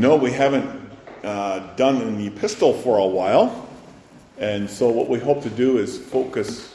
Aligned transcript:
know, 0.00 0.16
we 0.16 0.32
haven't 0.32 0.66
uh, 1.22 1.58
done 1.76 2.00
an 2.00 2.26
epistle 2.26 2.72
for 2.72 2.96
a 2.96 3.06
while, 3.06 3.68
and 4.38 4.68
so 4.68 4.88
what 4.88 5.10
we 5.10 5.18
hope 5.18 5.42
to 5.42 5.50
do 5.50 5.76
is 5.76 5.98
focus, 5.98 6.74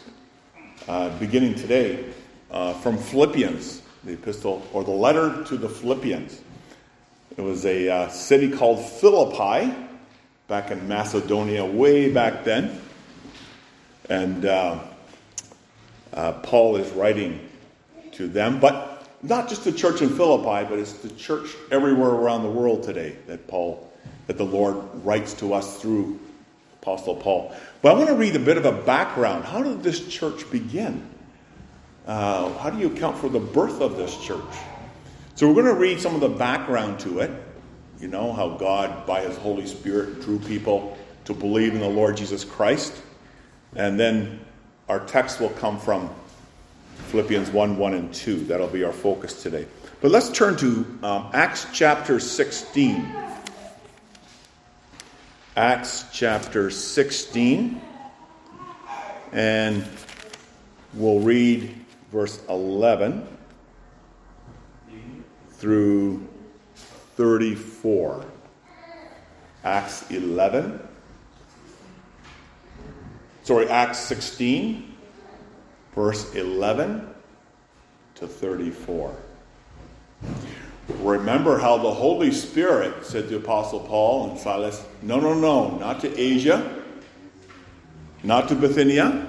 uh, 0.87 1.09
beginning 1.17 1.55
today, 1.55 2.05
uh, 2.51 2.73
from 2.75 2.99
Philippians, 2.99 3.81
the 4.03 4.13
epistle 4.13 4.65
or 4.73 4.83
the 4.83 4.91
letter 4.91 5.43
to 5.45 5.57
the 5.57 5.67
Philippians. 5.67 6.39
It 7.35 7.41
was 7.41 7.65
a 7.65 7.89
uh, 7.89 8.09
city 8.09 8.51
called 8.51 8.85
Philippi 8.85 9.73
back 10.47 10.69
in 10.69 10.87
Macedonia, 10.87 11.65
way 11.65 12.13
back 12.13 12.43
then, 12.43 12.79
and 14.07 14.45
uh, 14.45 14.79
uh, 16.13 16.31
Paul 16.43 16.75
is 16.75 16.91
writing 16.91 17.49
to 18.11 18.27
them, 18.27 18.59
but 18.59 18.94
not 19.27 19.49
just 19.49 19.63
the 19.63 19.71
church 19.71 20.01
in 20.01 20.09
Philippi, 20.09 20.67
but 20.69 20.79
it's 20.79 20.93
the 20.93 21.09
church 21.09 21.55
everywhere 21.71 22.09
around 22.09 22.43
the 22.43 22.49
world 22.49 22.83
today 22.83 23.17
that 23.27 23.47
Paul, 23.47 23.91
that 24.27 24.37
the 24.37 24.45
Lord 24.45 24.77
writes 25.03 25.33
to 25.35 25.53
us 25.53 25.81
through 25.81 26.19
Apostle 26.81 27.15
Paul. 27.15 27.55
But 27.81 27.93
I 27.93 27.95
want 27.95 28.09
to 28.09 28.15
read 28.15 28.35
a 28.35 28.39
bit 28.39 28.57
of 28.57 28.65
a 28.65 28.71
background. 28.71 29.45
How 29.45 29.63
did 29.63 29.83
this 29.83 30.07
church 30.07 30.49
begin? 30.51 31.07
Uh, 32.05 32.53
how 32.59 32.69
do 32.69 32.77
you 32.77 32.87
account 32.87 33.17
for 33.17 33.29
the 33.29 33.39
birth 33.39 33.81
of 33.81 33.97
this 33.97 34.15
church? 34.23 34.41
So 35.33 35.47
we're 35.47 35.61
going 35.61 35.73
to 35.73 35.79
read 35.79 35.99
some 35.99 36.13
of 36.13 36.21
the 36.21 36.29
background 36.29 36.99
to 37.01 37.19
it. 37.19 37.31
You 37.99 38.07
know, 38.07 38.31
how 38.33 38.49
God, 38.49 39.05
by 39.07 39.21
His 39.21 39.35
Holy 39.37 39.65
Spirit, 39.65 40.21
drew 40.21 40.37
people 40.37 40.97
to 41.25 41.33
believe 41.33 41.73
in 41.73 41.79
the 41.79 41.89
Lord 41.89 42.17
Jesus 42.17 42.43
Christ. 42.43 42.93
And 43.75 43.99
then 43.99 44.39
our 44.87 44.99
text 44.99 45.39
will 45.39 45.49
come 45.49 45.79
from 45.79 46.09
Philippians 46.95 47.49
1 47.49 47.77
1 47.77 47.93
and 47.93 48.13
2. 48.13 48.45
That'll 48.45 48.67
be 48.67 48.83
our 48.83 48.91
focus 48.91 49.41
today. 49.41 49.67
But 50.01 50.11
let's 50.11 50.29
turn 50.29 50.57
to 50.57 50.99
um, 51.03 51.29
Acts 51.33 51.67
chapter 51.73 52.19
16. 52.19 53.15
Acts 55.55 56.05
chapter 56.11 56.69
16. 56.69 57.81
And 59.31 59.85
we'll 60.93 61.19
read 61.19 61.73
verse 62.11 62.41
11 62.49 63.27
through 65.51 66.27
34. 67.15 68.25
Acts 69.63 70.09
11. 70.11 70.79
Sorry, 73.43 73.69
Acts 73.69 73.99
16 73.99 74.94
verse 75.95 76.35
11 76.35 77.07
to 78.15 78.27
34. 78.27 79.15
Remember 80.99 81.57
how 81.57 81.77
the 81.77 81.91
Holy 81.91 82.31
Spirit 82.31 83.05
said 83.05 83.27
to 83.29 83.37
Apostle 83.37 83.79
Paul 83.79 84.29
and 84.29 84.39
Silas, 84.39 84.85
No, 85.01 85.19
no, 85.19 85.33
no, 85.33 85.77
not 85.77 86.01
to 86.01 86.19
Asia, 86.19 86.83
not 88.23 88.47
to 88.49 88.55
Bithynia. 88.55 89.27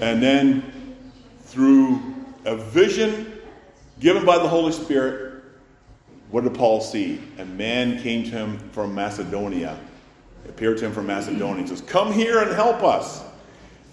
And 0.00 0.22
then 0.22 1.00
through 1.44 2.02
a 2.44 2.56
vision 2.56 3.40
given 3.98 4.26
by 4.26 4.36
the 4.36 4.48
Holy 4.48 4.72
Spirit, 4.72 5.42
what 6.30 6.44
did 6.44 6.54
Paul 6.54 6.80
see? 6.80 7.22
A 7.38 7.44
man 7.44 8.02
came 8.02 8.24
to 8.24 8.30
him 8.30 8.58
from 8.72 8.94
Macedonia, 8.94 9.78
appeared 10.48 10.76
to 10.78 10.86
him 10.86 10.92
from 10.92 11.06
Macedonia. 11.06 11.62
He 11.62 11.68
says, 11.68 11.80
Come 11.80 12.12
here 12.12 12.40
and 12.40 12.50
help 12.52 12.82
us. 12.82 13.22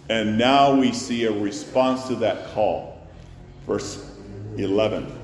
And 0.10 0.38
now 0.38 0.76
we 0.76 0.92
see 0.92 1.26
a 1.26 1.32
response 1.32 2.08
to 2.08 2.16
that 2.16 2.54
call. 2.54 3.08
Verse 3.66 4.12
11. 4.58 5.20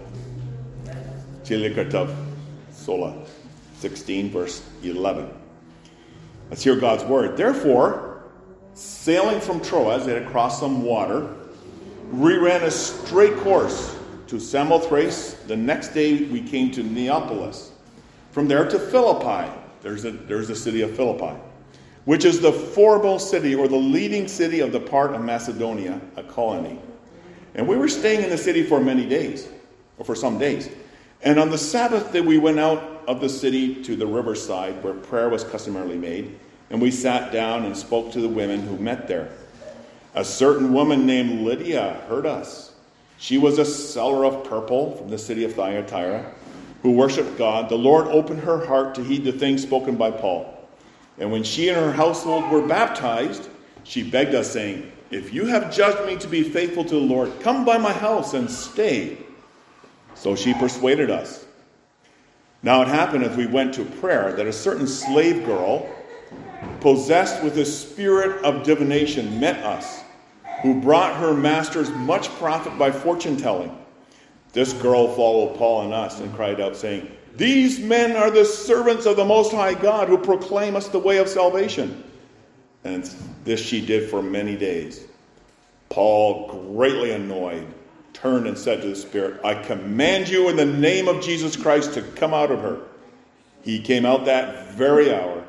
Chilikatav 1.44 2.16
Sola 2.72 3.26
16, 3.80 4.30
verse 4.30 4.64
11. 4.84 5.30
Let's 6.50 6.64
hear 6.64 6.76
God's 6.76 7.04
word. 7.04 7.38
Therefore, 7.38 8.24
sailing 8.74 9.40
from 9.40 9.62
Troas, 9.62 10.06
they 10.06 10.14
had 10.14 10.28
crossed 10.28 10.60
some 10.60 10.84
water, 10.84 11.36
we 12.12 12.38
ran 12.38 12.64
a 12.64 12.72
straight 12.72 13.36
course 13.38 13.96
to 14.28 14.40
Samothrace. 14.40 15.34
The 15.48 15.56
next 15.56 15.90
day 15.90 16.24
we 16.26 16.42
came 16.42 16.72
to 16.72 16.84
Neapolis. 16.84 17.72
From 18.32 18.48
there 18.48 18.68
to 18.68 18.80
Philippi. 18.80 19.52
There's 19.82 20.06
a, 20.06 20.12
there's 20.12 20.50
a 20.50 20.56
city 20.56 20.82
of 20.82 20.96
Philippi 20.96 21.36
which 22.10 22.26
is 22.26 22.40
the 22.40 22.52
foremost 22.52 23.30
city 23.30 23.54
or 23.54 23.68
the 23.68 23.78
leading 23.78 24.28
city 24.28 24.62
of 24.62 24.72
the 24.72 24.80
part 24.80 25.14
of 25.14 25.22
Macedonia, 25.22 26.02
a 26.16 26.24
colony. 26.24 26.80
And 27.54 27.68
we 27.68 27.78
were 27.78 27.88
staying 27.88 28.24
in 28.24 28.32
the 28.32 28.38
city 28.38 28.64
for 28.64 28.80
many 28.80 29.08
days, 29.08 29.48
or 30.00 30.06
for 30.06 30.16
some 30.16 30.40
days. 30.40 30.72
And 31.22 31.40
on 31.40 31.52
the 31.52 31.58
Sabbath 31.60 32.12
day, 32.12 32.22
we 32.22 32.40
went 32.40 32.60
out 32.60 33.04
of 33.08 33.22
the 33.22 33.30
city 33.30 33.84
to 33.84 33.96
the 33.96 34.08
riverside 34.08 34.84
where 34.84 34.96
prayer 34.96 35.30
was 35.30 35.44
customarily 35.44 35.98
made, 35.98 36.40
and 36.72 36.82
we 36.82 36.90
sat 36.90 37.32
down 37.32 37.64
and 37.66 37.78
spoke 37.78 38.12
to 38.14 38.22
the 38.22 38.28
women 38.28 38.62
who 38.62 38.80
met 38.80 39.08
there. 39.08 39.30
A 40.16 40.26
certain 40.26 40.74
woman 40.74 41.06
named 41.06 41.42
Lydia 41.42 42.02
heard 42.10 42.26
us. 42.26 42.74
She 43.20 43.38
was 43.38 43.60
a 43.60 43.66
seller 43.66 44.26
of 44.26 44.46
purple 44.46 44.98
from 44.98 45.12
the 45.12 45.20
city 45.20 45.44
of 45.44 45.54
Thyatira 45.54 46.26
who 46.82 46.94
worshiped 46.94 47.38
God. 47.38 47.70
The 47.70 47.76
Lord 47.76 48.08
opened 48.08 48.40
her 48.40 48.66
heart 48.66 48.96
to 48.96 49.04
heed 49.04 49.26
the 49.26 49.32
things 49.32 49.62
spoken 49.62 49.96
by 49.96 50.10
Paul. 50.10 50.56
And 51.20 51.32
when 51.32 51.44
she 51.44 51.70
and 51.70 51.78
her 51.78 51.92
household 51.92 52.50
were 52.50 52.66
baptized, 52.66 53.50
she 53.84 54.10
begged 54.10 54.36
us, 54.36 54.52
saying, 54.52 54.92
If 55.12 55.34
you 55.34 55.46
have 55.46 55.74
judged 55.74 56.06
me 56.08 56.18
to 56.18 56.28
be 56.28 56.44
faithful 56.44 56.84
to 56.86 56.96
the 56.96 57.02
Lord, 57.02 57.32
come 57.42 57.66
by 57.66 57.78
my 57.78 57.92
house 57.92 58.34
and 58.34 58.50
stay. 58.50 59.18
So 60.16 60.36
she 60.36 60.54
persuaded 60.54 61.10
us. 61.10 61.46
Now 62.62 62.82
it 62.82 62.88
happened 62.88 63.24
as 63.24 63.38
we 63.38 63.48
went 63.48 63.74
to 63.76 63.86
prayer 63.86 64.34
that 64.34 64.46
a 64.46 64.54
certain 64.54 64.88
slave 64.88 65.46
girl, 65.46 65.90
possessed 66.82 67.44
with 67.44 67.58
a 67.58 67.66
spirit 67.66 68.44
of 68.44 68.64
divination, 68.64 69.40
met 69.40 69.64
us, 69.64 70.04
who 70.62 70.82
brought 70.82 71.16
her 71.16 71.34
masters 71.34 71.90
much 71.92 72.30
profit 72.32 72.78
by 72.78 72.92
fortune 72.92 73.38
telling. 73.38 73.78
This 74.52 74.74
girl 74.74 75.14
followed 75.16 75.58
Paul 75.58 75.84
and 75.84 75.94
us 75.94 76.20
and 76.20 76.34
cried 76.36 76.60
out, 76.60 76.76
saying, 76.76 77.10
these 77.40 77.80
men 77.80 78.18
are 78.18 78.30
the 78.30 78.46
servants 78.46 79.06
of 79.06 79.16
the 79.16 79.26
Most 79.26 79.54
High 79.54 79.74
God 79.74 80.10
who 80.10 80.18
proclaim 80.18 80.76
us 80.76 80.90
the 80.90 81.00
way 81.00 81.18
of 81.18 81.30
salvation. 81.30 82.04
And 82.84 83.10
this 83.46 83.62
she 83.62 83.84
did 83.84 84.10
for 84.10 84.22
many 84.22 84.56
days. 84.56 85.06
Paul, 85.88 86.74
greatly 86.74 87.12
annoyed, 87.12 87.66
turned 88.14 88.46
and 88.46 88.58
said 88.58 88.82
to 88.82 88.90
the 88.90 88.96
Spirit, 88.96 89.44
I 89.44 89.56
command 89.56 90.28
you 90.28 90.50
in 90.50 90.58
the 90.58 90.66
name 90.66 91.08
of 91.08 91.24
Jesus 91.24 91.56
Christ 91.56 91.94
to 91.96 92.02
come 92.02 92.34
out 92.34 92.52
of 92.52 92.60
her. 92.60 92.82
He 93.64 93.80
came 93.80 94.06
out 94.06 94.26
that 94.26 94.74
very 94.74 95.14
hour. 95.14 95.44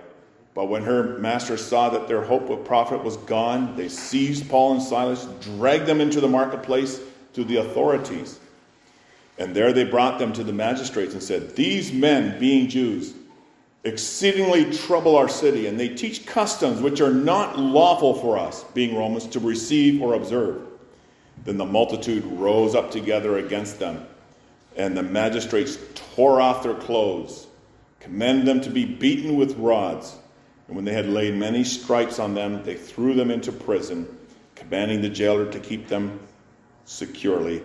But 0.55 0.69
when 0.69 0.83
her 0.83 1.19
masters 1.19 1.65
saw 1.65 1.91
that 1.91 2.09
their 2.09 2.23
hope 2.23 2.51
of 2.51 2.65
profit 2.65 3.05
was 3.05 3.17
gone, 3.19 3.77
they 3.77 3.89
seized 3.89 4.49
Paul 4.49 4.75
and 4.75 4.83
Silas, 4.83 5.27
dragged 5.41 5.87
them 5.87 6.01
into 6.01 6.21
the 6.21 6.29
marketplace 6.29 7.01
to 7.35 7.45
the 7.45 7.57
authorities 7.57 8.40
and 9.41 9.57
there 9.57 9.73
they 9.73 9.85
brought 9.85 10.19
them 10.19 10.35
to 10.35 10.45
the 10.45 10.53
magistrates 10.53 11.15
and 11.15 11.23
said, 11.23 11.57
These 11.57 11.95
men, 11.95 12.39
being 12.39 12.69
Jews, 12.69 13.15
exceedingly 13.85 14.71
trouble 14.71 15.17
our 15.17 15.31
city, 15.31 15.67
and 15.67 15.81
they 15.81 15.89
teach 15.89 16.27
customs 16.27 16.83
which 16.83 17.01
are 17.01 17.13
not 17.13 17.59
lawful 17.59 18.13
for 18.13 18.37
us, 18.37 18.65
being 18.75 18.95
Romans, 18.95 19.27
to 19.29 19.41
receive 19.41 20.03
or 20.03 20.13
observe. 20.13 20.61
Then 21.45 21.57
the 21.57 21.65
multitude 21.65 22.23
rose 22.27 22.75
up 22.75 22.91
together 22.91 23.39
against 23.39 23.79
them, 23.79 24.07
and 24.77 24.95
the 24.95 25.03
magistrates 25.03 25.79
tore 25.95 26.43
off 26.43 26.63
their 26.63 26.75
clothes, 26.75 27.47
commanded 27.99 28.45
them 28.45 28.61
to 28.61 28.69
be 28.69 28.85
beaten 28.85 29.37
with 29.37 29.57
rods. 29.57 30.17
And 30.67 30.77
when 30.77 30.85
they 30.85 30.93
had 30.93 31.09
laid 31.09 31.35
many 31.35 31.65
stripes 31.65 32.19
on 32.19 32.35
them, 32.35 32.63
they 32.63 32.75
threw 32.75 33.15
them 33.15 33.31
into 33.31 33.53
prison, 33.53 34.07
commanding 34.55 35.01
the 35.01 35.09
jailer 35.09 35.51
to 35.51 35.59
keep 35.59 35.89
them 35.89 36.21
securely. 36.85 37.63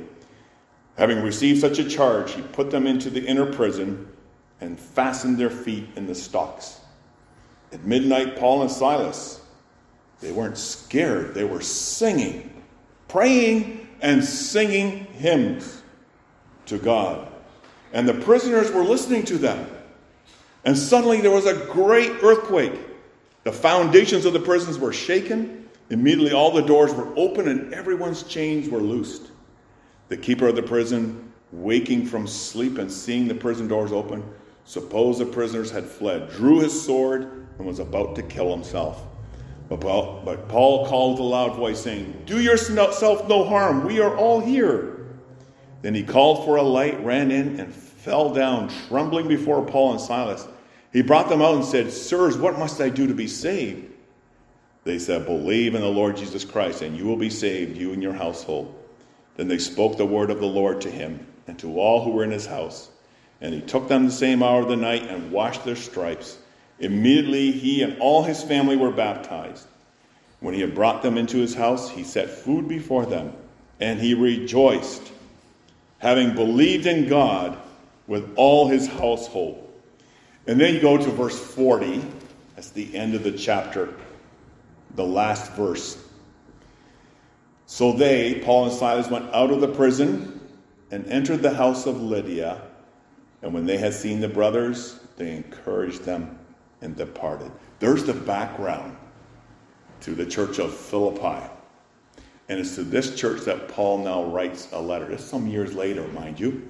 Having 0.98 1.24
received 1.24 1.60
such 1.60 1.80
a 1.80 1.90
charge, 1.90 2.34
he 2.34 2.42
put 2.42 2.72
them 2.72 2.88
into 2.88 3.10
the 3.10 3.24
inner 3.26 3.52
prison 3.52 4.08
and 4.62 4.80
fastened 4.80 5.38
their 5.38 5.50
feet 5.50 5.88
in 5.96 6.08
the 6.08 6.16
stocks. 6.16 6.80
At 7.74 7.84
midnight, 7.84 8.38
Paul 8.38 8.62
and 8.62 8.72
Silas, 8.72 9.42
they 10.22 10.32
weren't 10.32 10.58
scared, 10.58 11.34
they 11.34 11.44
were 11.44 11.62
singing, 11.62 12.64
praying, 13.08 13.88
and 14.02 14.24
singing 14.24 15.06
hymns 15.06 15.82
to 16.68 16.78
God. 16.78 17.28
And 17.92 18.08
the 18.08 18.14
prisoners 18.14 18.72
were 18.72 18.84
listening 18.84 19.24
to 19.26 19.38
them. 19.38 19.70
And 20.64 20.78
suddenly 20.78 21.22
there 21.22 21.32
was 21.32 21.46
a 21.46 21.66
great 21.72 22.12
earthquake. 22.24 22.80
The 23.44 23.52
foundations 23.52 24.26
of 24.26 24.34
the 24.34 24.40
prisons 24.40 24.80
were 24.80 24.94
shaken. 24.94 25.70
Immediately 25.90 26.32
all 26.32 26.52
the 26.52 26.62
doors 26.62 26.94
were 26.94 27.14
open 27.16 27.48
and 27.48 27.74
everyone's 27.74 28.24
chains 28.24 28.70
were 28.70 28.82
loosed. 28.82 29.30
The 30.10 30.18
keeper 30.18 30.48
of 30.48 30.56
the 30.56 30.64
prison, 30.64 31.32
waking 31.52 32.06
from 32.06 32.28
sleep 32.28 32.78
and 32.78 32.92
seeing 32.92 33.28
the 33.28 33.36
prison 33.36 33.68
doors 33.68 33.92
open, 33.92 34.24
supposed 34.66 35.20
the 35.20 35.26
prisoners 35.26 35.72
had 35.72 35.86
fled, 35.86 36.30
drew 36.32 36.60
his 36.60 36.80
sword, 36.80 37.48
and 37.58 37.66
was 37.66 37.80
about 37.80 38.16
to 38.16 38.24
kill 38.24 38.52
himself. 38.52 39.04
But 39.70 39.82
Paul, 39.82 40.22
but 40.24 40.48
Paul 40.48 40.86
called 40.88 41.14
with 41.14 41.22
a 41.22 41.24
loud 41.24 41.56
voice, 41.56 41.82
saying, 41.82 42.24
Do 42.26 42.40
yourself 42.40 43.28
no 43.28 43.44
harm, 43.44 43.86
we 43.86 44.00
are 44.00 44.16
all 44.16 44.40
here. 44.40 45.08
Then 45.82 45.96
he 45.96 46.04
called 46.04 46.46
for 46.46 46.58
a 46.58 46.62
light, 46.62 47.04
ran 47.04 47.32
in, 47.32 47.60
and 47.60 47.74
fell 47.74 48.34
down, 48.34 48.70
trembling 48.88 49.28
before 49.28 49.66
Paul 49.66 49.94
and 49.94 50.02
Silas. 50.02 50.48
He 50.94 51.02
brought 51.02 51.30
them 51.30 51.42
out 51.42 51.56
and 51.56 51.66
said, 51.66 51.92
Sirs, 51.92 52.38
what 52.38 52.60
must 52.60 52.80
I 52.80 52.90
do 52.90 53.08
to 53.08 53.14
be 53.14 53.28
saved? 53.28 53.92
They 54.84 55.00
said, 55.00 55.26
Believe 55.26 55.74
in 55.74 55.82
the 55.82 55.88
Lord 55.88 56.16
Jesus 56.16 56.46
Christ, 56.46 56.84
and 56.84 56.96
you 56.96 57.06
will 57.06 57.18
be 57.18 57.30
saved, 57.30 57.76
you 57.76 57.92
and 57.92 58.04
your 58.04 58.14
household. 58.14 58.74
Then 59.36 59.48
they 59.48 59.58
spoke 59.58 59.98
the 59.98 60.06
word 60.06 60.32
of 60.32 60.40
the 60.40 60.46
Lord 60.46 60.82
to 60.82 60.92
him 60.92 61.26
and 61.48 61.58
to 61.60 61.80
all 61.80 62.04
who 62.04 62.12
were 62.12 62.24
in 62.24 62.32
his 62.32 62.46
house. 62.46 62.90
And 63.42 63.54
he 63.54 63.62
took 63.62 63.88
them 63.88 64.06
the 64.06 64.12
same 64.12 64.42
hour 64.42 64.62
of 64.62 64.70
the 64.70 64.76
night 64.76 65.04
and 65.04 65.32
washed 65.32 65.66
their 65.66 65.76
stripes. 65.76 66.38
Immediately 66.80 67.52
he 67.52 67.82
and 67.82 68.00
all 68.00 68.24
his 68.24 68.42
family 68.42 68.78
were 68.78 68.92
baptized. 68.92 69.68
When 70.40 70.54
he 70.54 70.62
had 70.62 70.76
brought 70.76 71.02
them 71.02 71.18
into 71.18 71.38
his 71.38 71.54
house, 71.54 71.90
he 71.90 72.04
set 72.04 72.30
food 72.30 72.68
before 72.68 73.06
them, 73.06 73.34
and 73.80 74.00
he 74.00 74.14
rejoiced, 74.14 75.12
having 76.00 76.36
believed 76.36 76.86
in 76.86 77.08
God 77.08 77.58
with 78.08 78.34
all 78.36 78.68
his 78.68 78.88
household. 78.88 79.62
And 80.48 80.60
then 80.60 80.76
you 80.76 80.82
go 80.82 80.98
to 80.98 81.10
verse 81.12 81.40
40. 81.40 82.04
That's 82.56 82.70
the 82.70 82.96
end 82.96 83.16
of 83.16 83.24
the 83.24 83.32
chapter, 83.32 83.94
the 84.96 85.06
last 85.06 85.52
verse. 85.54 85.98
So 87.76 87.92
they, 87.92 88.36
Paul 88.36 88.68
and 88.68 88.74
Silas, 88.74 89.10
went 89.10 89.30
out 89.36 89.52
of 89.52 89.60
the 89.60 89.68
prison 89.68 90.40
and 90.92 91.06
entered 91.08 91.42
the 91.42 91.54
house 91.54 91.86
of 91.86 92.02
Lydia. 92.02 92.62
And 93.42 93.54
when 93.54 93.66
they 93.66 93.76
had 93.76 93.94
seen 93.94 94.22
the 94.22 94.30
brothers, 94.30 95.02
they 95.18 95.36
encouraged 95.36 96.04
them 96.04 96.40
and 96.80 96.96
departed. 96.96 97.52
There's 97.80 98.06
the 98.06 98.14
background 98.14 98.96
to 100.00 100.12
the 100.16 100.26
church 100.26 100.58
of 100.58 100.74
Philippi. 100.74 101.50
And 102.48 102.62
it's 102.62 102.76
to 102.76 102.84
this 102.84 103.14
church 103.14 103.42
that 103.42 103.68
Paul 103.68 104.06
now 104.06 104.24
writes 104.24 104.70
a 104.72 104.82
letter. 104.82 105.12
It's 105.12 105.26
some 105.26 105.46
years 105.46 105.74
later, 105.74 106.08
mind 106.08 106.40
you. 106.40 106.70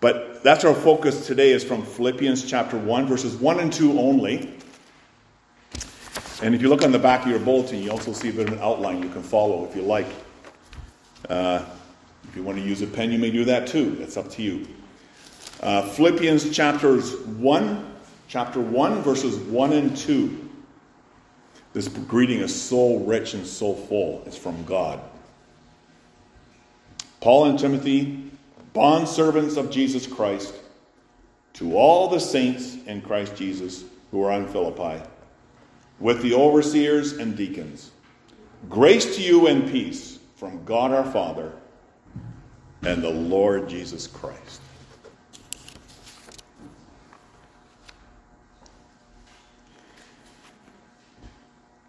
But 0.00 0.42
that's 0.42 0.64
our 0.64 0.74
focus 0.74 1.28
today 1.28 1.52
is 1.52 1.62
from 1.62 1.84
Philippians 1.84 2.44
chapter 2.44 2.76
1, 2.76 3.06
verses 3.06 3.36
1 3.36 3.60
and 3.60 3.72
2 3.72 4.00
only. 4.00 4.52
And 6.42 6.56
if 6.56 6.60
you 6.60 6.68
look 6.68 6.82
on 6.82 6.90
the 6.90 6.98
back 6.98 7.22
of 7.22 7.28
your 7.28 7.38
bulletin, 7.38 7.80
you 7.80 7.92
also 7.92 8.12
see 8.12 8.30
a 8.30 8.32
bit 8.32 8.48
of 8.48 8.54
an 8.54 8.60
outline 8.60 9.00
you 9.00 9.08
can 9.08 9.22
follow 9.22 9.64
if 9.64 9.76
you 9.76 9.82
like. 9.82 10.08
Uh, 11.28 11.64
if 12.28 12.36
you 12.36 12.42
want 12.42 12.58
to 12.58 12.64
use 12.64 12.82
a 12.82 12.86
pen, 12.86 13.12
you 13.12 13.18
may 13.18 13.30
do 13.30 13.44
that 13.44 13.66
too. 13.66 13.90
That's 13.96 14.16
up 14.16 14.30
to 14.30 14.42
you. 14.42 14.66
Uh, 15.60 15.82
Philippians 15.82 16.50
chapters 16.54 17.16
1, 17.20 17.94
chapter 18.28 18.60
1, 18.60 19.02
verses 19.02 19.36
1 19.38 19.72
and 19.72 19.96
2. 19.96 20.50
This 21.72 21.88
greeting 21.88 22.40
is 22.40 22.54
so 22.54 22.98
rich 22.98 23.34
and 23.34 23.46
so 23.46 23.74
full. 23.74 24.22
It's 24.26 24.36
from 24.36 24.64
God. 24.64 25.00
Paul 27.20 27.46
and 27.46 27.58
Timothy, 27.58 28.30
bondservants 28.74 29.56
of 29.56 29.70
Jesus 29.70 30.06
Christ, 30.06 30.54
to 31.54 31.76
all 31.76 32.08
the 32.08 32.20
saints 32.20 32.76
in 32.86 33.00
Christ 33.00 33.34
Jesus 33.36 33.84
who 34.10 34.22
are 34.22 34.32
in 34.32 34.46
Philippi, 34.46 35.02
with 36.00 36.20
the 36.22 36.34
overseers 36.34 37.14
and 37.14 37.36
deacons. 37.36 37.90
Grace 38.68 39.16
to 39.16 39.22
you 39.22 39.46
and 39.46 39.70
peace 39.70 40.13
from 40.34 40.64
God 40.64 40.92
our 40.92 41.04
Father 41.04 41.52
and 42.82 43.02
the 43.02 43.10
Lord 43.10 43.68
Jesus 43.68 44.06
Christ. 44.06 44.60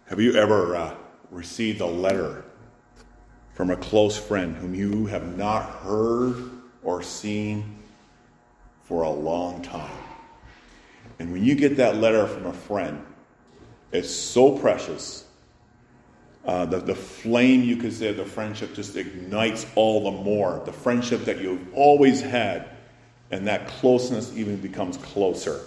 Have 0.06 0.20
you 0.20 0.34
ever 0.34 0.76
uh, 0.76 0.94
received 1.30 1.80
a 1.80 1.86
letter 1.86 2.44
from 3.54 3.70
a 3.70 3.76
close 3.76 4.16
friend 4.16 4.56
whom 4.56 4.74
you 4.74 5.06
have 5.06 5.36
not 5.36 5.68
heard 5.80 6.50
or 6.84 7.02
seen 7.02 7.78
for 8.84 9.02
a 9.02 9.10
long 9.10 9.60
time? 9.62 9.98
And 11.18 11.32
when 11.32 11.44
you 11.44 11.54
get 11.54 11.76
that 11.78 11.96
letter 11.96 12.26
from 12.26 12.46
a 12.46 12.52
friend, 12.52 13.04
it's 13.90 14.10
so 14.10 14.56
precious. 14.56 15.25
Uh, 16.46 16.64
the, 16.64 16.78
the 16.78 16.94
flame, 16.94 17.62
you 17.64 17.76
could 17.76 17.92
say, 17.92 18.12
the 18.12 18.24
friendship 18.24 18.72
just 18.74 18.96
ignites 18.96 19.66
all 19.74 20.04
the 20.04 20.22
more. 20.22 20.62
The 20.64 20.72
friendship 20.72 21.24
that 21.24 21.40
you've 21.40 21.74
always 21.74 22.20
had, 22.20 22.68
and 23.32 23.48
that 23.48 23.66
closeness 23.66 24.32
even 24.36 24.56
becomes 24.56 24.96
closer. 24.98 25.60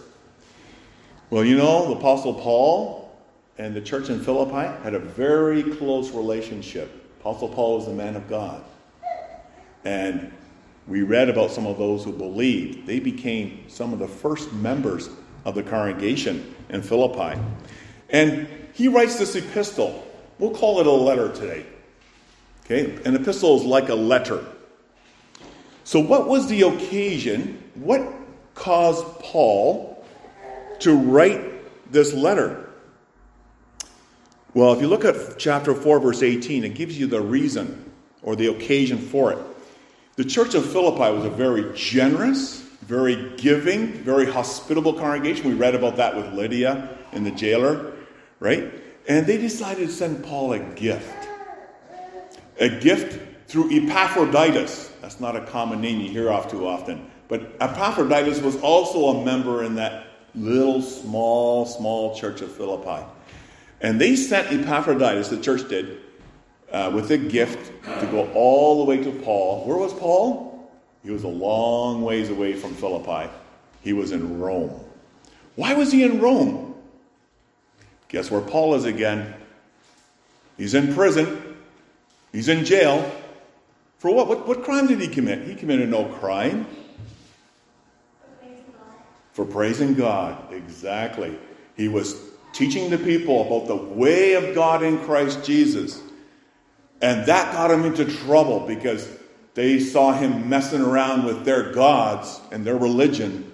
Well, 1.30 1.44
you 1.44 1.58
know, 1.58 1.90
the 1.90 1.96
Apostle 1.96 2.34
Paul 2.34 3.14
and 3.58 3.76
the 3.76 3.81
church 3.81 4.10
in 4.10 4.24
Philippi 4.24 4.74
had 4.84 4.94
a 4.94 5.00
very 5.00 5.64
close 5.64 6.12
relationship. 6.12 6.90
Apostle 7.20 7.50
Paul 7.50 7.80
was 7.80 7.88
a 7.90 7.94
man 7.94 8.16
of 8.16 8.30
God. 8.30 8.64
And 9.84 10.32
we 10.88 11.02
read 11.02 11.30
about 11.30 11.52
some 11.52 11.68
of 11.68 11.78
those 11.78 12.06
who 12.06 12.14
believed. 12.14 12.88
They 12.88 13.00
became 13.00 13.66
some 13.68 13.92
of 13.92 14.00
the 14.00 14.08
first 14.08 14.54
members 14.54 15.10
of 15.44 15.56
the 15.56 15.64
congregation 15.64 16.56
in 16.70 16.82
Philippi. 16.82 17.40
And 18.10 18.48
he 18.74 18.88
writes 18.88 19.20
this 19.20 19.36
epistle. 19.36 20.06
We'll 20.39 20.51
call 20.51 20.80
it 20.80 20.88
a 20.88 20.91
letter 20.91 21.31
today. 21.33 21.65
Okay? 22.65 22.97
An 23.03 23.15
epistle 23.15 23.59
is 23.59 23.65
like 23.65 23.89
a 23.89 23.95
letter. 23.95 24.44
So, 25.83 26.00
what 26.00 26.27
was 26.27 26.47
the 26.47 26.62
occasion? 26.62 27.63
What 27.75 28.01
caused 28.56 29.06
Paul 29.19 30.06
to 30.80 30.95
write 30.95 31.91
this 31.91 32.13
letter? 32.13 32.69
Well, 34.53 34.74
if 34.74 34.81
you 34.81 34.88
look 34.88 35.06
at 35.06 35.38
chapter 35.38 35.75
4, 35.75 36.00
verse 36.00 36.24
18, 36.24 36.63
it 36.63 36.74
gives 36.74 36.97
you 36.97 37.07
the 37.07 37.21
reason 37.21 37.91
or 38.21 38.36
the 38.36 38.47
occasion 38.47 38.97
for 38.97 39.33
it. 39.33 39.39
The 40.15 40.25
church 40.25 40.53
of 40.53 40.69
Philippi 40.69 41.15
was 41.15 41.25
a 41.25 41.30
very 41.30 41.74
generous, 41.75 42.62
very 42.81 43.33
giving, 43.38 43.94
very 43.94 44.30
hospitable 44.30 44.94
congregation. 44.94 45.47
We 45.47 45.56
read 45.56 45.75
about 45.75 45.97
that 45.97 46.15
with 46.15 46.33
Lydia 46.33 46.97
and 47.12 47.25
the 47.25 47.31
jailer, 47.31 47.94
right? 48.39 48.74
And 49.10 49.26
they 49.26 49.38
decided 49.38 49.88
to 49.88 49.92
send 49.94 50.24
Paul 50.24 50.54
a 50.54 50.60
gift. 50.60 51.28
A 52.60 52.70
gift 52.70 53.20
through 53.50 53.72
Epaphroditus. 53.72 54.92
That's 55.02 55.20
not 55.20 55.36
a 55.36 55.42
common 55.48 55.82
name 55.82 56.00
you 56.00 56.10
hear 56.10 56.32
off 56.32 56.52
too 56.52 56.68
often. 56.68 57.10
But 57.28 57.56
Epaphroditus 57.60 58.40
was 58.42 58.56
also 58.62 59.20
a 59.20 59.26
member 59.26 59.64
in 59.64 59.76
that 59.76 60.06
little, 60.36 60.84
small, 60.84 61.66
small 61.66 62.16
church 62.16 62.42
of 62.42 62.52
Philippi. 62.52 63.04
And 63.82 64.00
they 64.00 64.16
sent 64.16 64.52
Epaphroditus, 64.52 65.30
the 65.30 65.42
church 65.42 65.68
did, 65.68 66.02
uh, 66.72 66.92
with 66.94 67.10
a 67.10 67.18
gift 67.18 67.72
to 68.00 68.06
go 68.08 68.30
all 68.34 68.80
the 68.80 68.86
way 68.86 69.04
to 69.04 69.12
Paul. 69.24 69.66
Where 69.66 69.78
was 69.78 69.94
Paul? 69.94 70.70
He 71.04 71.10
was 71.10 71.24
a 71.24 71.30
long 71.30 72.04
ways 72.04 72.30
away 72.30 72.54
from 72.54 72.76
Philippi. 72.76 73.32
He 73.82 73.94
was 73.94 74.12
in 74.12 74.39
Rome. 74.39 74.80
Why 75.56 75.74
was 75.74 75.92
he 75.92 76.04
in 76.04 76.20
Rome? 76.22 76.69
Guess 78.10 78.30
where 78.30 78.42
Paul 78.42 78.75
is 78.75 78.86
again? 78.86 79.34
He's 80.58 80.74
in 80.74 80.94
prison. 80.94 81.56
He's 82.32 82.50
in 82.50 82.66
jail. 82.66 83.10
For 84.00 84.13
what? 84.13 84.28
What, 84.28 84.48
what 84.48 84.63
crime 84.63 84.88
did 84.88 85.00
he 85.00 85.08
commit? 85.08 85.48
He 85.48 85.56
committed 85.56 85.89
no 85.89 86.06
crime. 86.06 86.66
For 89.34 89.46
praising 89.46 89.94
God. 89.94 90.51
Exactly. 90.51 91.38
He 91.78 91.88
was 91.88 92.20
teaching 92.51 92.89
the 92.89 92.98
people 92.98 93.46
about 93.48 93.68
the 93.68 93.75
way 93.75 94.34
of 94.34 94.54
God 94.54 94.84
in 94.84 94.98
Christ 95.06 95.46
Jesus. 95.46 96.01
And 97.01 97.25
that 97.28 97.54
got 97.54 97.72
him 97.72 97.86
into 97.86 98.04
trouble 98.04 98.62
because 98.62 99.08
they 99.54 99.80
saw 99.80 100.13
him 100.13 100.50
messing 100.50 100.82
around 100.82 101.25
with 101.25 101.46
their 101.46 101.72
gods 101.72 102.42
and 102.51 102.66
their 102.66 102.78
religion. 102.78 103.50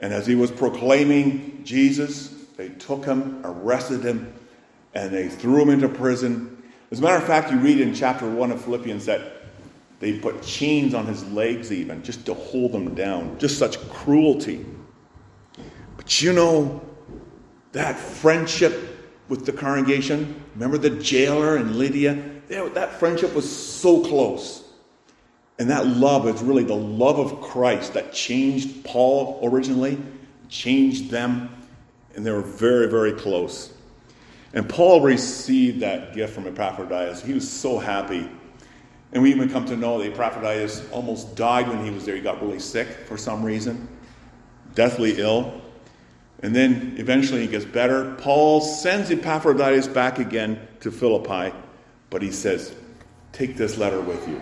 And 0.00 0.12
as 0.12 0.26
he 0.26 0.34
was 0.34 0.50
proclaiming 0.50 1.62
Jesus, 1.64 2.33
they 2.56 2.68
took 2.70 3.04
him, 3.04 3.40
arrested 3.44 4.04
him, 4.04 4.32
and 4.94 5.12
they 5.12 5.28
threw 5.28 5.62
him 5.62 5.70
into 5.70 5.88
prison. 5.88 6.62
As 6.90 7.00
a 7.00 7.02
matter 7.02 7.16
of 7.16 7.24
fact, 7.24 7.50
you 7.50 7.58
read 7.58 7.80
in 7.80 7.94
chapter 7.94 8.28
1 8.28 8.52
of 8.52 8.64
Philippians 8.64 9.06
that 9.06 9.32
they 10.00 10.18
put 10.18 10.42
chains 10.42 10.94
on 10.94 11.06
his 11.06 11.24
legs, 11.32 11.72
even, 11.72 12.02
just 12.02 12.26
to 12.26 12.34
hold 12.34 12.72
him 12.72 12.94
down. 12.94 13.38
Just 13.38 13.58
such 13.58 13.78
cruelty. 13.90 14.64
But 15.96 16.20
you 16.22 16.32
know, 16.32 16.80
that 17.72 17.98
friendship 17.98 18.94
with 19.28 19.46
the 19.46 19.52
congregation. 19.52 20.42
Remember 20.54 20.78
the 20.78 20.90
jailer 20.90 21.56
and 21.56 21.76
Lydia? 21.76 22.22
That 22.48 22.92
friendship 22.98 23.34
was 23.34 23.50
so 23.50 24.04
close. 24.04 24.62
And 25.58 25.70
that 25.70 25.86
love 25.86 26.28
is 26.28 26.42
really 26.42 26.64
the 26.64 26.74
love 26.74 27.18
of 27.18 27.40
Christ 27.40 27.94
that 27.94 28.12
changed 28.12 28.84
Paul 28.84 29.40
originally, 29.42 29.98
changed 30.48 31.10
them, 31.10 31.48
and 32.16 32.24
they 32.24 32.30
were 32.30 32.42
very, 32.42 32.88
very 32.88 33.12
close. 33.12 33.72
And 34.52 34.68
Paul 34.68 35.00
received 35.00 35.80
that 35.80 36.14
gift 36.14 36.34
from 36.34 36.46
Epaphroditus. 36.46 37.22
He 37.22 37.34
was 37.34 37.50
so 37.50 37.78
happy. 37.78 38.28
And 39.12 39.22
we 39.22 39.30
even 39.30 39.48
come 39.48 39.64
to 39.66 39.76
know 39.76 39.98
that 39.98 40.12
Epaphroditus 40.12 40.88
almost 40.90 41.36
died 41.36 41.68
when 41.68 41.84
he 41.84 41.90
was 41.90 42.04
there. 42.04 42.16
He 42.16 42.20
got 42.20 42.40
really 42.40 42.60
sick 42.60 42.88
for 43.06 43.16
some 43.16 43.42
reason, 43.44 43.88
deathly 44.74 45.18
ill. 45.18 45.60
And 46.42 46.54
then 46.54 46.94
eventually 46.98 47.40
he 47.40 47.46
gets 47.46 47.64
better. 47.64 48.14
Paul 48.16 48.60
sends 48.60 49.10
Epaphroditus 49.10 49.88
back 49.88 50.18
again 50.18 50.60
to 50.80 50.90
Philippi, 50.90 51.54
but 52.10 52.22
he 52.22 52.30
says, 52.30 52.74
Take 53.32 53.56
this 53.56 53.76
letter 53.78 54.00
with 54.00 54.28
you. 54.28 54.40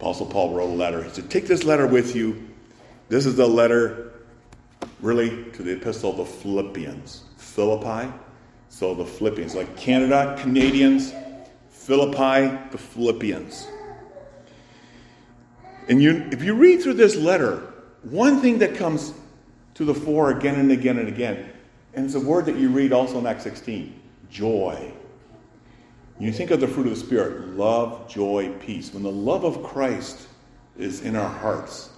Apostle 0.00 0.26
Paul 0.26 0.54
wrote 0.54 0.70
a 0.70 0.74
letter. 0.74 1.02
He 1.02 1.10
said, 1.10 1.30
Take 1.30 1.46
this 1.46 1.64
letter 1.64 1.86
with 1.86 2.14
you 2.14 2.48
This 3.08 3.26
is 3.26 3.36
the 3.36 3.46
letter, 3.46 4.13
really, 5.04 5.50
to 5.52 5.62
the 5.62 5.72
epistle 5.72 6.10
of 6.10 6.16
the 6.16 6.24
Philippians. 6.24 7.24
Philippi, 7.36 8.10
so 8.70 8.94
the 8.94 9.04
Philippians, 9.04 9.54
like 9.54 9.76
Canada, 9.76 10.36
Canadians, 10.40 11.12
Philippi, 11.68 12.58
the 12.70 12.78
Philippians. 12.78 13.68
And 15.88 16.02
you, 16.02 16.26
if 16.32 16.42
you 16.42 16.54
read 16.54 16.82
through 16.82 16.94
this 16.94 17.16
letter, 17.16 17.74
one 18.02 18.40
thing 18.40 18.58
that 18.58 18.74
comes 18.74 19.12
to 19.74 19.84
the 19.84 19.94
fore 19.94 20.30
again 20.30 20.54
and 20.54 20.72
again 20.72 20.98
and 20.98 21.08
again, 21.08 21.50
and 21.92 22.06
it's 22.06 22.14
a 22.14 22.20
word 22.20 22.46
that 22.46 22.56
you 22.56 22.70
read 22.70 22.92
also 22.92 23.18
in 23.18 23.26
Acts 23.26 23.44
16 23.44 24.00
joy. 24.30 24.92
You 26.18 26.32
think 26.32 26.50
of 26.50 26.60
the 26.60 26.66
fruit 26.66 26.86
of 26.86 26.94
the 26.94 26.98
Spirit 26.98 27.48
love, 27.56 28.08
joy, 28.08 28.52
peace. 28.60 28.92
When 28.92 29.02
the 29.02 29.12
love 29.12 29.44
of 29.44 29.62
Christ 29.62 30.28
is 30.78 31.02
in 31.02 31.14
our 31.14 31.28
hearts, 31.28 31.90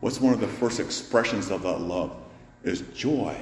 what's 0.00 0.20
one 0.20 0.32
of 0.32 0.40
the 0.40 0.48
first 0.48 0.80
expressions 0.80 1.50
of 1.50 1.62
that 1.62 1.80
love? 1.80 2.23
Is 2.64 2.80
joy. 2.94 3.36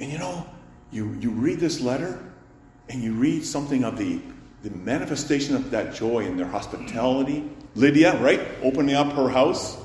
And 0.00 0.12
you 0.12 0.18
know, 0.18 0.46
you, 0.92 1.16
you 1.20 1.30
read 1.30 1.60
this 1.60 1.80
letter 1.80 2.22
and 2.88 3.02
you 3.02 3.14
read 3.14 3.44
something 3.44 3.84
of 3.84 3.98
the, 3.98 4.20
the 4.62 4.70
manifestation 4.70 5.56
of 5.56 5.70
that 5.70 5.94
joy 5.94 6.20
in 6.20 6.36
their 6.36 6.46
hospitality. 6.46 7.50
Lydia, 7.74 8.20
right? 8.20 8.40
Opening 8.62 8.94
up 8.94 9.12
her 9.12 9.28
house. 9.28 9.78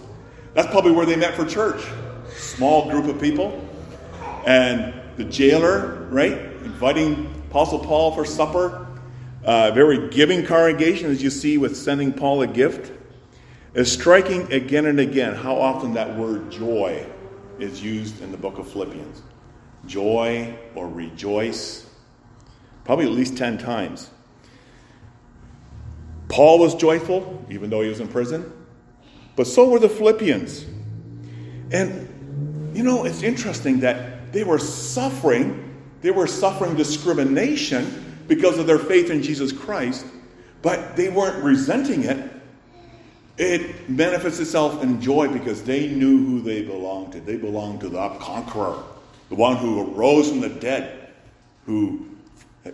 That's 0.54 0.68
probably 0.68 0.92
where 0.92 1.06
they 1.06 1.16
met 1.16 1.36
for 1.36 1.46
church. 1.46 1.84
Small 2.36 2.90
group 2.90 3.06
of 3.06 3.22
people. 3.22 3.68
And 4.46 4.94
the 5.16 5.24
jailer, 5.24 6.08
right? 6.10 6.38
Inviting 6.64 7.44
Apostle 7.50 7.80
Paul 7.80 8.14
for 8.14 8.26
supper. 8.26 8.88
Uh, 9.46 9.72
very 9.72 10.10
giving 10.10 10.46
congregation, 10.46 11.12
as 11.12 11.22
you 11.22 11.30
see 11.30 11.58
with 11.58 11.76
sending 11.76 12.14
Paul 12.14 12.42
a 12.42 12.48
gift. 12.48 12.92
Is 13.74 13.92
striking 13.92 14.52
again 14.54 14.86
and 14.86 15.00
again 15.00 15.34
how 15.34 15.56
often 15.56 15.94
that 15.96 16.16
word 16.16 16.52
joy 16.52 17.06
is 17.63 17.82
used 17.82 18.22
in 18.22 18.32
the 18.32 18.38
book 18.38 18.58
of 18.60 18.72
Philippians. 18.72 19.22
Joy 19.86 20.55
or 20.75 20.88
rejoice, 20.88 21.89
probably 22.84 23.05
at 23.05 23.12
least 23.12 23.38
10 23.38 23.58
times. 23.58 24.10
Paul 26.29 26.60
was 26.60 26.75
joyful, 26.75 27.46
even 27.50 27.70
though 27.70 27.82
he 27.82 27.89
was 27.89 28.00
in 28.00 28.08
prison, 28.08 28.51
but 29.36 29.48
so 29.48 29.70
were 29.70 29.79
the 29.79 29.89
Philippians. 29.89 30.65
And, 31.72 32.75
you 32.75 32.84
know, 32.84 33.05
it's 33.05 33.24
interesting 33.24 33.79
that 33.82 34.32
they 34.32 34.43
were 34.43 34.60
suffering, 34.60 35.79
they 36.01 36.12
were 36.12 36.27
suffering 36.27 36.75
discrimination 36.75 38.24
because 38.27 38.58
of 38.58 38.67
their 38.67 38.79
faith 38.79 39.10
in 39.10 39.22
Jesus 39.22 39.51
Christ, 39.51 40.05
but 40.62 40.96
they 40.96 41.10
weren't 41.10 41.43
resenting 41.43 42.03
it. 42.03 42.32
It 43.38 43.90
manifests 43.90 44.40
itself 44.40 44.84
in 44.84 45.02
joy 45.02 45.28
because 45.28 45.63
they 45.63 45.88
knew 45.88 46.24
who 46.25 46.42
they 46.42 46.62
belonged 46.62 47.13
to. 47.13 47.20
They 47.20 47.38
belonged 47.38 47.82
to 47.82 47.90
the 47.90 48.10
conqueror, 48.20 48.84
the 49.30 49.36
one 49.36 49.58
who 49.58 49.84
rose 49.86 50.30
from 50.30 50.42
the 50.42 50.50
dead, 50.50 51.10
who, 51.66 52.06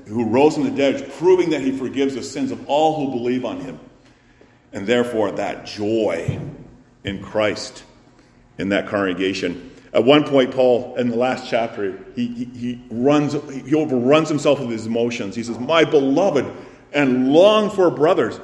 who 0.08 0.26
rose 0.26 0.56
from 0.56 0.64
the 0.64 0.72
dead, 0.72 1.12
proving 1.14 1.52
that 1.52 1.62
he 1.62 1.72
forgives 1.72 2.16
the 2.16 2.24
sins 2.24 2.52
of 2.52 2.68
all 2.68 3.06
who 3.06 3.18
believe 3.18 3.46
on 3.46 3.62
him. 3.62 3.80
And 4.74 4.86
therefore, 4.86 5.32
that 5.32 5.66
joy 5.66 6.40
in 7.04 7.24
Christ 7.24 7.84
in 8.58 8.70
that 8.70 8.88
congregation. 8.88 9.72
At 9.94 10.04
one 10.04 10.24
point, 10.24 10.52
Paul, 10.52 10.96
in 10.98 11.10
the 11.10 11.16
last 11.16 11.50
chapter, 11.50 11.98
he, 12.16 12.28
he, 12.28 12.46
he, 12.46 12.82
runs, 12.92 13.34
he 13.66 13.74
overruns 13.74 14.30
himself 14.30 14.60
with 14.60 14.70
his 14.70 14.86
emotions. 14.86 15.36
He 15.36 15.42
says, 15.42 15.58
My 15.58 15.84
beloved 15.84 16.46
and 16.94 17.32
long 17.32 17.72
for 17.72 17.90
brothers, 17.90 18.40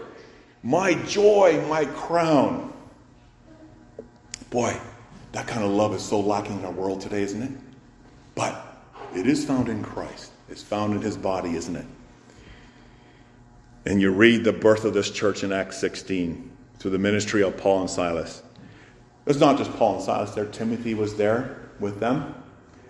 my 0.65 0.95
joy, 1.05 1.63
my 1.69 1.85
crown. 1.85 2.73
Boy, 4.49 4.75
that 5.31 5.45
kind 5.45 5.63
of 5.63 5.69
love 5.69 5.93
is 5.93 6.01
so 6.01 6.19
lacking 6.19 6.59
in 6.59 6.65
our 6.65 6.71
world 6.71 7.01
today, 7.01 7.21
isn't 7.21 7.41
it? 7.41 7.51
But 8.33 8.65
it 9.15 9.27
is 9.27 9.45
found 9.45 9.69
in 9.69 9.83
Christ. 9.83 10.31
It's 10.49 10.63
found 10.63 10.95
in 10.95 11.01
his 11.01 11.17
body, 11.17 11.55
isn't 11.55 11.75
it? 11.75 11.85
And 13.85 14.01
you 14.01 14.09
read 14.09 14.43
the 14.43 14.53
birth 14.53 14.85
of 14.85 14.95
this 14.95 15.11
church 15.11 15.43
in 15.43 15.53
Acts 15.53 15.77
16 15.77 16.51
through 16.79 16.91
the 16.91 16.97
ministry 16.97 17.43
of 17.43 17.55
Paul 17.57 17.81
and 17.81 17.89
Silas. 17.89 18.41
It's 19.27 19.39
not 19.39 19.59
just 19.59 19.71
Paul 19.73 19.95
and 19.95 20.03
Silas 20.03 20.31
there, 20.31 20.45
Timothy 20.45 20.95
was 20.95 21.15
there 21.15 21.59
with 21.79 21.99
them. 21.99 22.33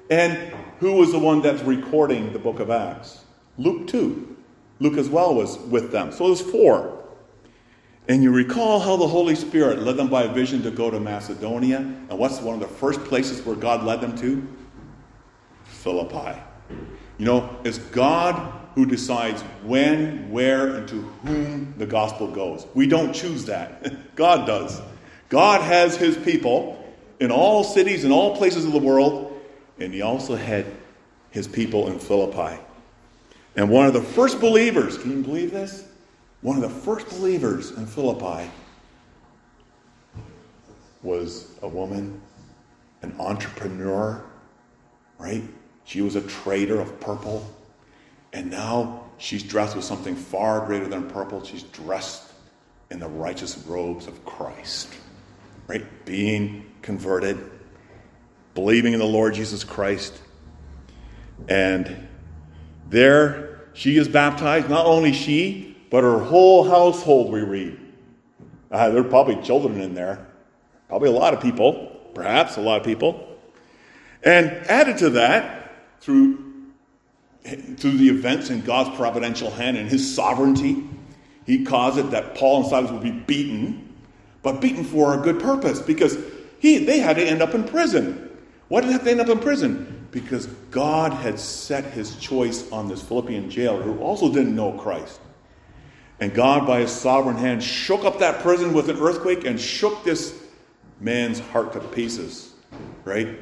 And 0.10 0.53
who 0.79 0.94
was 0.94 1.12
the 1.12 1.20
one 1.20 1.41
that's 1.41 1.62
recording 1.63 2.32
the 2.32 2.39
book 2.39 2.62
of 2.62 2.70
Acts? 2.70 3.22
Luke, 3.58 3.88
too. 3.88 4.38
Luke 4.79 4.98
as 4.98 5.10
well 5.10 5.36
was 5.36 5.58
with 5.58 5.91
them. 5.91 6.13
So 6.13 6.27
there's 6.27 6.41
four. 6.41 7.04
And 8.07 8.21
you 8.21 8.31
recall 8.31 8.79
how 8.79 8.97
the 8.97 9.07
Holy 9.07 9.35
Spirit 9.35 9.79
led 9.79 9.97
them 9.97 10.09
by 10.09 10.24
a 10.24 10.33
vision 10.33 10.62
to 10.63 10.71
go 10.71 10.91
to 10.91 11.00
Macedonia. 11.00 11.77
And 11.77 12.19
what's 12.19 12.39
one 12.39 12.53
of 12.53 12.62
the 12.62 12.67
first 12.67 13.03
places 13.05 13.43
where 13.45 13.55
God 13.55 13.83
led 13.83 14.01
them 14.01 14.15
to? 14.17 14.47
Philippi. 15.63 16.39
You 17.17 17.25
know, 17.25 17.57
it's 17.63 17.77
God 17.77 18.62
who 18.75 18.85
decides 18.85 19.41
when, 19.63 20.29
where, 20.29 20.75
and 20.75 20.88
to 20.89 21.01
whom 21.25 21.74
the 21.77 21.85
gospel 21.85 22.29
goes. 22.29 22.67
We 22.74 22.88
don't 22.88 23.13
choose 23.13 23.45
that. 23.45 24.15
God 24.15 24.45
does. 24.45 24.81
God 25.29 25.62
has 25.62 25.95
his 25.95 26.17
people 26.17 26.81
in 27.19 27.31
all 27.31 27.63
cities 27.63 28.03
and 28.03 28.13
all 28.13 28.35
places 28.35 28.65
of 28.65 28.74
the 28.74 28.79
world, 28.79 29.41
and 29.79 29.93
he 29.93 30.01
also 30.01 30.35
had 30.35 30.65
his 31.31 31.47
people 31.47 31.88
in 31.88 32.00
Philippi. 32.00 32.62
And 33.55 33.69
one 33.69 33.88
of 33.88 33.93
the 33.93 34.01
first 34.01 34.41
believers, 34.41 34.97
can 34.97 35.12
you 35.12 35.24
believe 35.24 35.51
this? 35.51 35.88
One 36.42 36.58
of 36.58 36.62
the 36.62 36.70
first 36.70 37.10
believers 37.10 37.72
in 37.72 37.86
Philippi 37.86 38.50
was 41.01 41.51
a 41.62 41.68
woman, 41.68 42.22
an 43.01 43.15
entrepreneur, 43.20 44.24
right? 45.18 45.44
She 45.86 46.01
was 46.01 46.15
a 46.15 46.22
trader 46.22 46.80
of 46.80 47.00
purple. 47.00 47.50
And 48.34 48.51
now 48.51 49.06
she's 49.18 49.44
dressed 49.44 49.75
with 49.75 49.86
something 49.86 50.15
far 50.15 50.65
greater 50.65 50.88
than 50.88 51.10
purple. 51.10 51.44
She's 51.44 51.63
dressed 51.63 52.24
in 52.92 53.00
the 53.00 53.08
righteous 53.08 53.58
robes 53.60 54.08
of 54.08 54.25
Christ, 54.25 54.94
right? 55.68 55.84
Being 56.06 56.72
converted, 56.82 57.39
believing 58.54 58.94
in 58.94 59.00
the 59.00 59.06
Lord 59.06 59.34
Jesus 59.34 59.63
Christ. 59.63 60.20
And 61.48 62.08
there 62.89 63.62
she 63.74 63.98
is 63.98 64.08
baptized. 64.08 64.70
Not 64.70 64.86
only 64.86 65.13
she, 65.13 65.75
but 65.89 66.04
her 66.04 66.20
whole 66.20 66.63
household, 66.63 67.32
we 67.32 67.42
read. 67.42 67.80
Uh, 68.72 68.89
there 68.89 69.01
are 69.01 69.04
probably 69.04 69.42
children 69.42 69.80
in 69.80 69.94
there, 69.94 70.27
probably 70.88 71.10
a 71.10 71.13
lot 71.13 71.34
of 71.34 71.42
people, 71.42 71.96
perhaps 72.13 72.58
a 72.58 72.62
lot 72.62 72.80
of 72.80 72.86
people. 72.86 73.27
And 74.24 74.48
added 74.68 74.98
to 75.00 75.12
that, 75.12 75.72
through 76.00 76.46
through 77.77 77.98
the 77.98 78.10
events 78.10 78.50
in 78.50 78.62
God's 78.62 78.96
providential 78.96 79.51
hand 79.51 79.77
and 79.77 79.88
his 79.88 80.15
sovereignty, 80.15 80.84
he 81.46 81.63
caused 81.63 82.00
it 82.00 82.10
that 82.12 82.36
Paul 82.36 82.62
and 82.62 82.70
Silas 82.70 82.92
would 82.92 83.04
be 83.04 83.12
beaten, 83.12 83.94
but 84.42 84.60
beaten 84.62 84.84
for 84.84 85.13
a 85.13 85.22
good 85.22 85.39
purpose 85.39 85.80
because 85.80 86.18
he, 86.60 86.80
they 86.80 87.00
had 87.00 87.18
to 87.18 87.24
end 87.24 87.44
up 87.44 87.54
in 87.54 87.63
prison. 87.63 88.30
Why 88.68 88.82
did 88.82 89.01
they 89.01 89.12
end 89.12 89.22
up 89.22 89.30
in 89.30 89.39
prison? 89.39 90.08
Because 90.10 90.48
God 90.72 91.13
had 91.13 91.39
set 91.39 91.84
his 91.86 92.15
choice 92.15 92.72
on 92.72 92.88
this 92.88 93.04
Philippian 93.04 93.50
jailer 93.50 93.84
who 93.84 94.00
also 94.00 94.34
didn't 94.34 94.56
know 94.56 94.72
Christ. 94.72 95.20
And 96.19 96.34
God, 96.34 96.65
by 96.65 96.81
his 96.81 96.91
sovereign 96.91 97.38
hand, 97.38 97.62
shook 97.62 98.05
up 98.05 98.19
that 98.19 98.41
prison 98.41 98.74
with 98.74 98.89
an 98.89 98.98
earthquake 98.98 99.45
and 99.45 99.60
shook 99.60 100.03
this 100.03 100.41
man's 101.00 101.39
heart 101.39 101.74
to 101.74 101.79
pieces. 101.79 102.53
Right? 103.03 103.39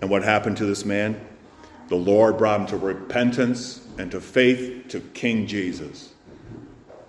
And 0.00 0.10
what 0.10 0.22
happened 0.22 0.56
to 0.58 0.66
this 0.66 0.84
man? 0.84 1.20
The 1.88 1.96
Lord 1.96 2.36
brought 2.38 2.60
him 2.60 2.66
to 2.68 2.76
repentance 2.76 3.86
and 3.98 4.10
to 4.10 4.20
faith 4.20 4.88
to 4.88 5.00
King 5.00 5.46
Jesus, 5.46 6.12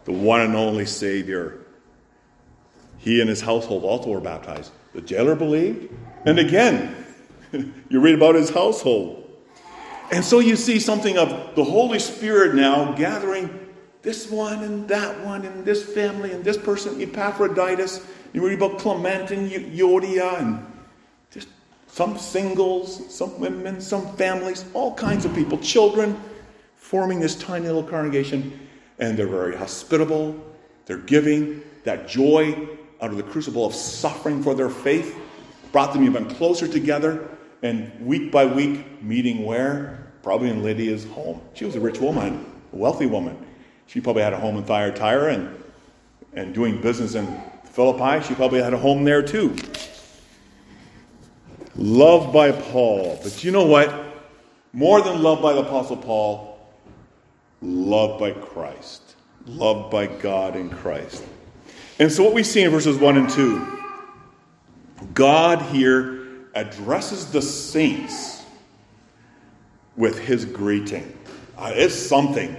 the 0.06 0.12
one 0.12 0.42
and 0.42 0.56
only 0.56 0.86
Savior. 0.86 1.66
He 2.98 3.20
and 3.20 3.30
his 3.30 3.42
household 3.42 3.84
also 3.84 4.10
were 4.10 4.22
baptized. 4.22 4.72
The 4.94 5.02
jailer 5.02 5.36
believed. 5.36 5.94
And 6.26 6.40
again, 6.40 7.06
you 7.52 8.00
read 8.00 8.16
about 8.16 8.36
his 8.36 8.50
household. 8.50 9.19
And 10.12 10.26
so 10.26 10.40
you 10.40 10.56
see 10.56 10.80
something 10.80 11.18
of 11.18 11.56
the 11.56 11.64
Holy 11.64 12.00
Spirit 12.00 12.56
now 12.56 12.94
gathering 12.94 13.68
this 14.02 14.30
one 14.30 14.64
and 14.64 14.88
that 14.88 15.24
one 15.26 15.46
and 15.46 15.66
this 15.66 15.84
family 15.84 16.32
and 16.32 16.44
this 16.44 16.58
person, 16.58 17.00
Epaphroditus. 17.02 18.06
You 18.34 18.46
read 18.48 18.62
about 18.62 18.80
Clement 18.80 19.32
and 19.32 19.52
Euodia 19.52 20.40
and 20.40 20.66
just 21.32 21.48
some 21.88 22.18
singles, 22.18 23.14
some 23.14 23.40
women, 23.40 23.82
some 23.82 24.16
families, 24.16 24.66
all 24.74 24.94
kinds 24.94 25.26
of 25.26 25.36
people, 25.36 25.58
children, 25.58 26.20
forming 26.76 27.20
this 27.20 27.36
tiny 27.36 27.66
little 27.66 27.84
congregation. 27.84 28.68
And 29.00 29.18
they're 29.18 29.28
very 29.28 29.56
hospitable, 29.56 30.36
they're 30.86 30.98
giving. 30.98 31.64
That 31.86 32.08
joy 32.08 32.68
out 33.02 33.10
of 33.10 33.18
the 33.18 33.24
crucible 33.24 33.66
of 33.66 33.74
suffering 33.74 34.44
for 34.44 34.54
their 34.54 34.70
faith 34.70 35.16
brought 35.72 35.94
them 35.94 36.04
even 36.04 36.26
closer 36.26 36.68
together. 36.68 37.30
And 37.62 38.06
week 38.06 38.32
by 38.32 38.46
week, 38.46 39.02
meeting 39.02 39.46
where? 39.46 40.12
Probably 40.24 40.50
in 40.50 40.64
Lydia's 40.64 41.06
home. 41.06 41.42
She 41.54 41.66
was 41.66 41.76
a 41.76 41.80
rich 41.80 42.00
woman, 42.00 42.46
a 42.74 42.76
wealthy 42.76 43.06
woman. 43.06 43.46
She 43.88 44.00
probably 44.00 44.22
had 44.22 44.34
a 44.34 44.40
home 44.40 44.58
in 44.58 44.64
Thyatira 44.64 45.34
and, 45.34 45.64
and 46.34 46.54
doing 46.54 46.80
business 46.82 47.16
in 47.16 47.28
Philippi, 47.80 48.26
she 48.28 48.36
probably 48.36 48.62
had 48.62 48.74
a 48.74 48.78
home 48.78 49.06
there 49.06 49.22
too. 49.22 49.56
Loved 51.76 52.34
by 52.34 52.52
Paul. 52.52 53.18
But 53.24 53.42
you 53.44 53.52
know 53.52 53.66
what? 53.66 53.94
More 54.74 55.02
than 55.02 55.24
loved 55.24 55.42
by 55.42 55.54
the 55.54 55.62
Apostle 55.62 55.96
Paul, 55.96 56.60
loved 57.62 58.20
by 58.20 58.32
Christ. 58.32 59.16
Loved 59.46 59.92
by 59.92 60.08
God 60.08 60.58
in 60.58 60.70
Christ. 60.70 61.24
And 62.00 62.12
so, 62.12 62.24
what 62.24 62.34
we 62.34 62.44
see 62.44 62.64
in 62.64 62.72
verses 62.72 62.98
1 62.98 63.18
and 63.18 63.30
2, 63.30 63.80
God 65.14 65.62
here 65.62 66.19
addresses 66.60 67.32
the 67.32 67.42
saints 67.42 68.44
with 69.96 70.20
his 70.20 70.46
greeting. 70.46 71.18
Uh, 71.58 71.72
it's 71.74 71.96
something 71.96 72.56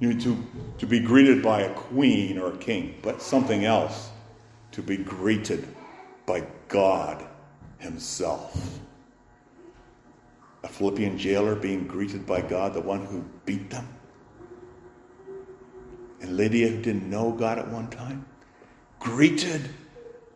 you 0.00 0.14
know, 0.14 0.20
to, 0.20 0.46
to 0.78 0.86
be 0.86 1.00
greeted 1.00 1.42
by 1.42 1.62
a 1.62 1.74
queen 1.74 2.38
or 2.38 2.52
a 2.52 2.56
king, 2.56 2.94
but 3.02 3.20
something 3.20 3.64
else 3.64 4.10
to 4.72 4.82
be 4.82 4.96
greeted 4.96 5.66
by 6.26 6.46
God 6.68 7.24
Himself. 7.78 8.78
A 10.62 10.68
Philippian 10.68 11.18
jailer 11.18 11.54
being 11.54 11.86
greeted 11.86 12.26
by 12.26 12.40
God, 12.40 12.74
the 12.74 12.80
one 12.80 13.04
who 13.06 13.24
beat 13.44 13.70
them. 13.70 13.88
And 16.20 16.36
Lydia, 16.36 16.68
who 16.68 16.82
didn't 16.82 17.08
know 17.08 17.32
God 17.32 17.58
at 17.58 17.68
one 17.68 17.88
time, 17.88 18.26
greeted 18.98 19.70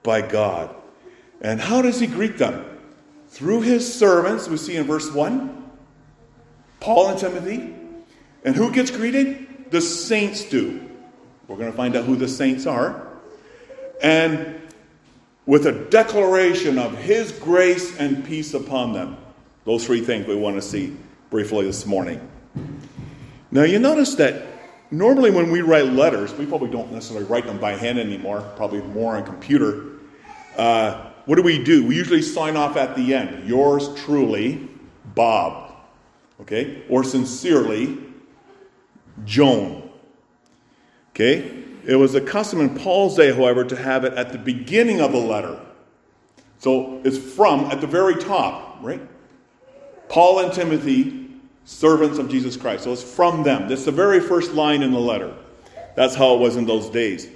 by 0.02 0.22
God. 0.22 0.74
And 1.40 1.60
how 1.60 1.82
does 1.82 2.00
he 2.00 2.06
greet 2.06 2.38
them? 2.38 2.73
Through 3.34 3.62
his 3.62 3.92
servants, 3.92 4.46
we 4.46 4.56
see 4.56 4.76
in 4.76 4.86
verse 4.86 5.10
1, 5.10 5.70
Paul 6.78 7.08
and 7.08 7.18
Timothy. 7.18 7.74
And 8.44 8.54
who 8.54 8.70
gets 8.70 8.92
greeted? 8.92 9.72
The 9.72 9.80
saints 9.80 10.44
do. 10.44 10.88
We're 11.48 11.56
going 11.56 11.72
to 11.72 11.76
find 11.76 11.96
out 11.96 12.04
who 12.04 12.14
the 12.14 12.28
saints 12.28 12.64
are. 12.64 13.08
And 14.00 14.62
with 15.46 15.66
a 15.66 15.72
declaration 15.72 16.78
of 16.78 16.96
his 16.96 17.32
grace 17.32 17.98
and 17.98 18.24
peace 18.24 18.54
upon 18.54 18.92
them. 18.92 19.16
Those 19.64 19.84
three 19.84 20.02
things 20.02 20.28
we 20.28 20.36
want 20.36 20.54
to 20.54 20.62
see 20.62 20.96
briefly 21.30 21.64
this 21.64 21.86
morning. 21.86 22.20
Now, 23.50 23.64
you 23.64 23.80
notice 23.80 24.14
that 24.14 24.46
normally 24.92 25.32
when 25.32 25.50
we 25.50 25.60
write 25.60 25.86
letters, 25.86 26.32
we 26.34 26.46
probably 26.46 26.70
don't 26.70 26.92
necessarily 26.92 27.26
write 27.26 27.46
them 27.46 27.58
by 27.58 27.72
hand 27.72 27.98
anymore, 27.98 28.48
probably 28.54 28.80
more 28.80 29.16
on 29.16 29.24
computer. 29.24 29.86
Uh, 30.56 31.10
what 31.26 31.36
do 31.36 31.42
we 31.42 31.62
do? 31.62 31.86
We 31.86 31.96
usually 31.96 32.22
sign 32.22 32.56
off 32.56 32.76
at 32.76 32.96
the 32.96 33.14
end. 33.14 33.48
Yours 33.48 33.88
truly, 34.02 34.68
Bob. 35.14 35.72
Okay? 36.40 36.82
Or 36.88 37.04
sincerely, 37.04 37.98
Joan. 39.24 39.90
Okay? 41.10 41.64
It 41.86 41.96
was 41.96 42.14
a 42.14 42.20
custom 42.20 42.60
in 42.60 42.76
Paul's 42.76 43.16
day, 43.16 43.32
however, 43.32 43.64
to 43.64 43.76
have 43.76 44.04
it 44.04 44.14
at 44.14 44.32
the 44.32 44.38
beginning 44.38 45.00
of 45.00 45.14
a 45.14 45.18
letter. 45.18 45.60
So 46.58 47.00
it's 47.04 47.18
from 47.18 47.66
at 47.66 47.80
the 47.80 47.86
very 47.86 48.16
top, 48.16 48.78
right? 48.82 49.00
Paul 50.08 50.40
and 50.40 50.52
Timothy, 50.52 51.28
servants 51.64 52.18
of 52.18 52.28
Jesus 52.28 52.56
Christ. 52.56 52.84
So 52.84 52.92
it's 52.92 53.02
from 53.02 53.42
them. 53.42 53.68
That's 53.68 53.84
the 53.84 53.92
very 53.92 54.20
first 54.20 54.52
line 54.52 54.82
in 54.82 54.92
the 54.92 55.00
letter. 55.00 55.34
That's 55.94 56.14
how 56.14 56.34
it 56.34 56.40
was 56.40 56.56
in 56.56 56.66
those 56.66 56.88
days. 56.88 57.28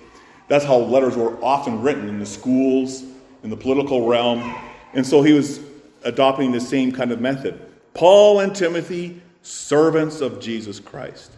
That's 0.49 0.65
how 0.65 0.77
letters 0.77 1.17
were 1.17 1.43
often 1.45 1.83
written 1.83 2.09
in 2.09 2.19
the 2.19 2.27
schools, 2.27 3.05
in 3.43 3.51
the 3.51 3.57
political 3.57 4.07
realm. 4.07 4.55
And 4.95 5.07
so 5.07 5.23
he 5.23 5.33
was 5.33 5.61
adopting 6.05 6.53
the 6.53 6.61
same 6.61 6.93
kind 6.93 7.13
of 7.13 7.21
method. 7.21 7.61
Paul 7.95 8.41
and 8.41 8.55
Timothy, 8.55 9.21
servants 9.43 10.21
of 10.21 10.41
Jesus 10.41 10.81
Christ. 10.81 11.33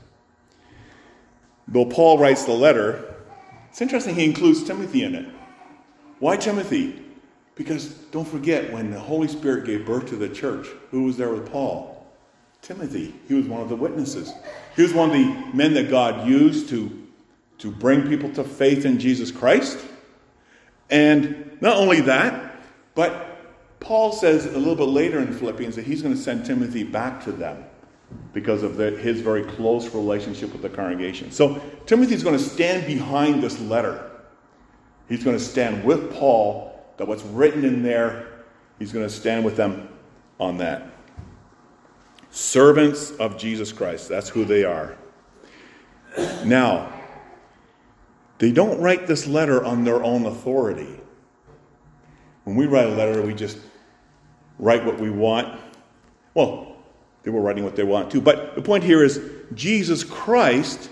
Though 1.69 1.87
Paul 1.87 2.19
writes 2.19 2.45
the 2.45 2.53
letter, 2.53 3.15
it's 3.71 3.81
interesting 3.81 4.15
he 4.15 4.25
includes 4.25 4.65
Timothy 4.65 5.05
in 5.05 5.15
it. 5.15 5.27
Why 6.19 6.37
Timothy? 6.37 7.03
Because 7.55 7.89
don't 8.11 8.27
forget, 8.27 8.73
when 8.73 8.91
the 8.91 8.99
Holy 8.99 9.29
Spirit 9.29 9.67
gave 9.67 9.87
birth 9.87 10.07
to 10.09 10.17
the 10.17 10.29
church, 10.29 10.67
who 10.91 11.05
was 11.05 11.17
there 11.17 11.31
with 11.31 11.51
Paul? 11.51 12.07
Timothy. 12.63 13.15
He 13.29 13.35
was 13.35 13.47
one 13.47 13.61
of 13.61 13.69
the 13.69 13.77
witnesses. 13.77 14.33
He 14.77 14.83
was 14.83 14.93
one 14.93 15.11
of 15.11 15.17
the 15.17 15.57
men 15.57 15.75
that 15.75 15.89
God 15.91 16.27
used 16.27 16.69
to, 16.71 17.09
to 17.59 17.71
bring 17.71 18.09
people 18.09 18.31
to 18.35 18.45
faith 18.45 18.85
in 18.85 18.99
Jesus 18.99 19.31
Christ. 19.31 19.79
And 20.91 21.50
not 21.61 21.77
only 21.77 22.01
that, 22.03 22.57
but 22.95 23.27
Paul 23.81 24.13
says 24.13 24.47
a 24.47 24.59
little 24.59 24.77
bit 24.77 24.85
later 24.85 25.19
in 25.19 25.33
Philippians 25.33 25.77
that 25.77 25.87
he's 25.87 26.03
going 26.03 26.15
to 26.15 26.21
send 26.21 26.45
Timothy 26.45 26.85
back 26.85 27.25
to 27.25 27.33
them 27.33 27.65
because 28.33 28.63
of 28.63 28.77
the, 28.77 28.91
his 28.91 29.21
very 29.21 29.45
close 29.45 29.95
relationship 29.95 30.53
with 30.53 30.63
the 30.63 30.69
congregation. 30.69 31.31
So 31.31 31.61
Timothy's 31.87 32.23
going 32.23 32.37
to 32.37 32.43
stand 32.43 32.87
behind 32.87 33.43
this 33.43 33.59
letter. 33.61 34.11
He's 35.09 35.25
going 35.25 35.37
to 35.37 35.43
stand 35.43 35.85
with 35.85 36.13
Paul, 36.15 36.85
that 36.99 37.09
what's 37.09 37.23
written 37.25 37.65
in 37.65 37.83
there, 37.83 38.45
he's 38.79 38.93
going 38.93 39.07
to 39.07 39.13
stand 39.13 39.45
with 39.45 39.57
them 39.57 39.89
on 40.39 40.59
that. 40.59 40.87
Servants 42.31 43.11
of 43.13 43.37
Jesus 43.39 43.73
Christ, 43.73 44.09
that's 44.09 44.29
who 44.29 44.45
they 44.45 44.65
are. 44.65 44.97
Now, 46.45 46.93
they 48.39 48.53
don't 48.53 48.81
write 48.81 49.07
this 49.07 49.27
letter 49.27 49.65
on 49.65 49.85
their 49.85 50.03
own 50.03 50.27
authority. 50.27 51.00
When 52.51 52.57
we 52.57 52.67
write 52.67 52.87
a 52.87 52.97
letter, 52.97 53.23
we 53.23 53.33
just 53.33 53.59
write 54.59 54.85
what 54.85 54.99
we 54.99 55.09
want. 55.09 55.61
Well, 56.35 56.75
they 57.23 57.31
were 57.31 57.41
writing 57.41 57.63
what 57.63 57.77
they 57.77 57.85
want 57.85 58.11
too. 58.11 58.21
But 58.21 58.57
the 58.57 58.61
point 58.61 58.83
here 58.83 59.05
is 59.05 59.21
Jesus 59.55 60.03
Christ 60.03 60.91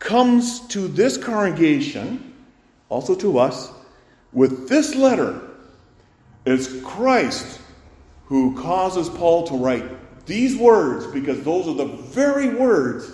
comes 0.00 0.60
to 0.68 0.88
this 0.88 1.16
congregation, 1.16 2.34
also 2.90 3.14
to 3.14 3.38
us, 3.38 3.72
with 4.34 4.68
this 4.68 4.94
letter. 4.94 5.40
It's 6.44 6.78
Christ 6.82 7.62
who 8.26 8.54
causes 8.60 9.08
Paul 9.08 9.46
to 9.46 9.54
write 9.54 10.26
these 10.26 10.58
words 10.58 11.06
because 11.06 11.42
those 11.42 11.68
are 11.68 11.74
the 11.74 11.86
very 11.86 12.50
words 12.50 13.10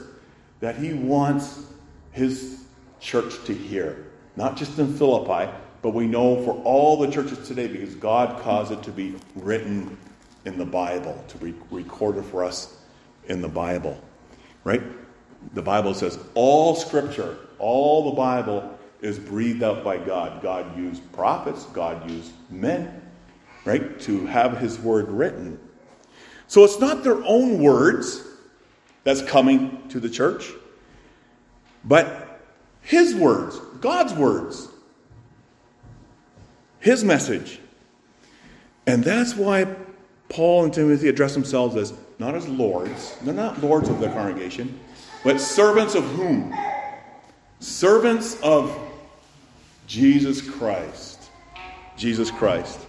that 0.59 0.75
he 0.75 0.95
wants 0.95 1.65
his 2.11 2.65
church 2.99 3.45
to 3.45 3.55
hear. 3.55 4.05
Not 4.35 4.57
just 4.57 4.81
in 4.81 4.93
Philippi, 4.99 5.49
but 5.83 5.91
we 5.91 6.07
know 6.07 6.43
for 6.45 6.53
all 6.65 6.97
the 6.97 7.11
churches 7.11 7.47
today 7.47 7.69
because 7.69 7.95
God 7.95 8.41
caused 8.43 8.73
it 8.73 8.83
to 8.85 8.91
be 8.91 9.15
written 9.37 9.97
in 10.45 10.59
the 10.59 10.65
Bible, 10.65 11.23
to 11.29 11.39
be 11.39 11.55
recorded 11.71 12.25
for 12.25 12.45
us 12.45 12.77
in 13.27 13.41
the 13.41 13.49
Bible. 13.49 14.01
Right? 14.65 14.83
The 15.55 15.63
Bible 15.63 15.95
says 15.95 16.19
all 16.35 16.75
scripture, 16.75 17.39
all 17.59 18.11
the 18.11 18.17
Bible 18.17 18.79
is 19.01 19.19
breathed 19.19 19.63
out 19.63 19.85
by 19.85 19.99
God. 19.99 20.43
God 20.43 20.77
used 20.77 21.11
prophets, 21.13 21.65
God 21.67 22.11
used 22.11 22.33
men, 22.51 23.01
right, 23.65 24.01
to 24.01 24.27
have 24.27 24.59
his 24.59 24.79
word 24.79 25.09
written. 25.09 25.59
So 26.49 26.65
it's 26.65 26.81
not 26.81 27.05
their 27.05 27.23
own 27.25 27.63
words 27.63 28.25
that's 29.05 29.23
coming 29.23 29.89
to 29.91 30.01
the 30.01 30.11
church, 30.11 30.51
but 31.85 32.41
his 32.81 33.15
words, 33.15 33.59
God's 33.81 34.15
words, 34.15 34.69
his 36.81 37.05
message. 37.05 37.61
And 38.87 39.05
that's 39.05 39.35
why 39.35 39.67
Paul 40.29 40.65
and 40.65 40.73
Timothy 40.73 41.09
address 41.09 41.35
themselves 41.35 41.77
as 41.77 41.93
not 42.19 42.35
as 42.35 42.49
lords, 42.49 43.17
they're 43.23 43.35
not 43.35 43.63
lords 43.63 43.89
of 43.89 44.01
the 44.01 44.09
congregation, 44.09 44.79
but 45.25 45.41
servants 45.41 45.95
of 45.95 46.05
whom? 46.05 46.55
Servants 47.61 48.41
of 48.43 48.77
Jesus 49.87 50.41
Christ. 50.41 51.31
Jesus 51.97 52.31
Christ. 52.31 52.81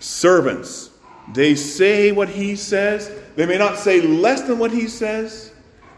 Servants. 0.00 0.90
They 1.32 1.54
say 1.54 2.12
what 2.12 2.28
he 2.28 2.56
says. 2.56 3.10
They 3.36 3.46
may 3.46 3.58
not 3.58 3.78
say 3.78 4.00
less 4.00 4.42
than 4.42 4.58
what 4.58 4.72
he 4.72 4.88
says. 4.88 5.52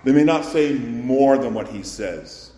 They 0.04 0.12
may 0.12 0.24
not 0.24 0.44
say 0.44 0.74
more 0.74 1.38
than 1.38 1.54
what 1.54 1.68
he 1.68 1.82
says. 1.82 2.52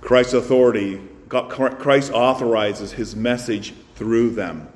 Christ's 0.00 0.34
authority, 0.34 1.00
Christ 1.28 2.12
authorizes 2.12 2.92
his 2.92 3.14
message 3.14 3.74
through 3.94 4.30
them. 4.30 4.68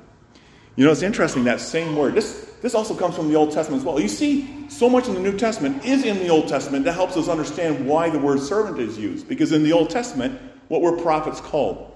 You 0.75 0.85
know, 0.85 0.91
it's 0.91 1.03
interesting 1.03 1.43
that 1.43 1.61
same 1.61 1.95
word. 1.95 2.15
This, 2.15 2.55
this 2.61 2.73
also 2.73 2.95
comes 2.95 3.15
from 3.15 3.29
the 3.29 3.35
Old 3.35 3.51
Testament 3.51 3.81
as 3.81 3.85
well. 3.85 3.99
You 3.99 4.07
see, 4.07 4.69
so 4.69 4.89
much 4.89 5.07
in 5.07 5.13
the 5.13 5.19
New 5.19 5.37
Testament 5.37 5.85
is 5.85 6.03
in 6.03 6.17
the 6.17 6.29
Old 6.29 6.47
Testament 6.47 6.85
that 6.85 6.93
helps 6.93 7.15
us 7.15 7.27
understand 7.27 7.85
why 7.85 8.09
the 8.09 8.17
word 8.17 8.39
servant 8.39 8.79
is 8.79 8.97
used. 8.97 9.27
Because 9.27 9.51
in 9.51 9.63
the 9.63 9.71
Old 9.71 9.89
Testament, 9.89 10.39
what 10.69 10.81
were 10.81 10.97
prophets 10.97 11.39
called? 11.39 11.91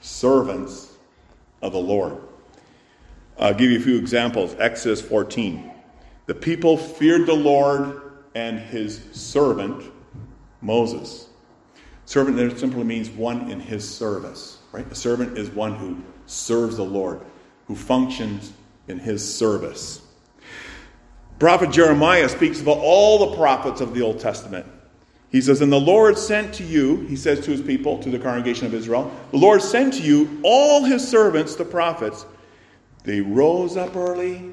Servants 0.00 0.92
of 1.62 1.72
the 1.72 1.78
Lord. 1.78 2.16
I'll 3.38 3.54
give 3.54 3.70
you 3.70 3.78
a 3.78 3.82
few 3.82 3.96
examples. 3.96 4.54
Exodus 4.58 5.00
14. 5.00 5.70
The 6.26 6.34
people 6.34 6.76
feared 6.76 7.26
the 7.26 7.34
Lord 7.34 8.02
and 8.34 8.58
his 8.58 9.02
servant, 9.12 9.84
Moses. 10.60 11.29
Servant 12.10 12.36
there 12.36 12.50
simply 12.56 12.82
means 12.82 13.08
one 13.08 13.52
in 13.52 13.60
his 13.60 13.88
service, 13.88 14.58
right? 14.72 14.84
A 14.90 14.96
servant 14.96 15.38
is 15.38 15.48
one 15.48 15.76
who 15.76 15.96
serves 16.26 16.76
the 16.76 16.82
Lord 16.82 17.20
who 17.68 17.76
functions 17.76 18.52
in 18.88 18.98
his 18.98 19.22
service. 19.32 20.02
Prophet 21.38 21.70
Jeremiah 21.70 22.28
speaks 22.28 22.60
about 22.60 22.78
all 22.78 23.30
the 23.30 23.36
prophets 23.36 23.80
of 23.80 23.94
the 23.94 24.02
Old 24.02 24.18
Testament 24.18 24.66
He 25.30 25.40
says, 25.40 25.60
And 25.60 25.72
the 25.72 25.78
Lord 25.78 26.18
sent 26.18 26.52
to 26.54 26.64
you, 26.64 26.96
he 27.02 27.14
says 27.14 27.44
to 27.44 27.52
his 27.52 27.62
people, 27.62 28.02
to 28.02 28.10
the 28.10 28.18
congregation 28.18 28.66
of 28.66 28.74
Israel, 28.74 29.08
the 29.30 29.38
Lord 29.38 29.62
sent 29.62 29.94
to 29.94 30.02
you 30.02 30.40
all 30.42 30.82
his 30.82 31.06
servants, 31.06 31.54
the 31.54 31.64
prophets. 31.64 32.26
They 33.04 33.20
rose 33.20 33.76
up 33.76 33.94
early. 33.94 34.50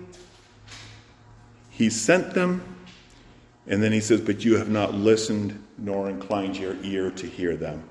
He 1.72 1.90
sent 1.90 2.36
them. 2.36 2.76
And 3.66 3.82
then 3.82 3.92
he 3.92 4.00
says, 4.00 4.22
But 4.22 4.46
you 4.46 4.58
have 4.58 4.70
not 4.70 4.94
listened 4.94 5.64
nor 5.78 6.10
inclined 6.10 6.58
your 6.58 6.76
ear 6.84 7.12
to 7.12 7.28
hear 7.28 7.56
them. 7.56 7.84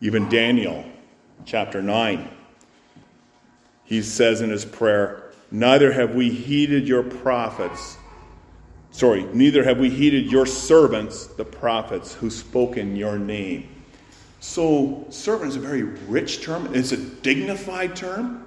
Even 0.00 0.28
Daniel, 0.28 0.84
chapter 1.44 1.80
9, 1.80 2.28
he 3.84 4.02
says 4.02 4.40
in 4.40 4.50
his 4.50 4.64
prayer, 4.64 5.32
Neither 5.50 5.92
have 5.92 6.14
we 6.14 6.30
heeded 6.30 6.88
your 6.88 7.02
prophets 7.02 7.96
Sorry, 8.94 9.24
neither 9.32 9.64
have 9.64 9.80
we 9.80 9.90
heeded 9.90 10.30
your 10.30 10.46
servants, 10.46 11.26
the 11.26 11.44
prophets, 11.44 12.14
who 12.14 12.30
spoke 12.30 12.76
in 12.76 12.94
your 12.94 13.18
name. 13.18 13.68
So, 14.38 15.04
servant 15.10 15.50
is 15.50 15.56
a 15.56 15.58
very 15.58 15.82
rich 15.82 16.44
term, 16.44 16.72
it's 16.72 16.92
a 16.92 16.96
dignified 16.96 17.96
term. 17.96 18.46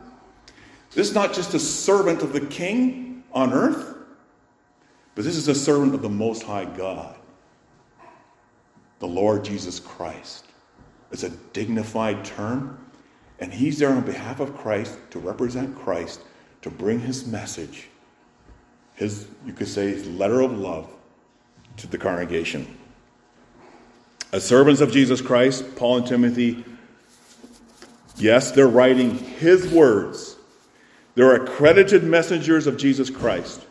This 0.91 1.09
is 1.09 1.13
not 1.13 1.33
just 1.33 1.53
a 1.53 1.59
servant 1.59 2.21
of 2.21 2.31
the 2.31 2.39
king 2.39 3.25
on 3.33 3.51
earth, 3.51 3.97
but 5.15 5.25
this 5.25 5.35
is 5.35 5.49
a 5.49 5.55
servant 5.55 5.93
of 5.93 6.01
the 6.01 6.07
Most 6.07 6.43
High 6.43 6.63
God, 6.63 7.16
the 8.99 9.07
Lord 9.07 9.43
Jesus 9.43 9.79
Christ. 9.79 10.45
It's 11.11 11.23
a 11.23 11.29
dignified 11.29 12.25
term, 12.25 12.79
and 13.39 13.53
he's 13.53 13.79
there 13.79 13.89
on 13.89 14.01
behalf 14.01 14.39
of 14.39 14.57
Christ 14.57 14.97
to 15.11 15.19
represent 15.19 15.75
Christ, 15.75 16.21
to 16.61 16.69
bring 16.69 16.99
his 16.99 17.25
message 17.27 17.87
his, 18.97 19.27
you 19.45 19.53
could 19.53 19.67
say, 19.67 19.91
his 19.91 20.07
letter 20.07 20.41
of 20.41 20.57
love 20.57 20.89
to 21.77 21.87
the 21.87 21.97
congregation. 21.97 22.77
As 24.33 24.43
servants 24.43 24.81
of 24.81 24.91
Jesus 24.91 25.21
Christ, 25.21 25.75
Paul 25.75 25.97
and 25.97 26.07
Timothy, 26.07 26.65
yes, 28.17 28.51
they're 28.51 28.67
writing 28.67 29.17
his 29.17 29.71
words. 29.71 30.35
They're 31.13 31.35
accredited 31.35 32.03
messengers 32.03 32.67
of 32.67 32.77
Jesus 32.77 33.09
Christ. 33.09 33.65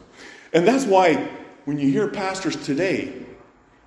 And 0.52 0.66
that's 0.66 0.84
why 0.84 1.28
when 1.64 1.78
you 1.78 1.90
hear 1.90 2.08
pastors 2.08 2.56
today, 2.64 3.25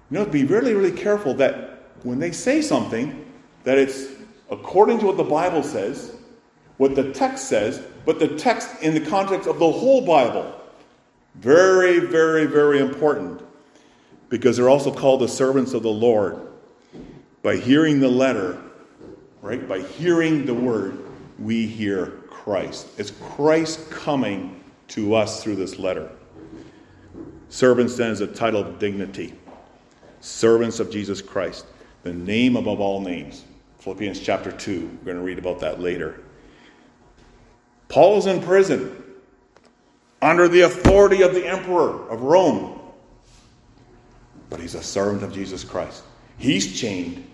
you 0.09 0.17
know, 0.17 0.25
be 0.25 0.43
really, 0.43 0.73
really 0.73 0.95
careful 0.95 1.33
that 1.35 1.83
when 2.03 2.19
they 2.19 2.31
say 2.31 2.61
something, 2.61 3.25
that 3.63 3.77
it's 3.77 4.07
according 4.49 4.99
to 4.99 5.05
what 5.05 5.17
the 5.17 5.23
Bible 5.23 5.63
says, 5.63 6.15
what 6.77 6.95
the 6.95 7.11
text 7.13 7.47
says, 7.47 7.83
but 8.05 8.19
the 8.19 8.27
text 8.37 8.69
in 8.81 8.93
the 8.93 9.01
context 9.01 9.47
of 9.47 9.59
the 9.59 9.71
whole 9.71 10.05
Bible. 10.05 10.55
Very, 11.35 11.99
very, 11.99 12.45
very 12.45 12.79
important 12.79 13.41
because 14.29 14.57
they're 14.57 14.69
also 14.69 14.93
called 14.93 15.21
the 15.21 15.27
servants 15.27 15.73
of 15.73 15.83
the 15.83 15.91
Lord. 15.91 16.47
By 17.41 17.57
hearing 17.57 17.99
the 17.99 18.09
letter, 18.09 18.61
right, 19.41 19.67
by 19.67 19.81
hearing 19.81 20.45
the 20.45 20.53
word, 20.53 20.99
we 21.37 21.65
hear 21.67 22.07
Christ. 22.29 22.87
It's 22.97 23.11
Christ 23.11 23.89
coming 23.89 24.63
to 24.89 25.15
us 25.15 25.43
through 25.43 25.55
this 25.55 25.77
letter. 25.77 26.09
Servants 27.49 27.95
then 27.95 28.11
is 28.11 28.21
a 28.21 28.27
title 28.27 28.61
of 28.61 28.79
dignity. 28.79 29.33
Servants 30.21 30.79
of 30.79 30.91
Jesus 30.91 31.21
Christ, 31.21 31.65
the 32.03 32.13
name 32.13 32.55
above 32.55 32.79
all 32.79 33.01
names. 33.01 33.45
Philippians 33.79 34.19
chapter 34.19 34.51
2. 34.51 34.99
We're 34.99 35.05
going 35.05 35.17
to 35.17 35.23
read 35.23 35.39
about 35.39 35.59
that 35.61 35.79
later. 35.79 36.21
Paul's 37.87 38.27
in 38.27 38.41
prison 38.41 39.03
under 40.21 40.47
the 40.47 40.61
authority 40.61 41.21
of 41.21 41.33
the 41.33 41.45
emperor 41.45 42.09
of 42.09 42.21
Rome. 42.21 42.79
But 44.49 44.59
he's 44.59 44.75
a 44.75 44.83
servant 44.83 45.23
of 45.23 45.33
Jesus 45.33 45.63
Christ. 45.63 46.03
He's 46.37 46.79
chained, 46.79 47.27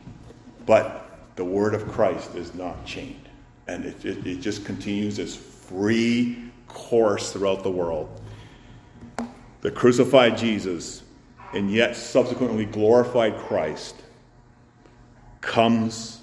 but 0.65 1.19
the 1.35 1.45
word 1.45 1.73
of 1.73 1.87
Christ 1.87 2.35
is 2.35 2.53
not 2.53 2.85
chained. 2.85 3.29
And 3.67 3.85
it, 3.85 4.05
it, 4.05 4.27
it 4.27 4.41
just 4.41 4.65
continues 4.65 5.17
its 5.17 5.35
free 5.35 6.51
course 6.67 7.31
throughout 7.31 7.63
the 7.63 7.71
world. 7.71 8.21
The 9.61 9.71
crucified 9.71 10.37
Jesus 10.37 11.03
and 11.55 11.71
yet 11.71 11.95
subsequently 11.95 12.65
glorified 12.65 13.37
Christ 13.37 13.95
comes 15.41 16.21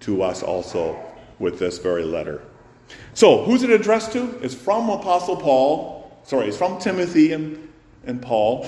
to 0.00 0.22
us 0.22 0.42
also 0.42 0.98
with 1.38 1.58
this 1.58 1.78
very 1.78 2.04
letter. 2.04 2.42
So, 3.14 3.42
who's 3.44 3.62
it 3.62 3.70
addressed 3.70 4.12
to? 4.12 4.38
It's 4.42 4.54
from 4.54 4.90
Apostle 4.90 5.36
Paul. 5.36 6.20
Sorry, 6.24 6.48
it's 6.48 6.58
from 6.58 6.78
Timothy 6.78 7.32
and, 7.32 7.72
and 8.04 8.20
Paul. 8.20 8.66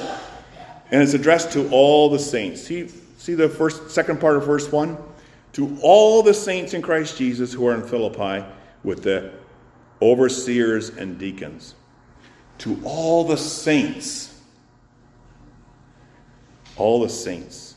And 0.91 1.03
it's 1.03 1.15
addressed 1.15 1.53
to 1.53 1.69
all 1.71 2.09
the 2.09 2.19
saints. 2.19 2.63
See, 2.63 2.89
see 3.19 3.35
the 3.35 3.49
first 3.49 3.91
second 3.91 4.21
part 4.21 4.37
of 4.37 4.47
verse 4.47 4.71
1? 4.71 4.97
To 5.55 5.79
all 5.83 6.23
the 6.23 6.35
saints 6.35 6.75
in 6.75 6.83
Christ 6.83 7.19
Jesus 7.19 7.53
who 7.53 7.67
are 7.67 7.75
in 7.75 7.83
Philippi 7.83 8.47
with 8.85 9.03
the 9.03 9.33
overseers 10.01 10.91
and 10.91 11.19
deacons. 11.19 11.75
To 12.59 12.81
all 12.85 13.25
the 13.25 13.37
saints. 13.37 14.36
All 16.77 17.01
the 17.01 17.09
saints. 17.09 17.75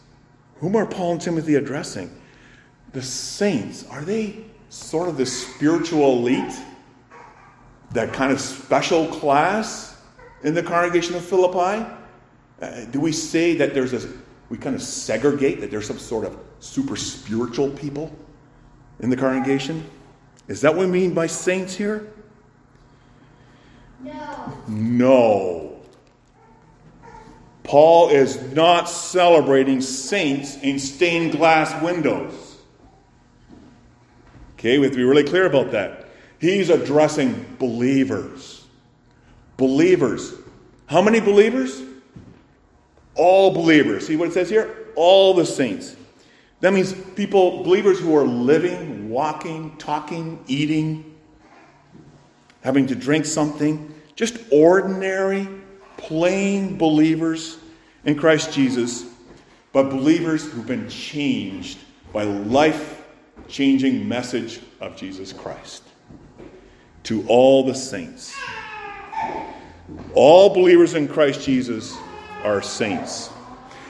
Whom 0.59 0.75
are 0.75 0.85
Paul 0.85 1.13
and 1.13 1.21
Timothy 1.21 1.55
addressing? 1.55 2.13
The 2.91 3.01
saints. 3.01 3.85
Are 3.89 4.01
they 4.01 4.43
sort 4.69 5.07
of 5.09 5.17
the 5.17 5.25
spiritual 5.25 6.17
elite, 6.17 6.53
that 7.91 8.13
kind 8.13 8.31
of 8.31 8.39
special 8.39 9.07
class 9.07 9.97
in 10.43 10.53
the 10.53 10.63
congregation 10.63 11.15
of 11.15 11.23
Philippi? 11.23 11.85
Uh, 12.61 12.85
do 12.85 12.99
we 12.99 13.11
say 13.11 13.55
that 13.55 13.73
there's 13.73 13.93
a, 13.93 14.09
we 14.49 14.57
kind 14.57 14.75
of 14.75 14.81
segregate 14.81 15.61
that 15.61 15.71
there's 15.71 15.87
some 15.87 15.99
sort 15.99 16.25
of 16.25 16.37
super 16.59 16.95
spiritual 16.95 17.69
people 17.71 18.13
in 18.99 19.09
the 19.09 19.17
congregation? 19.17 19.89
Is 20.47 20.61
that 20.61 20.75
what 20.75 20.85
we 20.85 20.91
mean 20.91 21.13
by 21.13 21.27
saints 21.27 21.75
here? 21.75 22.11
No. 24.03 24.57
No. 24.67 25.78
Paul 27.63 28.09
is 28.09 28.41
not 28.53 28.89
celebrating 28.89 29.81
saints 29.81 30.57
in 30.57 30.79
stained 30.79 31.33
glass 31.33 31.81
windows. 31.83 32.57
Okay, 34.53 34.77
we 34.77 34.85
have 34.85 34.93
to 34.93 34.97
be 34.97 35.03
really 35.03 35.23
clear 35.23 35.45
about 35.45 35.71
that. 35.71 36.09
He's 36.39 36.69
addressing 36.69 37.57
believers. 37.59 38.65
Believers. 39.57 40.33
How 40.87 41.01
many 41.01 41.19
believers? 41.19 41.81
All 43.15 43.53
believers. 43.53 44.07
See 44.07 44.15
what 44.15 44.29
it 44.29 44.33
says 44.33 44.49
here? 44.49 44.87
All 44.95 45.33
the 45.33 45.45
saints. 45.45 45.95
That 46.61 46.73
means 46.73 46.93
people, 47.15 47.63
believers 47.63 47.99
who 47.99 48.15
are 48.17 48.25
living, 48.25 49.09
walking, 49.09 49.77
talking, 49.77 50.43
eating, 50.47 51.15
having 52.61 52.87
to 52.87 52.95
drink 52.95 53.25
something, 53.25 53.93
just 54.15 54.37
ordinary, 54.51 55.47
plain 55.99 56.77
believers 56.77 57.57
in 58.05 58.17
Christ 58.17 58.53
Jesus, 58.53 59.05
but 59.73 59.89
believers 59.89 60.49
who've 60.49 60.65
been 60.65 60.89
changed 60.89 61.77
by 62.13 62.23
life 62.23 63.05
changing 63.47 64.07
message 64.07 64.61
of 64.79 64.95
Jesus 64.95 65.33
Christ 65.33 65.83
to 67.03 67.25
all 67.27 67.63
the 67.63 67.75
saints. 67.75 68.35
All 70.13 70.53
believers 70.53 70.93
in 70.93 71.07
Christ 71.07 71.41
Jesus 71.41 71.97
are 72.43 72.61
saints. 72.61 73.29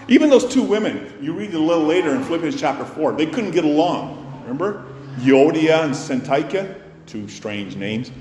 Even 0.07 0.29
those 0.29 0.51
two 0.51 0.63
women, 0.63 1.13
you 1.21 1.33
read 1.33 1.53
a 1.53 1.59
little 1.59 1.85
later 1.85 2.15
in 2.15 2.23
Philippians 2.23 2.59
chapter 2.59 2.85
4, 2.85 3.13
they 3.13 3.27
couldn't 3.27 3.51
get 3.51 3.63
along. 3.65 4.41
Remember? 4.41 4.85
Euodia 5.19 5.83
and 5.83 5.93
Syntyche, 5.93 6.81
two 7.05 7.27
strange 7.27 7.75
names. 7.75 8.11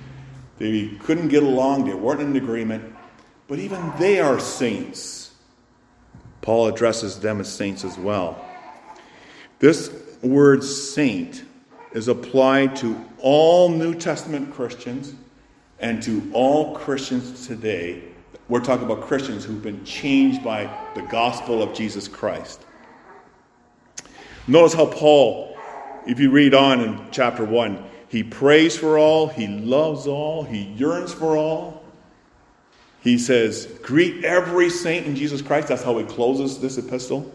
They 0.58 0.88
couldn't 1.00 1.28
get 1.28 1.42
along, 1.42 1.86
they 1.86 1.94
weren't 1.94 2.20
in 2.20 2.36
agreement. 2.36 2.94
But 3.48 3.58
even 3.58 3.92
they 3.98 4.20
are 4.20 4.38
saints. 4.38 5.32
Paul 6.42 6.68
addresses 6.68 7.18
them 7.18 7.40
as 7.40 7.52
saints 7.52 7.82
as 7.82 7.98
well. 7.98 8.44
This 9.58 9.90
word 10.22 10.62
saint 10.62 11.44
is 11.92 12.08
applied 12.08 12.76
to 12.76 13.02
all 13.18 13.70
New 13.70 13.94
Testament 13.94 14.52
Christians 14.52 15.14
and 15.80 16.02
to 16.02 16.30
all 16.32 16.76
Christians 16.76 17.46
today. 17.46 18.02
We're 18.48 18.60
talking 18.60 18.84
about 18.84 19.02
Christians 19.02 19.44
who've 19.44 19.62
been 19.62 19.84
changed 19.84 20.44
by 20.44 20.70
the 20.94 21.02
gospel 21.02 21.62
of 21.62 21.74
Jesus 21.74 22.06
Christ. 22.06 22.64
Notice 24.46 24.74
how 24.74 24.86
Paul, 24.86 25.56
if 26.06 26.18
you 26.20 26.30
read 26.30 26.54
on 26.54 26.80
in 26.80 27.00
chapter 27.10 27.44
1, 27.44 27.84
he 28.08 28.22
prays 28.22 28.76
for 28.76 28.98
all, 28.98 29.26
he 29.26 29.46
loves 29.46 30.06
all, 30.06 30.42
he 30.42 30.62
yearns 30.62 31.12
for 31.12 31.36
all. 31.36 31.77
He 33.00 33.18
says, 33.18 33.66
Greet 33.82 34.24
every 34.24 34.70
saint 34.70 35.06
in 35.06 35.16
Jesus 35.16 35.42
Christ. 35.42 35.68
That's 35.68 35.82
how 35.82 35.98
he 35.98 36.04
closes 36.04 36.58
this 36.58 36.78
epistle. 36.78 37.32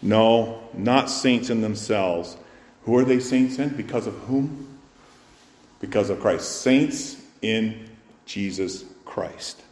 No, 0.00 0.62
not 0.74 1.10
saints 1.10 1.50
in 1.50 1.60
themselves. 1.60 2.36
Who 2.82 2.96
are 2.98 3.04
they 3.04 3.20
saints 3.20 3.58
in? 3.58 3.70
Because 3.70 4.06
of 4.06 4.14
whom? 4.20 4.78
Because 5.80 6.10
of 6.10 6.20
Christ. 6.20 6.60
Saints 6.60 7.20
in 7.40 7.88
Jesus 8.26 8.84
Christ. 9.04 9.62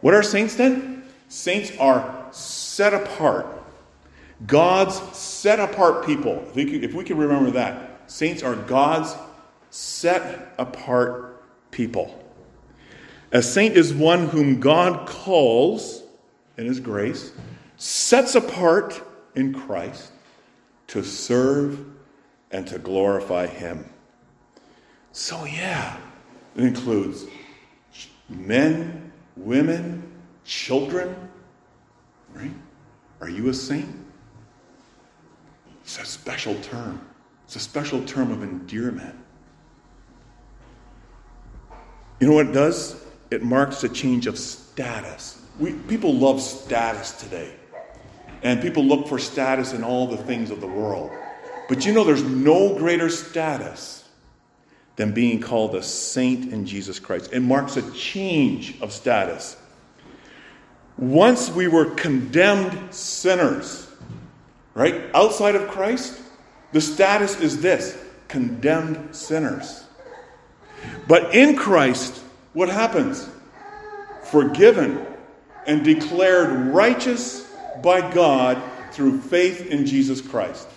What 0.00 0.14
are 0.14 0.22
saints 0.22 0.54
then? 0.54 1.04
Saints 1.28 1.72
are 1.78 2.28
set 2.30 2.94
apart. 2.94 3.46
God's 4.46 4.96
set 5.16 5.60
apart 5.60 6.06
people. 6.06 6.44
If 6.48 6.54
we, 6.54 6.64
can, 6.64 6.84
if 6.84 6.94
we 6.94 7.04
can 7.04 7.16
remember 7.16 7.50
that, 7.52 8.02
saints 8.10 8.42
are 8.42 8.54
God's 8.54 9.14
set 9.70 10.54
apart 10.58 11.42
people. 11.70 12.23
A 13.34 13.42
saint 13.42 13.76
is 13.76 13.92
one 13.92 14.28
whom 14.28 14.60
God 14.60 15.08
calls 15.08 16.04
in 16.56 16.66
his 16.66 16.78
grace, 16.78 17.32
sets 17.76 18.36
apart 18.36 19.02
in 19.34 19.52
Christ 19.52 20.12
to 20.86 21.02
serve 21.02 21.84
and 22.52 22.64
to 22.68 22.78
glorify 22.78 23.48
him. 23.48 23.90
So, 25.10 25.44
yeah, 25.46 25.96
it 26.54 26.62
includes 26.62 27.24
men, 28.28 29.12
women, 29.36 30.12
children, 30.44 31.16
right? 32.34 32.52
Are 33.20 33.28
you 33.28 33.48
a 33.48 33.54
saint? 33.54 33.88
It's 35.82 35.98
a 35.98 36.04
special 36.04 36.54
term. 36.60 37.04
It's 37.46 37.56
a 37.56 37.60
special 37.60 38.04
term 38.04 38.30
of 38.30 38.44
endearment. 38.44 39.16
You 42.20 42.28
know 42.28 42.34
what 42.34 42.46
it 42.46 42.52
does? 42.52 43.03
It 43.34 43.42
marks 43.42 43.82
a 43.82 43.88
change 43.88 44.26
of 44.26 44.38
status. 44.38 45.42
We, 45.58 45.72
people 45.72 46.14
love 46.14 46.40
status 46.40 47.12
today. 47.12 47.52
And 48.42 48.62
people 48.62 48.84
look 48.84 49.08
for 49.08 49.18
status 49.18 49.72
in 49.72 49.82
all 49.82 50.06
the 50.06 50.16
things 50.16 50.50
of 50.50 50.60
the 50.60 50.66
world. 50.66 51.10
But 51.68 51.84
you 51.84 51.92
know, 51.92 52.04
there's 52.04 52.22
no 52.22 52.76
greater 52.76 53.08
status 53.08 54.08
than 54.96 55.12
being 55.12 55.40
called 55.40 55.74
a 55.74 55.82
saint 55.82 56.52
in 56.52 56.66
Jesus 56.66 56.98
Christ. 56.98 57.32
It 57.32 57.40
marks 57.40 57.76
a 57.76 57.90
change 57.92 58.80
of 58.80 58.92
status. 58.92 59.56
Once 60.96 61.50
we 61.50 61.66
were 61.66 61.86
condemned 61.86 62.94
sinners, 62.94 63.90
right? 64.74 65.06
Outside 65.12 65.56
of 65.56 65.68
Christ, 65.68 66.20
the 66.72 66.80
status 66.80 67.40
is 67.40 67.60
this 67.60 67.98
condemned 68.28 69.16
sinners. 69.16 69.84
But 71.08 71.34
in 71.34 71.56
Christ, 71.56 72.23
what 72.54 72.68
happens? 72.68 73.28
Forgiven 74.22 75.06
and 75.66 75.84
declared 75.84 76.68
righteous 76.68 77.52
by 77.82 78.12
God 78.12 78.60
through 78.92 79.20
faith 79.20 79.66
in 79.66 79.84
Jesus 79.84 80.20
Christ. 80.20 80.68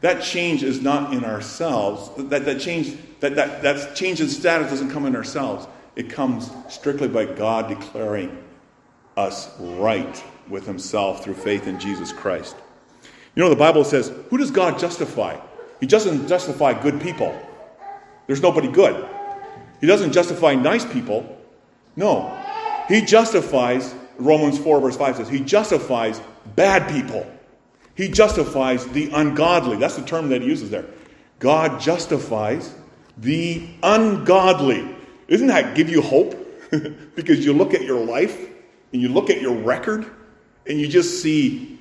That 0.00 0.22
change 0.22 0.62
is 0.62 0.80
not 0.80 1.12
in 1.12 1.24
ourselves. 1.24 2.10
That, 2.30 2.44
that, 2.44 2.60
change, 2.60 2.96
that, 3.20 3.36
that, 3.36 3.62
that 3.62 3.94
change 3.94 4.20
in 4.20 4.28
status 4.28 4.70
doesn't 4.70 4.90
come 4.90 5.06
in 5.06 5.14
ourselves. 5.14 5.66
It 5.94 6.10
comes 6.10 6.50
strictly 6.68 7.08
by 7.08 7.26
God 7.26 7.68
declaring 7.68 8.42
us 9.16 9.50
right 9.58 10.22
with 10.48 10.66
Himself 10.66 11.22
through 11.22 11.34
faith 11.34 11.66
in 11.66 11.78
Jesus 11.78 12.12
Christ. 12.12 12.56
You 13.34 13.42
know, 13.42 13.50
the 13.50 13.56
Bible 13.56 13.84
says, 13.84 14.12
who 14.30 14.38
does 14.38 14.50
God 14.50 14.78
justify? 14.78 15.38
He 15.78 15.86
doesn't 15.86 16.26
justify 16.26 16.80
good 16.80 17.00
people. 17.00 17.38
There's 18.26 18.42
nobody 18.42 18.70
good. 18.70 19.08
He 19.80 19.86
doesn't 19.86 20.12
justify 20.12 20.54
nice 20.54 20.84
people. 20.84 21.38
No. 21.96 22.36
He 22.88 23.02
justifies, 23.02 23.94
Romans 24.18 24.58
4, 24.58 24.80
verse 24.80 24.96
5 24.96 25.16
says, 25.16 25.28
He 25.28 25.40
justifies 25.40 26.20
bad 26.56 26.90
people. 26.90 27.30
He 27.94 28.08
justifies 28.08 28.86
the 28.88 29.10
ungodly. 29.12 29.76
That's 29.76 29.96
the 29.96 30.04
term 30.04 30.28
that 30.30 30.42
he 30.42 30.48
uses 30.48 30.70
there. 30.70 30.86
God 31.38 31.80
justifies 31.80 32.74
the 33.18 33.68
ungodly. 33.82 34.96
Doesn't 35.28 35.48
that 35.48 35.74
give 35.76 35.88
you 35.88 36.02
hope? 36.02 36.36
because 37.14 37.44
you 37.44 37.52
look 37.52 37.74
at 37.74 37.82
your 37.82 38.04
life 38.04 38.48
and 38.92 39.02
you 39.02 39.08
look 39.08 39.28
at 39.28 39.40
your 39.40 39.56
record 39.56 40.06
and 40.66 40.80
you 40.80 40.86
just 40.86 41.22
see 41.22 41.78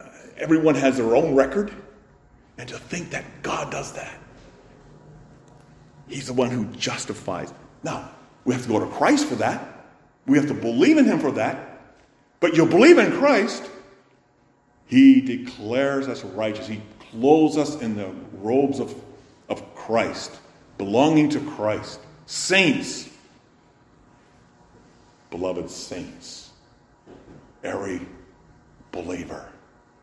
uh, 0.00 0.08
everyone 0.36 0.74
has 0.74 0.96
their 0.98 1.16
own 1.16 1.34
record, 1.34 1.72
and 2.58 2.68
to 2.68 2.76
think 2.76 3.10
that 3.10 3.24
God 3.42 3.70
does 3.70 3.92
that. 3.92 4.18
He's 6.08 6.26
the 6.26 6.32
one 6.32 6.50
who 6.50 6.66
justifies. 6.66 7.52
Now, 7.82 8.10
we 8.44 8.54
have 8.54 8.62
to 8.62 8.68
go 8.68 8.78
to 8.78 8.86
Christ 8.86 9.26
for 9.26 9.36
that. 9.36 9.86
We 10.26 10.38
have 10.38 10.48
to 10.48 10.54
believe 10.54 10.98
in 10.98 11.04
Him 11.04 11.18
for 11.18 11.32
that. 11.32 11.80
But 12.40 12.56
you 12.56 12.66
believe 12.66 12.98
in 12.98 13.12
Christ, 13.12 13.68
He 14.86 15.20
declares 15.20 16.08
us 16.08 16.22
righteous. 16.22 16.66
He 16.66 16.80
clothes 17.10 17.56
us 17.56 17.80
in 17.80 17.96
the 17.96 18.10
robes 18.34 18.80
of, 18.80 18.94
of 19.48 19.74
Christ, 19.74 20.32
belonging 20.78 21.28
to 21.30 21.40
Christ. 21.40 22.00
Saints, 22.26 23.08
beloved 25.30 25.70
saints, 25.70 26.50
every 27.62 28.00
believer 28.92 29.48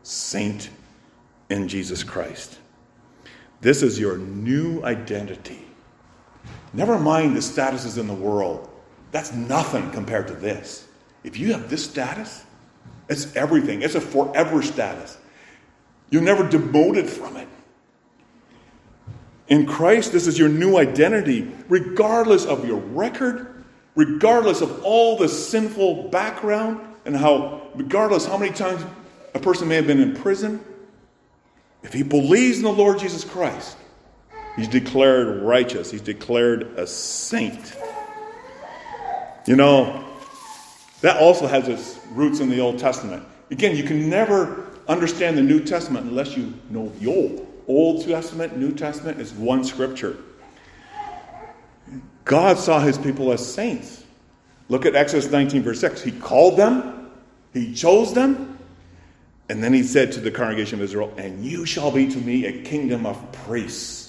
saint 0.02 0.70
in 1.50 1.66
Jesus 1.66 2.02
Christ. 2.02 2.58
This 3.60 3.82
is 3.82 3.98
your 3.98 4.18
new 4.18 4.84
identity. 4.84 5.63
Never 6.74 6.98
mind 6.98 7.36
the 7.36 7.40
statuses 7.40 7.98
in 7.98 8.08
the 8.08 8.14
world. 8.14 8.68
That's 9.12 9.32
nothing 9.32 9.90
compared 9.92 10.26
to 10.28 10.34
this. 10.34 10.86
If 11.22 11.38
you 11.38 11.52
have 11.52 11.70
this 11.70 11.84
status, 11.84 12.44
it's 13.08 13.34
everything. 13.36 13.82
It's 13.82 13.94
a 13.94 14.00
forever 14.00 14.60
status. 14.60 15.16
You're 16.10 16.22
never 16.22 16.46
demoted 16.48 17.08
from 17.08 17.36
it. 17.36 17.48
In 19.48 19.66
Christ, 19.66 20.12
this 20.12 20.26
is 20.26 20.38
your 20.38 20.48
new 20.48 20.76
identity, 20.76 21.50
regardless 21.68 22.44
of 22.44 22.66
your 22.66 22.80
record, 22.80 23.64
regardless 23.94 24.60
of 24.60 24.82
all 24.82 25.16
the 25.16 25.28
sinful 25.28 26.08
background, 26.08 26.80
and 27.04 27.16
how, 27.16 27.68
regardless 27.74 28.26
how 28.26 28.38
many 28.38 28.52
times 28.52 28.84
a 29.34 29.38
person 29.38 29.68
may 29.68 29.76
have 29.76 29.86
been 29.86 30.00
in 30.00 30.14
prison. 30.14 30.64
If 31.82 31.92
he 31.92 32.02
believes 32.02 32.56
in 32.56 32.64
the 32.64 32.72
Lord 32.72 32.98
Jesus 32.98 33.24
Christ, 33.24 33.76
he's 34.56 34.68
declared 34.68 35.42
righteous, 35.42 35.90
he's 35.90 36.00
declared 36.00 36.78
a 36.78 36.86
saint. 36.86 37.74
You 39.46 39.56
know, 39.56 40.04
that 41.00 41.18
also 41.18 41.46
has 41.46 41.68
its 41.68 41.98
roots 42.12 42.40
in 42.40 42.48
the 42.48 42.60
Old 42.60 42.78
Testament. 42.78 43.24
Again, 43.50 43.76
you 43.76 43.84
can 43.84 44.08
never 44.08 44.66
understand 44.88 45.36
the 45.36 45.42
New 45.42 45.62
Testament 45.62 46.06
unless 46.06 46.36
you 46.36 46.52
know 46.70 46.88
the 47.00 47.06
Old. 47.06 47.46
Old 47.66 48.06
Testament, 48.06 48.56
New 48.56 48.72
Testament 48.72 49.20
is 49.20 49.32
one 49.32 49.64
scripture. 49.64 50.18
God 52.24 52.58
saw 52.58 52.80
his 52.80 52.96
people 52.96 53.32
as 53.32 53.54
saints. 53.54 54.04
Look 54.68 54.86
at 54.86 54.94
Exodus 54.94 55.30
19, 55.30 55.62
verse 55.62 55.80
6. 55.80 56.02
He 56.02 56.12
called 56.12 56.56
them, 56.56 57.10
he 57.52 57.74
chose 57.74 58.14
them, 58.14 58.58
and 59.48 59.62
then 59.62 59.72
he 59.74 59.82
said 59.82 60.12
to 60.12 60.20
the 60.20 60.30
congregation 60.30 60.78
of 60.78 60.84
Israel, 60.84 61.12
And 61.16 61.44
you 61.44 61.66
shall 61.66 61.90
be 61.90 62.08
to 62.08 62.18
me 62.18 62.46
a 62.46 62.62
kingdom 62.62 63.04
of 63.04 63.32
priests, 63.32 64.03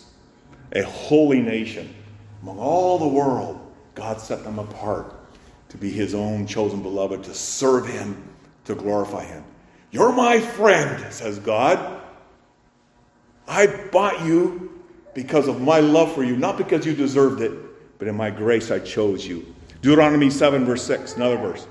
a 0.76 0.84
holy 0.84 1.42
nation. 1.42 1.94
Among 2.44 2.60
all 2.60 3.00
the 3.00 3.08
world, 3.08 3.60
God 3.96 4.22
set 4.22 4.44
them 4.44 4.60
apart 4.60 5.16
to 5.70 5.78
be 5.78 5.90
his 5.90 6.14
own 6.14 6.46
chosen 6.46 6.84
beloved, 6.84 7.24
to 7.24 7.34
serve 7.34 7.88
him, 7.88 8.22
to 8.66 8.76
glorify 8.76 9.24
him. 9.24 9.44
You're 9.90 10.12
my 10.12 10.40
friend, 10.40 11.12
says 11.12 11.40
God. 11.40 12.02
I 13.48 13.68
bought 13.92 14.26
you 14.26 14.84
because 15.14 15.48
of 15.48 15.62
my 15.62 15.80
love 15.80 16.14
for 16.14 16.24
you, 16.24 16.36
not 16.36 16.58
because 16.58 16.86
you 16.86 16.94
deserved 16.94 17.42
it, 17.42 17.54
but 17.98 18.08
in 18.08 18.16
my 18.16 18.30
grace 18.30 18.70
I 18.70 18.80
chose 18.80 19.26
you. 19.26 19.56
Deuteronomy 19.82 20.30
7, 20.30 20.66
verse 20.66 20.84
6, 20.84 21.16
another 21.16 21.38
verse. 21.38 21.68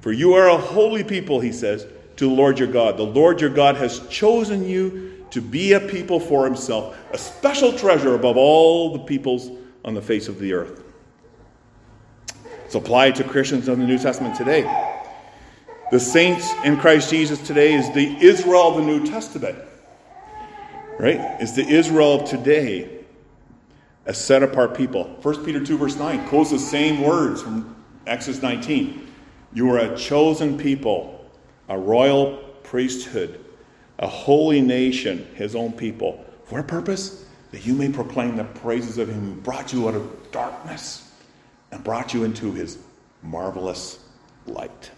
For 0.00 0.12
you 0.12 0.34
are 0.34 0.48
a 0.48 0.56
holy 0.56 1.02
people, 1.02 1.40
he 1.40 1.50
says 1.50 1.86
to 2.16 2.28
the 2.28 2.34
Lord 2.34 2.58
your 2.58 2.68
God. 2.68 2.96
The 2.96 3.02
Lord 3.02 3.40
your 3.40 3.50
God 3.50 3.76
has 3.76 4.06
chosen 4.08 4.68
you 4.68 5.13
to 5.34 5.40
be 5.40 5.72
a 5.72 5.80
people 5.80 6.20
for 6.20 6.44
himself, 6.44 6.96
a 7.12 7.18
special 7.18 7.72
treasure 7.72 8.14
above 8.14 8.36
all 8.36 8.92
the 8.92 9.00
peoples 9.00 9.50
on 9.84 9.92
the 9.92 10.00
face 10.00 10.28
of 10.28 10.38
the 10.38 10.52
earth. 10.52 10.84
It's 12.64 12.76
applied 12.76 13.16
to 13.16 13.24
Christians 13.24 13.68
in 13.68 13.80
the 13.80 13.86
New 13.86 13.98
Testament 13.98 14.36
today. 14.36 14.62
The 15.90 15.98
saints 15.98 16.52
in 16.64 16.76
Christ 16.76 17.10
Jesus 17.10 17.44
today 17.44 17.74
is 17.74 17.92
the 17.92 18.16
Israel 18.24 18.68
of 18.68 18.76
the 18.76 18.82
New 18.82 19.04
Testament. 19.04 19.58
Right? 20.98 21.18
It's 21.40 21.52
the 21.52 21.66
Israel 21.66 22.22
of 22.22 22.28
today, 22.28 23.04
a 24.06 24.14
set 24.14 24.44
apart 24.44 24.76
people. 24.76 25.04
1 25.20 25.44
Peter 25.44 25.64
2, 25.64 25.76
verse 25.76 25.96
9 25.96 26.28
quotes 26.28 26.50
the 26.50 26.58
same 26.58 27.02
words 27.02 27.42
from 27.42 27.76
Exodus 28.06 28.40
19. 28.40 29.12
You 29.52 29.68
are 29.72 29.78
a 29.78 29.96
chosen 29.96 30.56
people 30.56 31.14
a 31.68 31.78
royal 31.78 32.36
priesthood, 32.62 33.43
a 33.98 34.06
holy 34.06 34.60
nation, 34.60 35.26
his 35.34 35.54
own 35.54 35.72
people. 35.72 36.24
For 36.44 36.58
a 36.58 36.64
purpose? 36.64 37.24
That 37.52 37.64
you 37.64 37.74
may 37.74 37.88
proclaim 37.88 38.36
the 38.36 38.44
praises 38.44 38.98
of 38.98 39.08
him 39.08 39.20
who 39.20 39.40
brought 39.40 39.72
you 39.72 39.88
out 39.88 39.94
of 39.94 40.32
darkness 40.32 41.12
and 41.70 41.84
brought 41.84 42.12
you 42.12 42.24
into 42.24 42.52
his 42.52 42.78
marvelous 43.22 44.00
light. 44.46 44.90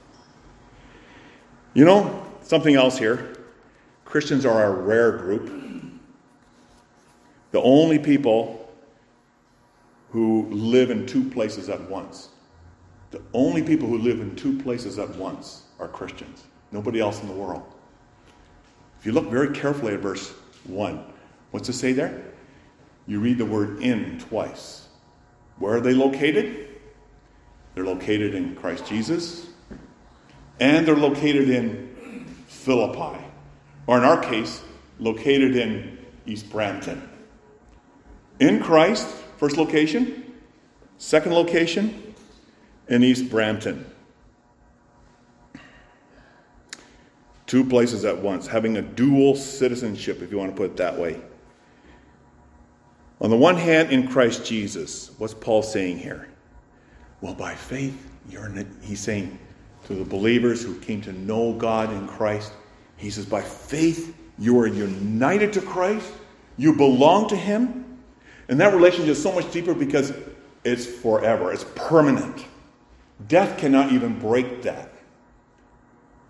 You 1.75 1.85
know, 1.85 2.27
something 2.43 2.75
else 2.75 2.97
here. 2.97 3.37
Christians 4.07 4.47
are 4.47 4.65
a 4.65 4.71
rare 4.71 5.13
group. 5.13 5.53
The 7.51 7.61
only 7.61 7.99
people 7.99 8.73
who 10.11 10.49
live 10.51 10.91
in 10.91 11.07
two 11.07 11.29
places 11.29 11.69
at 11.69 11.81
once. 11.91 12.31
The 13.11 13.21
only 13.35 13.63
people 13.63 13.89
who 13.89 13.99
live 13.99 14.21
in 14.21 14.35
two 14.35 14.59
places 14.63 14.99
at 14.99 15.15
once 15.17 15.65
are 15.79 15.89
Christians. 15.89 16.45
Nobody 16.73 17.01
else 17.01 17.21
in 17.21 17.29
the 17.29 17.35
world. 17.35 17.76
If 19.07 19.15
you 19.15 19.21
look 19.21 19.31
very 19.31 19.55
carefully 19.55 19.95
at 19.95 20.01
verse 20.01 20.33
1, 20.65 21.01
what's 21.53 21.69
it 21.69 21.75
say 21.75 21.93
there? 21.93 22.25
You 23.07 23.21
read 23.21 23.39
the 23.39 23.47
word 23.47 23.81
in 23.81 24.19
twice. 24.19 24.89
Where 25.61 25.77
are 25.77 25.81
they 25.81 25.95
located? 25.95 26.81
They're 27.77 27.85
located 27.85 28.35
in 28.35 28.57
Christ 28.57 28.85
Jesus, 28.85 29.47
and 30.59 30.85
they're 30.85 30.97
located 30.97 31.51
in 31.51 32.27
Philippi, 32.49 33.25
or 33.87 33.99
in 33.99 34.03
our 34.03 34.21
case, 34.21 34.65
located 34.99 35.55
in 35.55 36.05
East 36.27 36.51
Brampton. 36.51 37.09
In 38.41 38.61
Christ, 38.61 39.07
first 39.37 39.57
location, 39.57 40.35
second 40.99 41.33
location, 41.33 42.13
in 42.89 43.05
East 43.05 43.31
Brampton. 43.31 43.87
Two 47.47 47.65
places 47.65 48.05
at 48.05 48.19
once, 48.19 48.47
having 48.47 48.77
a 48.77 48.83
dual 48.83 49.37
citizenship, 49.37 50.21
if 50.21 50.31
you 50.31 50.39
want 50.39 50.51
to 50.51 50.57
put 50.57 50.71
it 50.73 50.77
that 50.77 50.99
way. 50.99 51.21
On 53.21 53.31
the 53.31 53.37
one 53.37 53.57
hand, 53.57 53.93
in 53.93 54.09
Christ 54.09 54.45
Jesus, 54.45 55.13
what's 55.19 55.33
Paul 55.33 55.63
saying 55.63 55.99
here? 55.99 56.29
Well, 57.21 57.35
by 57.35 57.55
faith, 57.55 58.11
you're. 58.29 58.53
He's 58.83 59.01
saying 59.01 59.39
to 59.87 59.95
the 59.95 60.05
believers 60.05 60.63
who 60.63 60.79
came 60.81 61.01
to 61.03 61.13
know 61.13 61.53
God 61.55 61.91
in 61.93 62.07
Christ, 62.09 62.53
he 62.97 63.11
says, 63.11 63.25
by 63.25 63.43
faith, 63.43 64.17
you 64.39 64.59
are 64.59 64.67
united 64.67 65.53
to 65.55 65.61
Christ, 65.63 66.13
you 66.57 66.75
belong 66.75 67.29
to 67.29 67.37
Him, 67.37 67.99
and 68.49 68.61
that 68.61 68.75
relationship 68.75 69.11
is 69.11 69.23
so 69.23 69.33
much 69.33 69.51
deeper 69.51 69.75
because 69.75 70.13
it's 70.65 70.87
forever, 70.87 71.53
it's 71.53 71.65
permanent. 71.75 72.45
Death 73.29 73.59
cannot 73.59 73.93
even 73.93 74.19
break 74.19 74.63
that. 74.63 74.93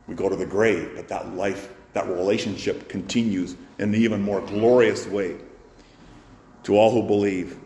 We 0.07 0.15
go 0.15 0.29
to 0.29 0.37
the 0.37 0.47
grave, 0.47 0.93
but 0.95 1.09
that 1.09 1.35
life, 1.35 1.69
that 1.93 2.07
relationship 2.09 2.89
continues 2.89 3.57
in 3.79 3.95
an 3.95 3.95
even 3.95 4.23
more 4.23 4.41
glorious 4.41 5.07
way 5.07 5.37
to 6.65 6.77
all 6.77 6.91
who 6.93 7.03
believe. 7.07 7.59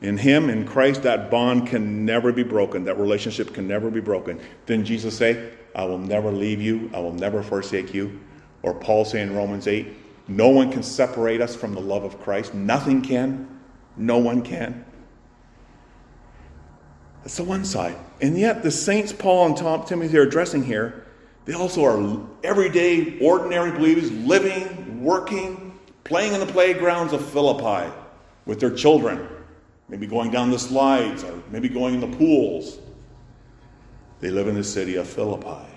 In 0.00 0.18
Him, 0.18 0.50
in 0.50 0.66
Christ, 0.66 1.02
that 1.02 1.30
bond 1.30 1.66
can 1.68 2.04
never 2.04 2.32
be 2.32 2.42
broken. 2.42 2.84
That 2.84 2.98
relationship 2.98 3.54
can 3.54 3.66
never 3.66 3.90
be 3.90 4.00
broken. 4.00 4.40
Didn't 4.66 4.84
Jesus 4.84 5.16
say, 5.16 5.52
I 5.74 5.84
will 5.84 5.98
never 5.98 6.30
leave 6.30 6.60
you, 6.60 6.90
I 6.94 7.00
will 7.00 7.14
never 7.14 7.42
forsake 7.42 7.94
you? 7.94 8.20
Or 8.62 8.74
Paul 8.74 9.04
say 9.04 9.22
in 9.22 9.34
Romans 9.34 9.66
8, 9.66 9.86
no 10.28 10.48
one 10.48 10.72
can 10.72 10.82
separate 10.82 11.40
us 11.40 11.54
from 11.54 11.74
the 11.74 11.80
love 11.80 12.04
of 12.04 12.20
Christ. 12.20 12.52
Nothing 12.52 13.00
can. 13.02 13.60
No 13.96 14.18
one 14.18 14.42
can. 14.42 14.84
That's 17.22 17.36
the 17.36 17.44
one 17.44 17.64
side. 17.64 17.96
And 18.20 18.38
yet, 18.38 18.62
the 18.62 18.70
saints 18.70 19.12
Paul 19.12 19.46
and 19.46 19.56
Tom, 19.56 19.84
Timothy 19.84 20.18
are 20.18 20.22
addressing 20.22 20.64
here, 20.64 21.05
they 21.46 21.54
also 21.54 21.84
are 21.84 22.20
everyday, 22.42 23.18
ordinary 23.20 23.70
believers 23.70 24.10
living, 24.10 25.02
working, 25.02 25.78
playing 26.02 26.34
in 26.34 26.40
the 26.40 26.46
playgrounds 26.46 27.12
of 27.12 27.24
Philippi 27.24 27.90
with 28.46 28.58
their 28.58 28.74
children, 28.74 29.28
maybe 29.88 30.08
going 30.08 30.32
down 30.32 30.50
the 30.50 30.58
slides 30.58 31.22
or 31.22 31.40
maybe 31.50 31.68
going 31.68 31.94
in 31.94 32.00
the 32.00 32.16
pools. 32.16 32.78
They 34.20 34.30
live 34.30 34.48
in 34.48 34.56
the 34.56 34.64
city 34.64 34.96
of 34.96 35.06
Philippi. 35.06 35.70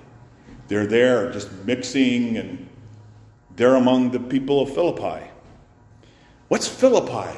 They're 0.68 0.88
there 0.88 1.32
just 1.32 1.52
mixing 1.66 2.38
and 2.38 2.68
they're 3.56 3.76
among 3.76 4.10
the 4.10 4.20
people 4.20 4.62
of 4.62 4.74
Philippi. 4.74 5.24
What's 6.48 6.68
Philippi? 6.68 7.38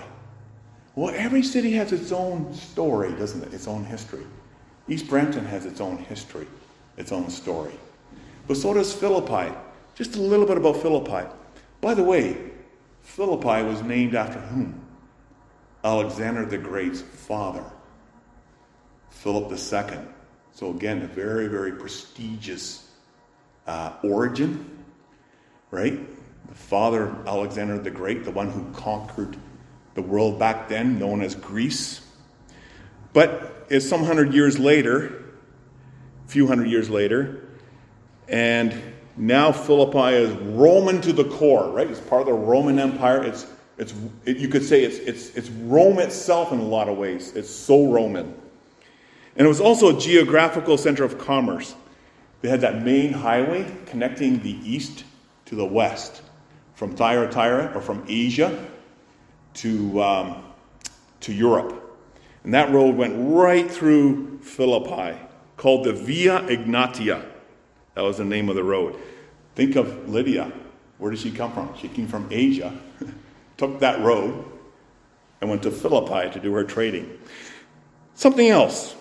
Well, 0.95 1.13
every 1.17 1.43
city 1.43 1.73
has 1.73 1.91
its 1.91 2.13
own 2.13 2.53
story, 2.53 3.11
doesn't 3.13 3.43
it? 3.43 3.53
Its 3.53 3.67
own 3.67 3.83
history. 3.83 4.25
East 4.87 5.09
Brampton 5.09 5.45
has 5.45 5.65
its 5.65 5.81
own 5.81 5.97
history, 5.97 6.47
its 6.95 7.11
own 7.11 7.29
story. 7.29 7.73
But 8.47 8.57
so 8.57 8.73
does 8.73 8.93
Philippi. 8.93 9.53
Just 9.95 10.15
a 10.15 10.21
little 10.21 10.45
bit 10.45 10.57
about 10.57 10.77
Philippi. 10.77 11.27
By 11.79 11.93
the 11.93 12.03
way, 12.03 12.37
Philippi 13.01 13.63
was 13.63 13.81
named 13.83 14.15
after 14.15 14.39
whom? 14.39 14.81
Alexander 15.83 16.45
the 16.45 16.57
Great's 16.57 17.01
father, 17.01 17.65
Philip 19.09 19.51
II. 19.51 19.99
So, 20.53 20.69
again, 20.69 21.01
a 21.01 21.07
very, 21.07 21.47
very 21.47 21.71
prestigious 21.71 22.87
uh, 23.65 23.93
origin, 24.03 24.83
right? 25.71 25.99
The 26.47 26.55
father, 26.55 27.15
Alexander 27.25 27.79
the 27.79 27.89
Great, 27.89 28.25
the 28.25 28.31
one 28.31 28.49
who 28.49 28.69
conquered 28.73 29.37
the 29.93 30.01
world 30.01 30.37
back 30.37 30.67
then, 30.69 30.99
known 30.99 31.21
as 31.21 31.35
Greece. 31.35 32.01
But 33.13 33.65
it's 33.69 33.87
some 33.87 34.03
hundred 34.03 34.33
years 34.33 34.59
later, 34.59 35.23
a 36.25 36.29
few 36.29 36.47
hundred 36.47 36.69
years 36.69 36.89
later, 36.89 37.40
and 38.31 38.81
now 39.17 39.51
Philippi 39.51 40.15
is 40.15 40.31
Roman 40.31 41.01
to 41.01 41.13
the 41.13 41.25
core, 41.25 41.69
right? 41.69 41.87
It's 41.87 41.99
part 41.99 42.21
of 42.21 42.27
the 42.27 42.33
Roman 42.33 42.79
Empire. 42.79 43.23
It's 43.23 43.45
it's, 43.81 43.95
it, 44.25 44.37
you 44.37 44.47
could 44.47 44.63
say 44.63 44.83
it's, 44.83 44.97
it's, 44.97 45.35
it's 45.35 45.49
Rome 45.49 45.97
itself 45.97 46.51
in 46.51 46.59
a 46.59 46.63
lot 46.63 46.87
of 46.87 46.97
ways. 46.97 47.35
It's 47.35 47.49
so 47.49 47.91
Roman. 47.91 48.31
And 49.35 49.45
it 49.45 49.47
was 49.47 49.59
also 49.59 49.97
a 49.97 49.99
geographical 49.99 50.77
center 50.77 51.03
of 51.03 51.17
commerce. 51.17 51.73
They 52.41 52.49
had 52.49 52.61
that 52.61 52.83
main 52.83 53.11
highway 53.11 53.75
connecting 53.87 54.39
the 54.43 54.51
east 54.51 55.05
to 55.45 55.55
the 55.55 55.65
west, 55.65 56.21
from 56.75 56.95
Thyatira 56.95 57.71
or 57.73 57.81
from 57.81 58.05
Asia 58.07 58.67
to, 59.55 60.03
um, 60.03 60.43
to 61.21 61.33
Europe. 61.33 61.97
And 62.43 62.53
that 62.53 62.71
road 62.71 62.95
went 62.95 63.15
right 63.17 63.69
through 63.69 64.39
Philippi, 64.41 65.17
called 65.57 65.85
the 65.85 65.93
Via 65.93 66.41
Egnatia. 66.41 67.30
That 67.95 68.01
was 68.01 68.17
the 68.17 68.25
name 68.25 68.49
of 68.49 68.55
the 68.55 68.63
road. 68.63 68.97
Think 69.55 69.75
of 69.75 70.09
Lydia. 70.09 70.51
Where 70.97 71.11
did 71.11 71.19
she 71.19 71.31
come 71.31 71.51
from? 71.51 71.75
She 71.77 71.87
came 71.87 72.07
from 72.07 72.27
Asia. 72.31 72.73
took 73.61 73.79
that 73.79 74.01
road 74.01 74.43
and 75.39 75.49
went 75.49 75.61
to 75.61 75.69
Philippi 75.69 76.31
to 76.31 76.39
do 76.39 76.51
her 76.53 76.63
trading. 76.63 77.19
Something 78.15 78.47
else. 78.49 78.95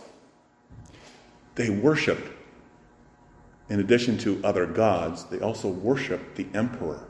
They 1.55 1.71
worshiped, 1.71 2.31
in 3.71 3.81
addition 3.81 4.19
to 4.19 4.39
other 4.45 4.67
gods, 4.67 5.25
they 5.25 5.41
also 5.41 5.69
worshiped 5.69 6.37
the 6.37 6.47
emperor. 6.53 7.05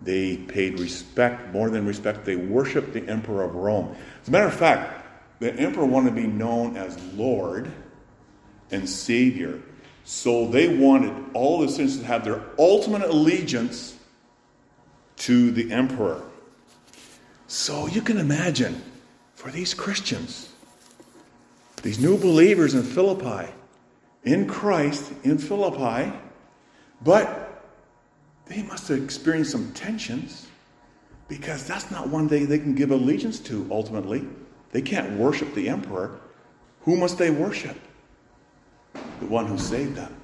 They 0.00 0.36
paid 0.36 0.78
respect, 0.78 1.52
more 1.52 1.68
than 1.68 1.84
respect, 1.84 2.24
they 2.24 2.36
worshiped 2.36 2.92
the 2.92 3.04
emperor 3.08 3.42
of 3.42 3.56
Rome. 3.56 3.96
As 4.22 4.28
a 4.28 4.30
matter 4.30 4.46
of 4.46 4.54
fact, 4.54 5.04
the 5.40 5.52
emperor 5.54 5.84
wanted 5.84 6.10
to 6.10 6.16
be 6.16 6.28
known 6.28 6.76
as 6.76 6.96
Lord 7.14 7.72
and 8.70 8.88
Savior. 8.88 9.60
So 10.08 10.46
they 10.46 10.74
wanted 10.74 11.12
all 11.34 11.60
the 11.60 11.68
citizens 11.68 12.00
to 12.00 12.06
have 12.06 12.24
their 12.24 12.40
ultimate 12.58 13.02
allegiance 13.02 13.94
to 15.18 15.50
the 15.50 15.70
emperor. 15.70 16.22
So 17.46 17.86
you 17.88 18.00
can 18.00 18.16
imagine 18.16 18.80
for 19.34 19.50
these 19.50 19.74
Christians, 19.74 20.48
these 21.82 21.98
new 21.98 22.16
believers 22.16 22.72
in 22.72 22.84
Philippi, 22.84 23.52
in 24.24 24.48
Christ, 24.48 25.12
in 25.24 25.36
Philippi, 25.36 26.10
but 27.02 27.62
they 28.46 28.62
must 28.62 28.88
have 28.88 29.04
experienced 29.04 29.50
some 29.50 29.70
tensions 29.72 30.48
because 31.28 31.66
that's 31.66 31.90
not 31.90 32.08
one 32.08 32.28
they, 32.28 32.46
they 32.46 32.58
can 32.58 32.74
give 32.74 32.92
allegiance 32.92 33.40
to 33.40 33.68
ultimately. 33.70 34.26
They 34.72 34.80
can't 34.80 35.18
worship 35.18 35.52
the 35.52 35.68
emperor. 35.68 36.18
Who 36.84 36.96
must 36.96 37.18
they 37.18 37.30
worship? 37.30 37.76
The 39.20 39.26
one 39.26 39.46
who 39.46 39.58
saved 39.58 39.94
them, 39.96 40.14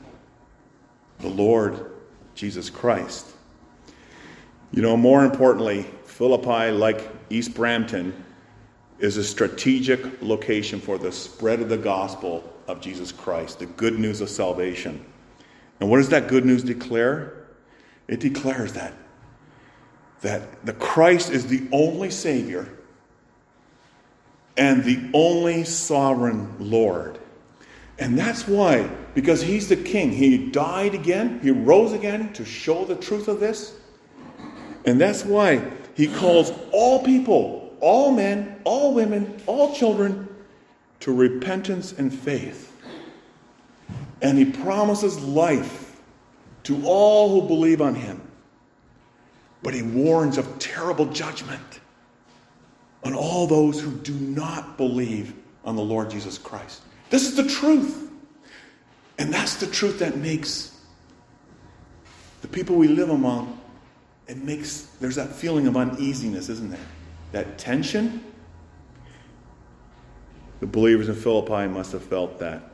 the 1.20 1.28
Lord 1.28 1.92
Jesus 2.34 2.70
Christ. 2.70 3.30
You 4.72 4.82
know, 4.82 4.96
more 4.96 5.24
importantly, 5.24 5.86
Philippi, 6.04 6.70
like 6.70 7.08
East 7.30 7.54
Brampton, 7.54 8.24
is 8.98 9.16
a 9.16 9.24
strategic 9.24 10.22
location 10.22 10.80
for 10.80 10.98
the 10.98 11.12
spread 11.12 11.60
of 11.60 11.68
the 11.68 11.76
gospel 11.76 12.52
of 12.66 12.80
Jesus 12.80 13.12
Christ, 13.12 13.58
the 13.58 13.66
good 13.66 13.98
news 13.98 14.20
of 14.20 14.30
salvation. 14.30 15.04
And 15.80 15.90
what 15.90 15.98
does 15.98 16.08
that 16.10 16.28
good 16.28 16.44
news 16.44 16.62
declare? 16.62 17.46
It 18.08 18.20
declares 18.20 18.72
that 18.74 18.94
that 20.24 20.64
the 20.64 20.72
Christ 20.72 21.30
is 21.30 21.46
the 21.46 21.68
only 21.70 22.10
savior 22.10 22.66
and 24.56 24.82
the 24.82 25.10
only 25.12 25.64
sovereign 25.64 26.56
Lord. 26.58 27.18
And 27.98 28.18
that's 28.18 28.48
why 28.48 28.88
because 29.14 29.40
he's 29.40 29.68
the 29.68 29.76
king, 29.76 30.10
he 30.10 30.50
died 30.50 30.94
again, 30.94 31.38
he 31.40 31.50
rose 31.50 31.92
again 31.92 32.32
to 32.32 32.44
show 32.44 32.84
the 32.84 32.96
truth 32.96 33.28
of 33.28 33.38
this. 33.40 33.74
And 34.84 35.00
that's 35.00 35.24
why 35.24 35.62
he 35.94 36.08
calls 36.08 36.52
all 36.72 37.02
people, 37.04 37.76
all 37.80 38.10
men, 38.10 38.60
all 38.64 38.92
women, 38.92 39.40
all 39.46 39.74
children 39.74 40.28
to 41.00 41.14
repentance 41.14 41.92
and 41.92 42.12
faith. 42.12 42.72
And 44.20 44.36
he 44.36 44.44
promises 44.44 45.22
life 45.22 46.00
to 46.64 46.82
all 46.84 47.28
who 47.40 47.46
believe 47.46 47.80
on 47.80 47.94
him. 47.94 48.20
But 49.62 49.74
he 49.74 49.82
warns 49.82 50.36
of 50.36 50.58
terrible 50.58 51.06
judgment 51.06 51.80
on 53.04 53.14
all 53.14 53.46
those 53.46 53.80
who 53.80 53.92
do 53.92 54.14
not 54.14 54.76
believe 54.76 55.34
on 55.64 55.76
the 55.76 55.82
Lord 55.82 56.10
Jesus 56.10 56.36
Christ. 56.36 56.82
This 57.14 57.28
is 57.28 57.36
the 57.36 57.46
truth. 57.46 58.10
And 59.18 59.32
that's 59.32 59.54
the 59.54 59.68
truth 59.68 60.00
that 60.00 60.16
makes 60.16 60.76
the 62.42 62.48
people 62.48 62.74
we 62.74 62.88
live 62.88 63.08
among, 63.08 63.60
it 64.26 64.38
makes, 64.38 64.88
there's 64.98 65.14
that 65.14 65.30
feeling 65.30 65.68
of 65.68 65.76
uneasiness, 65.76 66.48
isn't 66.48 66.70
there? 66.70 66.86
That 67.30 67.56
tension. 67.56 68.24
The 70.58 70.66
believers 70.66 71.08
in 71.08 71.14
Philippi 71.14 71.68
must 71.68 71.92
have 71.92 72.02
felt 72.02 72.40
that. 72.40 72.72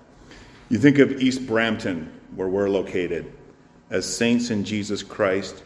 You 0.71 0.79
think 0.79 1.01
of 1.01 1.21
East 1.21 1.47
Brampton, 1.47 2.11
where 2.35 2.49
we're 2.49 2.71
located, 2.71 3.31
as 3.91 4.07
saints 4.07 4.49
in 4.49 4.65
Jesus 4.65 5.03
Christ. 5.03 5.63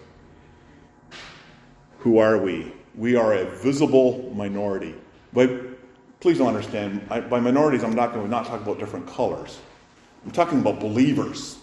Who 2.00 2.18
are 2.18 2.38
we? 2.38 2.72
We 2.96 3.14
are 3.14 3.34
a 3.34 3.44
visible 3.44 4.32
minority. 4.34 4.96
But 5.32 5.73
please 6.24 6.38
don't 6.38 6.48
understand, 6.48 7.06
I, 7.10 7.20
by 7.20 7.38
minorities, 7.38 7.84
I'm 7.84 7.94
not 7.94 8.14
going 8.14 8.24
to 8.24 8.30
not 8.30 8.46
talk 8.46 8.62
about 8.62 8.78
different 8.78 9.06
colors. 9.06 9.60
I'm 10.24 10.30
talking 10.30 10.60
about 10.60 10.80
believers. 10.80 11.58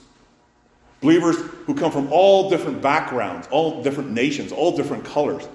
Believers 1.00 1.38
who 1.66 1.74
come 1.74 1.92
from 1.92 2.14
all 2.14 2.48
different 2.48 2.80
backgrounds, 2.80 3.48
all 3.50 3.82
different 3.82 4.12
nations, 4.12 4.52
all 4.52 4.78
different 4.78 5.04
colors. 5.04 5.48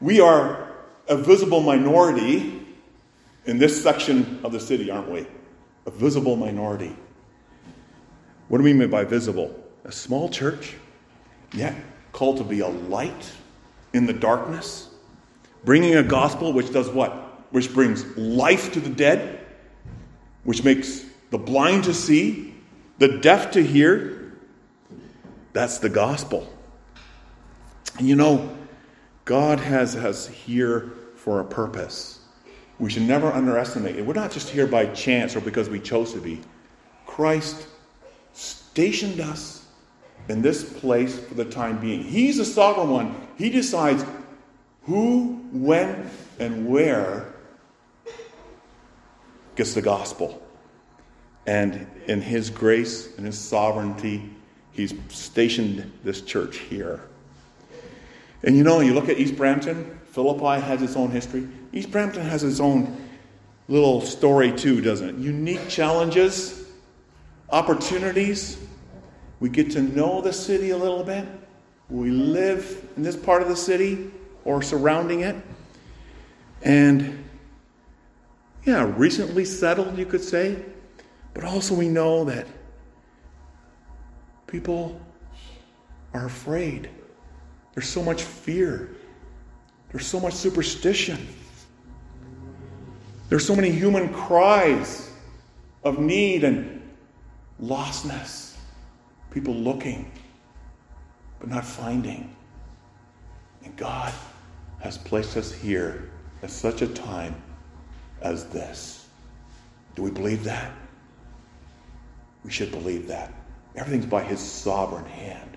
We 0.00 0.20
are 0.20 0.72
a 1.06 1.18
visible 1.18 1.60
minority 1.60 2.66
in 3.44 3.58
this 3.58 3.82
section 3.82 4.40
of 4.42 4.52
the 4.52 4.60
city, 4.60 4.90
aren't 4.90 5.10
we? 5.10 5.26
A 5.84 5.90
visible 5.90 6.36
minority. 6.36 6.96
What 8.48 8.56
do 8.56 8.64
we 8.64 8.72
mean 8.72 8.88
by 8.88 9.04
visible? 9.04 9.54
A 9.84 9.92
small 9.92 10.30
church, 10.30 10.76
yet 11.52 11.74
called 12.12 12.38
to 12.38 12.44
be 12.44 12.60
a 12.60 12.68
light 12.68 13.32
in 13.92 14.06
the 14.06 14.14
darkness, 14.14 14.88
bringing 15.62 15.96
a 15.96 16.02
gospel 16.02 16.54
which 16.54 16.72
does 16.72 16.88
what? 16.88 17.25
Which 17.50 17.72
brings 17.72 18.04
life 18.16 18.72
to 18.72 18.80
the 18.80 18.90
dead, 18.90 19.40
which 20.44 20.64
makes 20.64 21.04
the 21.30 21.38
blind 21.38 21.84
to 21.84 21.94
see, 21.94 22.54
the 22.98 23.18
deaf 23.18 23.52
to 23.52 23.62
hear. 23.62 24.32
That's 25.52 25.78
the 25.78 25.88
gospel. 25.88 26.52
And 27.98 28.08
you 28.08 28.16
know, 28.16 28.54
God 29.24 29.58
has 29.58 29.96
us 29.96 30.28
here 30.28 30.92
for 31.16 31.40
a 31.40 31.44
purpose. 31.44 32.20
We 32.78 32.90
should 32.90 33.02
never 33.02 33.32
underestimate 33.32 33.96
it. 33.96 34.04
We're 34.04 34.14
not 34.14 34.30
just 34.30 34.50
here 34.50 34.66
by 34.66 34.86
chance 34.86 35.34
or 35.34 35.40
because 35.40 35.68
we 35.68 35.80
chose 35.80 36.12
to 36.12 36.20
be. 36.20 36.40
Christ 37.06 37.66
stationed 38.34 39.20
us 39.20 39.66
in 40.28 40.42
this 40.42 40.78
place 40.78 41.18
for 41.18 41.34
the 41.34 41.44
time 41.44 41.78
being. 41.78 42.02
He's 42.02 42.36
the 42.36 42.44
sovereign 42.44 42.90
one. 42.90 43.28
He 43.38 43.48
decides 43.48 44.04
who, 44.82 45.40
when, 45.52 46.10
and 46.38 46.68
where 46.68 47.32
gets 49.56 49.74
the 49.74 49.82
gospel. 49.82 50.42
And 51.46 51.86
in 52.06 52.20
His 52.20 52.50
grace 52.50 53.16
and 53.16 53.26
His 53.26 53.38
sovereignty, 53.38 54.30
He's 54.72 54.94
stationed 55.08 55.90
this 56.04 56.20
church 56.20 56.58
here. 56.58 57.00
And 58.42 58.56
you 58.56 58.62
know, 58.62 58.80
you 58.80 58.92
look 58.92 59.08
at 59.08 59.18
East 59.18 59.36
Brampton, 59.36 59.98
Philippi 60.10 60.60
has 60.60 60.82
its 60.82 60.96
own 60.96 61.10
history. 61.10 61.48
East 61.72 61.90
Brampton 61.90 62.22
has 62.22 62.44
its 62.44 62.60
own 62.60 62.96
little 63.68 64.00
story 64.00 64.52
too, 64.52 64.80
doesn't 64.80 65.08
it? 65.08 65.14
Unique 65.16 65.68
challenges, 65.68 66.68
opportunities. 67.50 68.58
We 69.40 69.48
get 69.48 69.70
to 69.72 69.82
know 69.82 70.20
the 70.20 70.32
city 70.32 70.70
a 70.70 70.76
little 70.76 71.04
bit. 71.04 71.26
We 71.88 72.10
live 72.10 72.88
in 72.96 73.02
this 73.02 73.16
part 73.16 73.42
of 73.42 73.48
the 73.48 73.56
city 73.56 74.10
or 74.44 74.62
surrounding 74.62 75.20
it. 75.20 75.36
And 76.62 77.24
yeah, 78.66 78.92
recently 78.96 79.44
settled, 79.44 79.96
you 79.96 80.04
could 80.04 80.22
say. 80.22 80.60
But 81.32 81.44
also, 81.44 81.74
we 81.74 81.88
know 81.88 82.24
that 82.24 82.46
people 84.48 85.00
are 86.12 86.26
afraid. 86.26 86.90
There's 87.74 87.88
so 87.88 88.02
much 88.02 88.22
fear, 88.22 88.90
there's 89.92 90.06
so 90.06 90.20
much 90.20 90.34
superstition. 90.34 91.26
There's 93.28 93.44
so 93.44 93.56
many 93.56 93.72
human 93.72 94.12
cries 94.12 95.10
of 95.82 95.98
need 95.98 96.44
and 96.44 96.80
lostness. 97.60 98.56
People 99.32 99.52
looking, 99.52 100.12
but 101.40 101.48
not 101.48 101.64
finding. 101.64 102.34
And 103.64 103.76
God 103.76 104.14
has 104.78 104.96
placed 104.96 105.36
us 105.36 105.52
here 105.52 106.08
at 106.44 106.50
such 106.50 106.82
a 106.82 106.86
time 106.86 107.34
as 108.26 108.44
this. 108.46 109.06
Do 109.94 110.02
we 110.02 110.10
believe 110.10 110.44
that? 110.44 110.72
We 112.44 112.50
should 112.50 112.70
believe 112.70 113.08
that. 113.08 113.32
Everything's 113.74 114.06
by 114.06 114.22
His 114.22 114.40
sovereign 114.40 115.06
hand. 115.06 115.56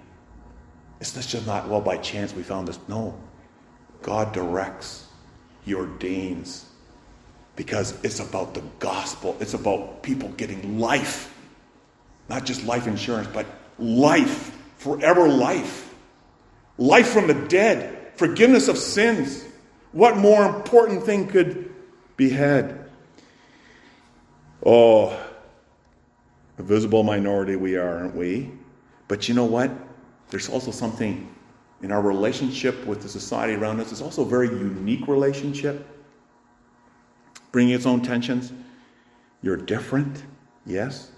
It's 0.99 1.13
just 1.13 1.45
not, 1.45 1.67
well, 1.67 1.81
by 1.81 1.97
chance 1.97 2.33
we 2.33 2.43
found 2.43 2.67
this. 2.67 2.79
No. 2.87 3.17
God 4.01 4.33
directs, 4.33 5.07
He 5.65 5.73
ordains, 5.73 6.65
because 7.55 8.01
it's 8.03 8.19
about 8.19 8.53
the 8.53 8.63
gospel. 8.79 9.35
It's 9.39 9.53
about 9.53 10.03
people 10.03 10.29
getting 10.29 10.79
life. 10.79 11.35
Not 12.29 12.45
just 12.45 12.63
life 12.65 12.87
insurance, 12.87 13.27
but 13.33 13.45
life, 13.77 14.57
forever 14.77 15.27
life. 15.27 15.93
Life 16.77 17.09
from 17.09 17.27
the 17.27 17.33
dead, 17.33 18.13
forgiveness 18.15 18.67
of 18.67 18.77
sins. 18.77 19.43
What 19.91 20.17
more 20.17 20.45
important 20.45 21.03
thing 21.03 21.27
could 21.27 21.68
be 22.19 22.29
had? 22.29 22.89
Oh, 24.63 25.17
a 26.57 26.63
visible 26.63 27.01
minority 27.01 27.55
we 27.55 27.77
are, 27.77 27.99
aren't 27.99 28.13
we? 28.13 28.51
But 29.07 29.29
you 29.29 29.33
know 29.33 29.45
what? 29.45 29.71
There's 30.29 30.49
also 30.49 30.69
something 30.69 31.33
in 31.81 31.93
our 31.93 32.01
relationship 32.01 32.85
with 32.85 33.01
the 33.01 33.07
society 33.07 33.53
around 33.53 33.79
us. 33.79 33.93
It's 33.93 34.01
also 34.01 34.23
a 34.23 34.25
very 34.25 34.49
unique 34.49 35.07
relationship, 35.07 35.87
bringing 37.53 37.73
its 37.73 37.85
own 37.85 38.01
tensions. 38.01 38.51
You're 39.41 39.55
different, 39.55 40.25
yes. 40.65 41.11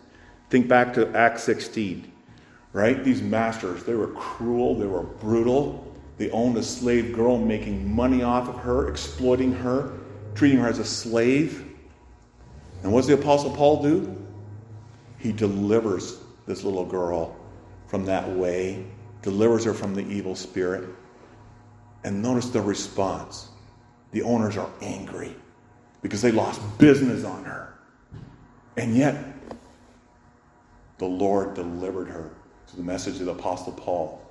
Think 0.51 0.67
back 0.67 0.93
to 0.93 1.09
Acts 1.17 1.41
16, 1.43 2.11
right? 2.73 3.03
These 3.03 3.23
masters, 3.23 3.83
they 3.85 3.95
were 3.95 4.09
cruel, 4.09 4.75
they 4.75 4.85
were 4.85 5.01
brutal. 5.01 5.87
They 6.19 6.29
owned 6.29 6.55
a 6.57 6.63
slave 6.63 7.11
girl, 7.15 7.39
making 7.39 7.91
money 7.91 8.21
off 8.21 8.47
of 8.47 8.59
her, 8.59 8.87
exploiting 8.87 9.51
her, 9.51 9.93
treating 10.35 10.59
her 10.59 10.67
as 10.67 10.79
a 10.79 10.85
slave. 10.85 11.65
And 12.83 12.91
what 12.91 13.01
does 13.01 13.07
the 13.07 13.13
Apostle 13.15 13.51
Paul 13.51 13.81
do? 13.83 14.21
he 15.21 15.31
delivers 15.31 16.17
this 16.47 16.63
little 16.63 16.85
girl 16.85 17.35
from 17.87 18.05
that 18.05 18.27
way, 18.29 18.85
delivers 19.21 19.63
her 19.65 19.73
from 19.73 19.93
the 19.93 20.05
evil 20.07 20.35
spirit. 20.35 20.89
And 22.03 22.21
notice 22.21 22.49
the 22.49 22.61
response. 22.61 23.49
The 24.11 24.23
owners 24.23 24.57
are 24.57 24.69
angry 24.81 25.35
because 26.01 26.21
they 26.21 26.31
lost 26.31 26.59
business 26.79 27.23
on 27.23 27.45
her. 27.45 27.75
And 28.77 28.95
yet, 28.95 29.23
the 30.97 31.05
Lord 31.05 31.53
delivered 31.53 32.07
her 32.07 32.31
to 32.67 32.75
the 32.75 32.83
message 32.83 33.19
of 33.19 33.27
the 33.27 33.31
Apostle 33.31 33.73
Paul 33.73 34.21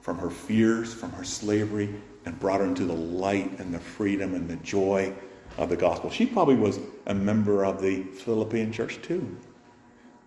from 0.00 0.18
her 0.18 0.30
fears, 0.30 0.94
from 0.94 1.12
her 1.12 1.24
slavery, 1.24 1.94
and 2.24 2.38
brought 2.40 2.60
her 2.60 2.66
into 2.66 2.86
the 2.86 2.94
light 2.94 3.58
and 3.58 3.74
the 3.74 3.78
freedom 3.78 4.34
and 4.34 4.48
the 4.48 4.56
joy 4.56 5.12
of 5.58 5.68
the 5.68 5.76
gospel. 5.76 6.10
She 6.10 6.24
probably 6.24 6.54
was 6.54 6.80
a 7.06 7.14
member 7.14 7.64
of 7.64 7.82
the 7.82 8.04
Philippian 8.04 8.72
church 8.72 9.02
too 9.02 9.36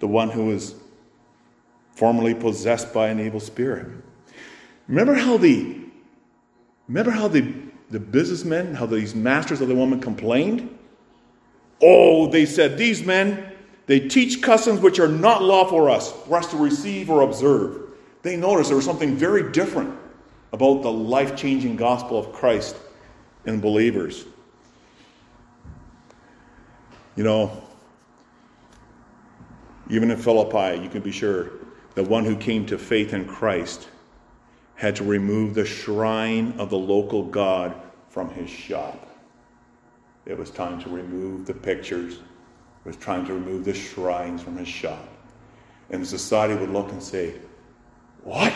the 0.01 0.07
one 0.07 0.31
who 0.31 0.47
was 0.47 0.75
formerly 1.93 2.33
possessed 2.33 2.91
by 2.93 3.07
an 3.07 3.19
evil 3.19 3.39
spirit. 3.39 3.87
Remember 4.87 5.13
how 5.13 5.37
the 5.37 5.79
remember 6.87 7.11
how 7.11 7.29
the, 7.29 7.53
the 7.91 7.99
businessmen, 7.99 8.73
how 8.73 8.87
these 8.87 9.15
masters 9.15 9.61
of 9.61 9.69
the 9.69 9.75
woman 9.75 10.01
complained? 10.01 10.77
Oh, 11.81 12.27
they 12.27 12.45
said, 12.45 12.77
these 12.77 13.03
men, 13.03 13.53
they 13.85 13.99
teach 13.99 14.41
customs 14.41 14.81
which 14.81 14.99
are 14.99 15.07
not 15.07 15.41
lawful 15.41 15.77
for 15.77 15.89
us, 15.89 16.11
for 16.11 16.37
us 16.37 16.47
to 16.47 16.57
receive 16.57 17.09
or 17.09 17.21
observe. 17.21 17.91
They 18.23 18.35
noticed 18.35 18.69
there 18.69 18.75
was 18.75 18.85
something 18.85 19.15
very 19.15 19.51
different 19.51 19.97
about 20.51 20.81
the 20.81 20.91
life 20.91 21.35
changing 21.35 21.75
gospel 21.75 22.19
of 22.19 22.33
Christ 22.33 22.75
in 23.45 23.61
believers. 23.61 24.25
You 27.15 27.23
know, 27.23 27.63
even 29.89 30.11
in 30.11 30.17
Philippi, 30.17 30.81
you 30.81 30.89
can 30.89 31.01
be 31.01 31.11
sure 31.11 31.51
the 31.95 32.03
one 32.03 32.23
who 32.23 32.35
came 32.35 32.65
to 32.67 32.77
faith 32.77 33.13
in 33.13 33.25
Christ 33.25 33.89
had 34.75 34.95
to 34.95 35.03
remove 35.03 35.53
the 35.53 35.65
shrine 35.65 36.53
of 36.57 36.69
the 36.69 36.77
local 36.77 37.23
god 37.23 37.75
from 38.09 38.29
his 38.29 38.49
shop. 38.49 39.07
It 40.25 40.37
was 40.37 40.49
time 40.49 40.81
to 40.81 40.89
remove 40.89 41.45
the 41.45 41.53
pictures. 41.53 42.15
It 42.15 42.87
was 42.87 42.95
time 42.97 43.25
to 43.27 43.33
remove 43.33 43.65
the 43.65 43.73
shrines 43.73 44.41
from 44.41 44.57
his 44.57 44.67
shop. 44.67 45.07
And 45.89 46.07
society 46.07 46.55
would 46.55 46.69
look 46.69 46.91
and 46.91 47.03
say, 47.03 47.35
What? 48.23 48.53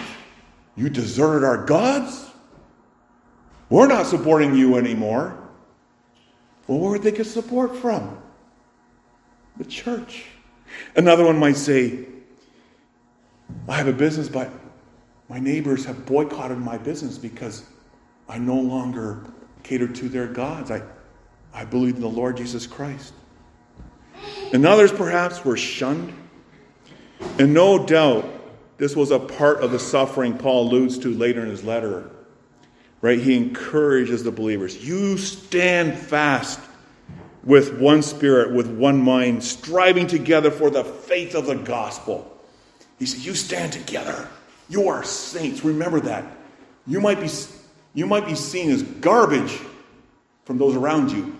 You 0.78 0.90
deserted 0.90 1.46
our 1.46 1.64
gods? 1.66 2.32
We're 3.70 3.88
not 3.88 4.06
supporting 4.06 4.56
you 4.56 4.78
anymore. 4.78 5.38
Well, 6.68 6.80
where 6.80 6.92
would 6.92 7.04
they 7.04 7.12
get 7.12 7.26
support 7.28 7.76
from? 7.76 8.22
The 9.58 9.66
church. 9.66 10.26
Another 10.96 11.26
one 11.26 11.38
might 11.38 11.56
say, 11.56 12.06
I 13.68 13.78
have 13.78 13.88
a 13.88 13.94
business, 13.94 14.28
but 14.28 14.52
My 15.30 15.40
neighbors 15.40 15.86
have 15.86 16.06
boycotted 16.06 16.58
my 16.60 16.78
business 16.78 17.18
because 17.18 17.66
I 18.30 18.38
no 18.38 18.56
longer 18.56 19.26
cater 19.64 19.88
to 19.88 20.10
their 20.10 20.28
gods. 20.28 20.70
I, 20.70 20.84
I 21.54 21.66
believe 21.66 21.96
in 21.96 22.02
the 22.02 22.08
Lord 22.08 22.38
Jesus 22.38 22.68
Christ. 22.68 23.14
And 24.54 24.66
others 24.66 24.92
perhaps 24.92 25.44
were 25.44 25.58
shunned. 25.58 26.14
And 27.40 27.54
no 27.54 27.86
doubt 27.86 28.32
this 28.78 28.96
was 28.96 29.12
a 29.12 29.20
part 29.20 29.62
of 29.62 29.72
the 29.72 29.80
suffering 29.80 30.38
Paul 30.38 30.68
alludes 30.68 31.00
to 31.00 31.14
later 31.14 31.42
in 31.42 31.50
his 31.50 31.64
letter. 31.64 32.12
Right? 33.02 33.20
He 33.20 33.36
encourages 33.36 34.24
the 34.24 34.32
believers 34.32 34.86
you 34.86 35.18
stand 35.18 35.98
fast 35.98 36.60
with 37.46 37.80
one 37.80 38.02
spirit, 38.02 38.54
with 38.54 38.68
one 38.68 39.00
mind, 39.00 39.44
striving 39.44 40.08
together 40.08 40.52
for 40.52 40.70
the 40.70 40.84
faith 40.84 41.36
of 41.36 41.46
the 41.46 41.56
gospel. 41.56 42.32
He 42.98 43.06
said, 43.06 43.22
You 43.22 43.36
stand 43.36 43.72
together. 43.72 44.28
You 44.68 44.90
are 44.90 45.04
saints. 45.04 45.64
Remember 45.64 46.00
that. 46.02 46.26
You 46.88 47.00
might 47.00 47.20
be, 47.20 47.30
you 47.94 48.08
might 48.08 48.26
be 48.26 48.36
seen 48.36 48.72
as 48.72 48.82
garbage 48.84 49.60
from 50.44 50.58
those 50.58 50.76
around 50.76 51.12
you, 51.12 51.36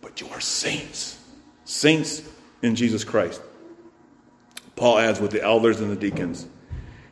but 0.00 0.20
you 0.20 0.28
are 0.28 0.40
saints. 0.40 1.18
Saints 1.64 2.22
in 2.62 2.74
Jesus 2.74 3.04
Christ. 3.04 3.40
Paul 4.74 4.98
adds 4.98 5.20
with 5.20 5.30
the 5.30 5.42
elders 5.42 5.80
and 5.80 5.90
the 5.90 5.96
deacons. 5.96 6.46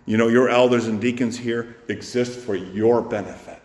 You 0.06 0.16
know, 0.18 0.28
your 0.28 0.48
elders 0.50 0.86
and 0.86 1.00
deacons 1.00 1.36
here 1.36 1.76
exist 1.88 2.38
for 2.38 2.54
your 2.54 3.00
benefit, 3.00 3.60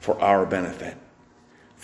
for 0.00 0.18
our 0.20 0.46
benefit, 0.46 0.96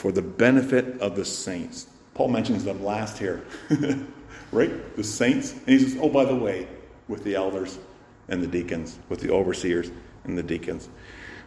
for 0.03 0.11
the 0.11 0.21
benefit 0.21 1.01
of 1.01 1.15
the 1.15 1.25
saints. 1.25 1.87
Paul 2.15 2.27
mentions 2.27 2.65
them 2.65 2.85
last 2.85 3.19
here, 3.19 3.45
right? 4.51 4.97
The 4.97 5.05
saints. 5.05 5.53
And 5.53 5.69
he 5.69 5.79
says, 5.79 5.97
oh, 6.03 6.09
by 6.09 6.25
the 6.25 6.35
way, 6.35 6.67
with 7.07 7.23
the 7.23 7.37
elders 7.37 7.79
and 8.27 8.43
the 8.43 8.49
deacons, 8.49 8.99
with 9.09 9.21
the 9.21 9.31
overseers 9.31 9.93
and 10.25 10.37
the 10.37 10.43
deacons. 10.43 10.89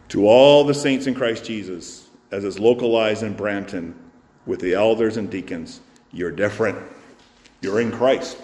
To 0.08 0.26
all 0.26 0.64
the 0.64 0.72
saints 0.72 1.06
in 1.06 1.14
Christ 1.14 1.44
Jesus, 1.44 2.08
as 2.30 2.44
is 2.44 2.58
localized 2.58 3.22
in 3.22 3.34
Brampton, 3.34 3.94
with 4.46 4.60
the 4.60 4.72
elders 4.72 5.18
and 5.18 5.30
deacons, 5.30 5.82
you're 6.10 6.30
different. 6.30 6.78
You're 7.60 7.82
in 7.82 7.92
Christ. 7.92 8.38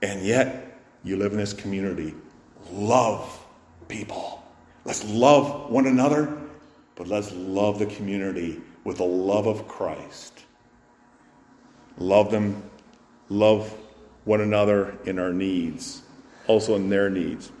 And 0.00 0.24
yet, 0.24 0.80
you 1.04 1.18
live 1.18 1.32
in 1.32 1.38
this 1.38 1.52
community. 1.52 2.14
Love 2.72 3.38
people. 3.86 4.42
Let's 4.86 5.04
love 5.04 5.70
one 5.70 5.86
another, 5.86 6.38
but 6.94 7.06
let's 7.06 7.30
love 7.32 7.78
the 7.78 7.84
community 7.84 8.62
with 8.88 8.96
the 8.96 9.04
love 9.04 9.46
of 9.46 9.68
Christ. 9.68 10.46
Love 11.98 12.30
them, 12.30 12.62
love 13.28 13.70
one 14.24 14.40
another 14.40 14.96
in 15.04 15.18
our 15.18 15.30
needs, 15.30 16.00
also 16.46 16.74
in 16.74 16.88
their 16.88 17.10
needs. 17.10 17.52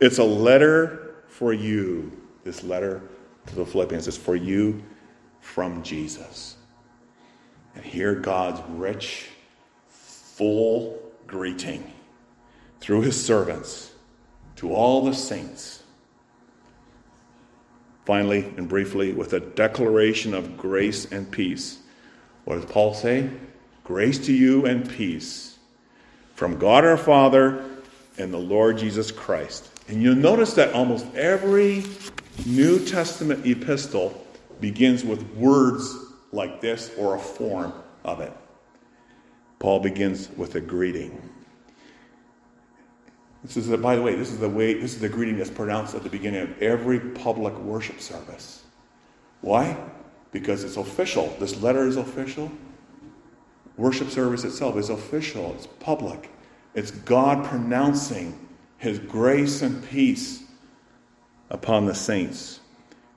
It's 0.00 0.18
a 0.18 0.24
letter 0.24 1.14
for 1.28 1.52
you. 1.52 2.10
This 2.42 2.64
letter 2.64 3.00
to 3.46 3.54
the 3.54 3.64
Philippians 3.64 4.08
is 4.08 4.16
for 4.16 4.34
you 4.34 4.82
from 5.40 5.84
Jesus. 5.84 6.56
And 7.76 7.84
hear 7.84 8.16
God's 8.16 8.60
rich, 8.70 9.28
full 9.86 11.00
greeting 11.28 11.92
through 12.80 13.02
his 13.02 13.24
servants 13.24 13.92
to 14.56 14.74
all 14.74 15.04
the 15.04 15.14
saints. 15.14 15.81
Finally 18.04 18.52
and 18.56 18.68
briefly, 18.68 19.12
with 19.12 19.32
a 19.32 19.40
declaration 19.40 20.34
of 20.34 20.56
grace 20.56 21.04
and 21.12 21.30
peace. 21.30 21.78
What 22.44 22.56
does 22.56 22.64
Paul 22.64 22.94
say? 22.94 23.30
Grace 23.84 24.18
to 24.26 24.32
you 24.32 24.66
and 24.66 24.88
peace 24.88 25.52
from 26.34 26.58
God 26.58 26.84
our 26.84 26.96
Father 26.96 27.64
and 28.18 28.32
the 28.32 28.38
Lord 28.38 28.78
Jesus 28.78 29.10
Christ. 29.12 29.70
And 29.88 30.02
you'll 30.02 30.16
notice 30.16 30.54
that 30.54 30.72
almost 30.74 31.06
every 31.14 31.84
New 32.46 32.84
Testament 32.84 33.46
epistle 33.46 34.24
begins 34.60 35.04
with 35.04 35.22
words 35.34 35.94
like 36.32 36.60
this 36.60 36.92
or 36.98 37.16
a 37.16 37.18
form 37.18 37.72
of 38.04 38.20
it. 38.20 38.32
Paul 39.58 39.80
begins 39.80 40.28
with 40.30 40.54
a 40.56 40.60
greeting. 40.60 41.30
This 43.42 43.56
is, 43.56 43.66
the, 43.68 43.76
by 43.76 43.96
the 43.96 44.02
way, 44.02 44.14
this 44.14 44.30
is 44.30 44.38
the 44.38 44.48
way, 44.48 44.74
this 44.74 44.94
is 44.94 45.00
the 45.00 45.08
greeting 45.08 45.36
that's 45.36 45.50
pronounced 45.50 45.94
at 45.94 46.04
the 46.04 46.08
beginning 46.08 46.42
of 46.42 46.62
every 46.62 47.00
public 47.00 47.56
worship 47.58 48.00
service. 48.00 48.62
Why? 49.40 49.76
Because 50.30 50.62
it's 50.62 50.76
official. 50.76 51.34
This 51.40 51.60
letter 51.60 51.86
is 51.86 51.96
official. 51.96 52.50
Worship 53.76 54.10
service 54.10 54.44
itself 54.44 54.76
is 54.76 54.90
official. 54.90 55.52
It's 55.56 55.66
public. 55.66 56.30
It's 56.74 56.92
God 56.92 57.44
pronouncing 57.44 58.48
His 58.78 59.00
grace 59.00 59.62
and 59.62 59.84
peace 59.88 60.44
upon 61.50 61.86
the 61.86 61.94
saints. 61.94 62.60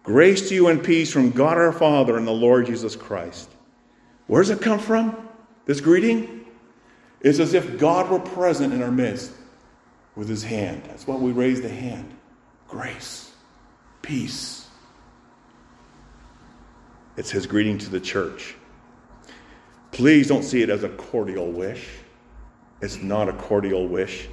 Grace 0.04 0.50
to 0.50 0.56
you 0.56 0.68
and 0.70 0.84
peace 0.84 1.12
from 1.12 1.32
God 1.32 1.58
our 1.58 1.72
Father 1.72 2.18
and 2.18 2.28
the 2.28 2.32
Lord 2.32 2.66
Jesus 2.66 2.96
Christ. 2.96 3.50
Where 4.28 4.42
does 4.42 4.50
it 4.50 4.62
come 4.62 4.80
from? 4.80 5.30
This 5.66 5.82
greeting? 5.82 6.46
It's 7.22 7.40
as 7.40 7.54
if 7.54 7.78
God 7.78 8.10
were 8.10 8.20
present 8.20 8.74
in 8.74 8.82
our 8.82 8.92
midst 8.92 9.32
with 10.16 10.30
his 10.30 10.44
hand. 10.44 10.84
That's 10.86 11.08
why 11.08 11.16
we 11.16 11.32
raise 11.32 11.62
the 11.62 11.70
hand. 11.70 12.14
Grace, 12.68 13.34
peace. 14.02 14.68
It's 17.18 17.32
his 17.32 17.46
greeting 17.48 17.78
to 17.80 17.90
the 17.90 18.00
church. 18.00 18.56
Please 19.92 20.28
don't 20.28 20.44
see 20.44 20.62
it 20.62 20.70
as 20.70 20.84
a 20.84 20.90
cordial 20.90 21.52
wish. 21.52 21.88
It's 22.82 23.02
not 23.02 23.30
a 23.30 23.34
cordial 23.34 23.88
wish, 23.88 24.28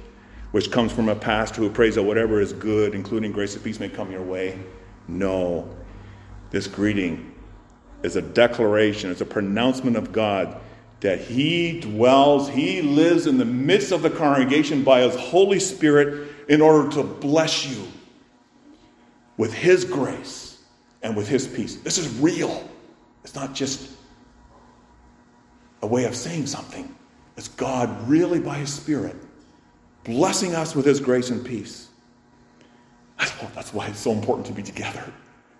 which 0.51 0.69
comes 0.71 0.91
from 0.91 1.07
a 1.07 1.15
pastor 1.15 1.61
who 1.61 1.69
prays 1.69 1.95
that 1.95 2.03
whatever 2.03 2.41
is 2.41 2.51
good, 2.51 2.93
including 2.93 3.31
grace 3.31 3.55
and 3.55 3.63
peace, 3.63 3.79
may 3.79 3.87
come 3.87 4.11
your 4.11 4.21
way. 4.21 4.59
No. 5.07 5.73
This 6.51 6.67
greeting 6.67 7.33
is 8.03 8.17
a 8.17 8.21
declaration, 8.21 9.09
it's 9.09 9.21
a 9.21 9.25
pronouncement 9.25 9.95
of 9.95 10.11
God 10.11 10.59
that 11.03 11.21
He 11.21 11.79
dwells, 11.79 12.49
He 12.49 12.81
lives 12.81 13.27
in 13.27 13.37
the 13.37 13.45
midst 13.45 13.91
of 13.91 14.01
the 14.01 14.09
congregation 14.09 14.83
by 14.83 15.01
His 15.01 15.15
Holy 15.15 15.59
Spirit 15.59 16.29
in 16.49 16.59
order 16.61 16.89
to 16.91 17.03
bless 17.03 17.65
you 17.65 17.87
with 19.37 19.53
His 19.53 19.85
grace 19.85 20.63
and 21.01 21.15
with 21.15 21.27
His 21.27 21.45
peace. 21.47 21.75
This 21.75 21.97
is 21.97 22.19
real. 22.19 22.67
It's 23.23 23.35
not 23.35 23.53
just 23.53 23.91
a 25.81 25.87
way 25.87 26.05
of 26.05 26.15
saying 26.15 26.47
something, 26.47 26.93
it's 27.37 27.49
God 27.49 28.07
really 28.07 28.39
by 28.39 28.55
His 28.55 28.73
Spirit 28.73 29.15
blessing 30.03 30.55
us 30.55 30.75
with 30.75 30.85
His 30.85 30.99
grace 30.99 31.29
and 31.29 31.45
peace. 31.45 31.89
That's 33.17 33.73
why 33.73 33.87
it's 33.87 33.99
so 33.99 34.11
important 34.11 34.47
to 34.47 34.53
be 34.53 34.63
together. 34.63 35.03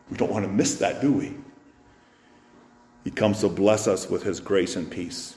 We 0.09 0.17
don't 0.17 0.31
want 0.31 0.45
to 0.45 0.51
miss 0.51 0.75
that, 0.75 1.01
do 1.01 1.11
we? 1.11 1.33
He 3.03 3.11
comes 3.11 3.41
to 3.41 3.49
bless 3.49 3.87
us 3.87 4.09
with 4.09 4.23
his 4.23 4.39
grace 4.39 4.75
and 4.75 4.89
peace. 4.89 5.35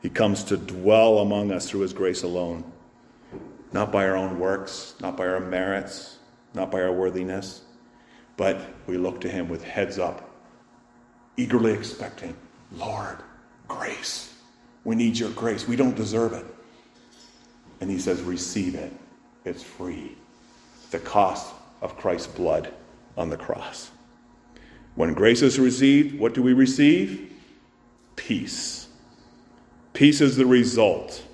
He 0.00 0.10
comes 0.10 0.44
to 0.44 0.56
dwell 0.56 1.18
among 1.18 1.50
us 1.50 1.68
through 1.68 1.80
his 1.80 1.92
grace 1.92 2.22
alone, 2.22 2.70
not 3.72 3.90
by 3.90 4.06
our 4.06 4.16
own 4.16 4.38
works, 4.38 4.94
not 5.00 5.16
by 5.16 5.26
our 5.26 5.40
merits, 5.40 6.18
not 6.52 6.70
by 6.70 6.82
our 6.82 6.92
worthiness, 6.92 7.62
but 8.36 8.60
we 8.86 8.96
look 8.96 9.20
to 9.22 9.28
him 9.28 9.48
with 9.48 9.64
heads 9.64 9.98
up, 9.98 10.30
eagerly 11.36 11.72
expecting, 11.72 12.36
Lord, 12.72 13.18
grace. 13.66 14.34
We 14.84 14.94
need 14.94 15.18
your 15.18 15.30
grace. 15.30 15.66
We 15.66 15.76
don't 15.76 15.96
deserve 15.96 16.32
it. 16.32 16.46
And 17.80 17.90
he 17.90 17.98
says, 17.98 18.20
Receive 18.22 18.74
it. 18.74 18.92
It's 19.44 19.62
free. 19.62 20.16
The 20.90 20.98
cost 20.98 21.54
of 21.80 21.96
Christ's 21.96 22.28
blood 22.28 22.72
on 23.16 23.30
the 23.30 23.36
cross. 23.36 23.90
When 24.94 25.12
grace 25.14 25.42
is 25.42 25.58
received, 25.58 26.18
what 26.18 26.34
do 26.34 26.42
we 26.42 26.52
receive? 26.52 27.32
Peace. 28.16 28.88
Peace 29.92 30.20
is 30.20 30.36
the 30.36 30.46
result. 30.46 31.24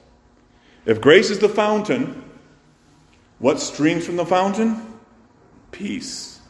If 0.86 1.00
grace 1.00 1.30
is 1.30 1.38
the 1.38 1.48
fountain, 1.48 2.24
what 3.38 3.61
streams 3.61 4.06
from 4.06 4.16
the 4.16 4.24
fountain? 4.24 4.98
Peace. 5.70 6.40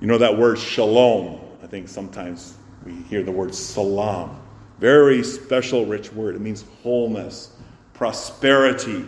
You 0.00 0.06
know 0.06 0.18
that 0.18 0.36
word 0.36 0.58
shalom. 0.58 1.40
I 1.62 1.66
think 1.66 1.88
sometimes 1.88 2.54
we 2.84 2.92
hear 2.92 3.22
the 3.22 3.32
word 3.32 3.54
salam. 3.54 4.40
Very 4.78 5.22
special, 5.22 5.86
rich 5.86 6.12
word. 6.12 6.34
It 6.34 6.40
means 6.40 6.64
wholeness, 6.82 7.56
prosperity, 7.94 9.04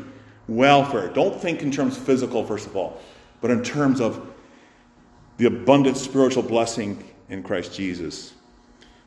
welfare. 0.49 1.09
Don't 1.09 1.39
think 1.39 1.63
in 1.63 1.71
terms 1.71 1.99
physical, 1.99 2.45
first 2.45 2.67
of 2.67 2.77
all, 2.77 3.01
but 3.41 3.51
in 3.51 3.63
terms 3.63 4.01
of 4.01 4.33
the 5.37 5.47
abundant 5.47 5.97
spiritual 5.97 6.43
blessing 6.43 7.03
in 7.29 7.43
Christ 7.43 7.75
Jesus. 7.75 8.35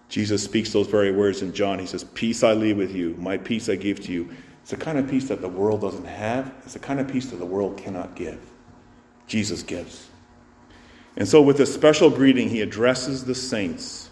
Jesus 0.09 0.43
speaks 0.43 0.73
those 0.73 0.87
very 0.87 1.11
words 1.11 1.41
in 1.41 1.53
John. 1.53 1.79
He 1.79 1.85
says, 1.85 2.03
Peace 2.03 2.43
I 2.43 2.53
leave 2.53 2.77
with 2.77 2.95
you, 2.95 3.15
my 3.17 3.37
peace 3.37 3.69
I 3.69 3.75
give 3.75 3.99
to 4.01 4.11
you. 4.11 4.29
It's 4.61 4.71
the 4.71 4.77
kind 4.77 4.97
of 4.97 5.09
peace 5.09 5.27
that 5.29 5.41
the 5.41 5.49
world 5.49 5.81
doesn't 5.81 6.05
have, 6.05 6.53
it's 6.63 6.73
the 6.73 6.79
kind 6.79 6.99
of 6.99 7.07
peace 7.07 7.27
that 7.27 7.37
the 7.37 7.45
world 7.45 7.77
cannot 7.77 8.15
give. 8.15 8.39
Jesus 9.27 9.63
gives. 9.63 10.07
And 11.15 11.27
so, 11.27 11.41
with 11.41 11.57
this 11.57 11.73
special 11.73 12.09
greeting, 12.09 12.49
he 12.49 12.61
addresses 12.61 13.25
the 13.25 13.35
saints. 13.35 14.09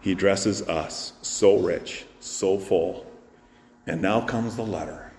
He 0.00 0.12
addresses 0.12 0.62
us, 0.62 1.12
so 1.22 1.58
rich, 1.58 2.06
so 2.20 2.58
full. 2.58 3.06
And 3.86 4.00
now 4.00 4.20
comes 4.20 4.56
the 4.56 4.62
letter. 4.62 5.10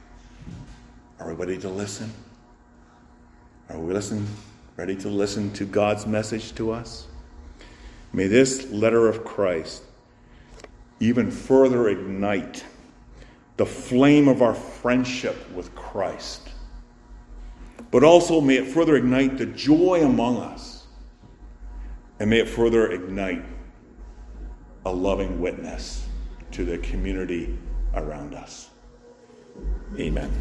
Are 1.20 1.28
we 1.28 1.34
ready 1.34 1.58
to 1.58 1.70
listen? 1.70 2.12
Are 3.70 3.78
we 3.78 3.94
listening, 3.94 4.26
ready 4.80 4.96
to 4.96 5.10
listen 5.10 5.52
to 5.52 5.66
God's 5.66 6.08
message 6.08 6.56
to 6.56 6.72
us? 6.72 7.06
May 8.14 8.28
this 8.28 8.72
letter 8.72 9.10
of 9.10 9.26
Christ 9.26 9.84
even 11.02 11.30
further 11.30 11.90
ignite 11.90 12.64
the 13.58 13.66
flame 13.66 14.30
of 14.30 14.42
our 14.42 14.54
friendship 14.54 15.52
with 15.52 15.76
Christ. 15.76 16.48
But 17.92 18.06
also 18.06 18.40
may 18.40 18.56
it 18.56 18.68
further 18.68 18.96
ignite 18.96 19.38
the 19.38 19.48
joy 19.48 20.02
among 20.06 20.38
us. 20.38 20.88
And 22.22 22.30
may 22.30 22.40
it 22.40 22.48
further 22.48 22.90
ignite 22.90 23.44
a 24.86 24.94
loving 24.94 25.42
witness 25.42 26.08
to 26.52 26.64
the 26.64 26.78
community 26.78 27.60
around 27.96 28.34
us. 28.34 28.70
Amen. 29.98 30.32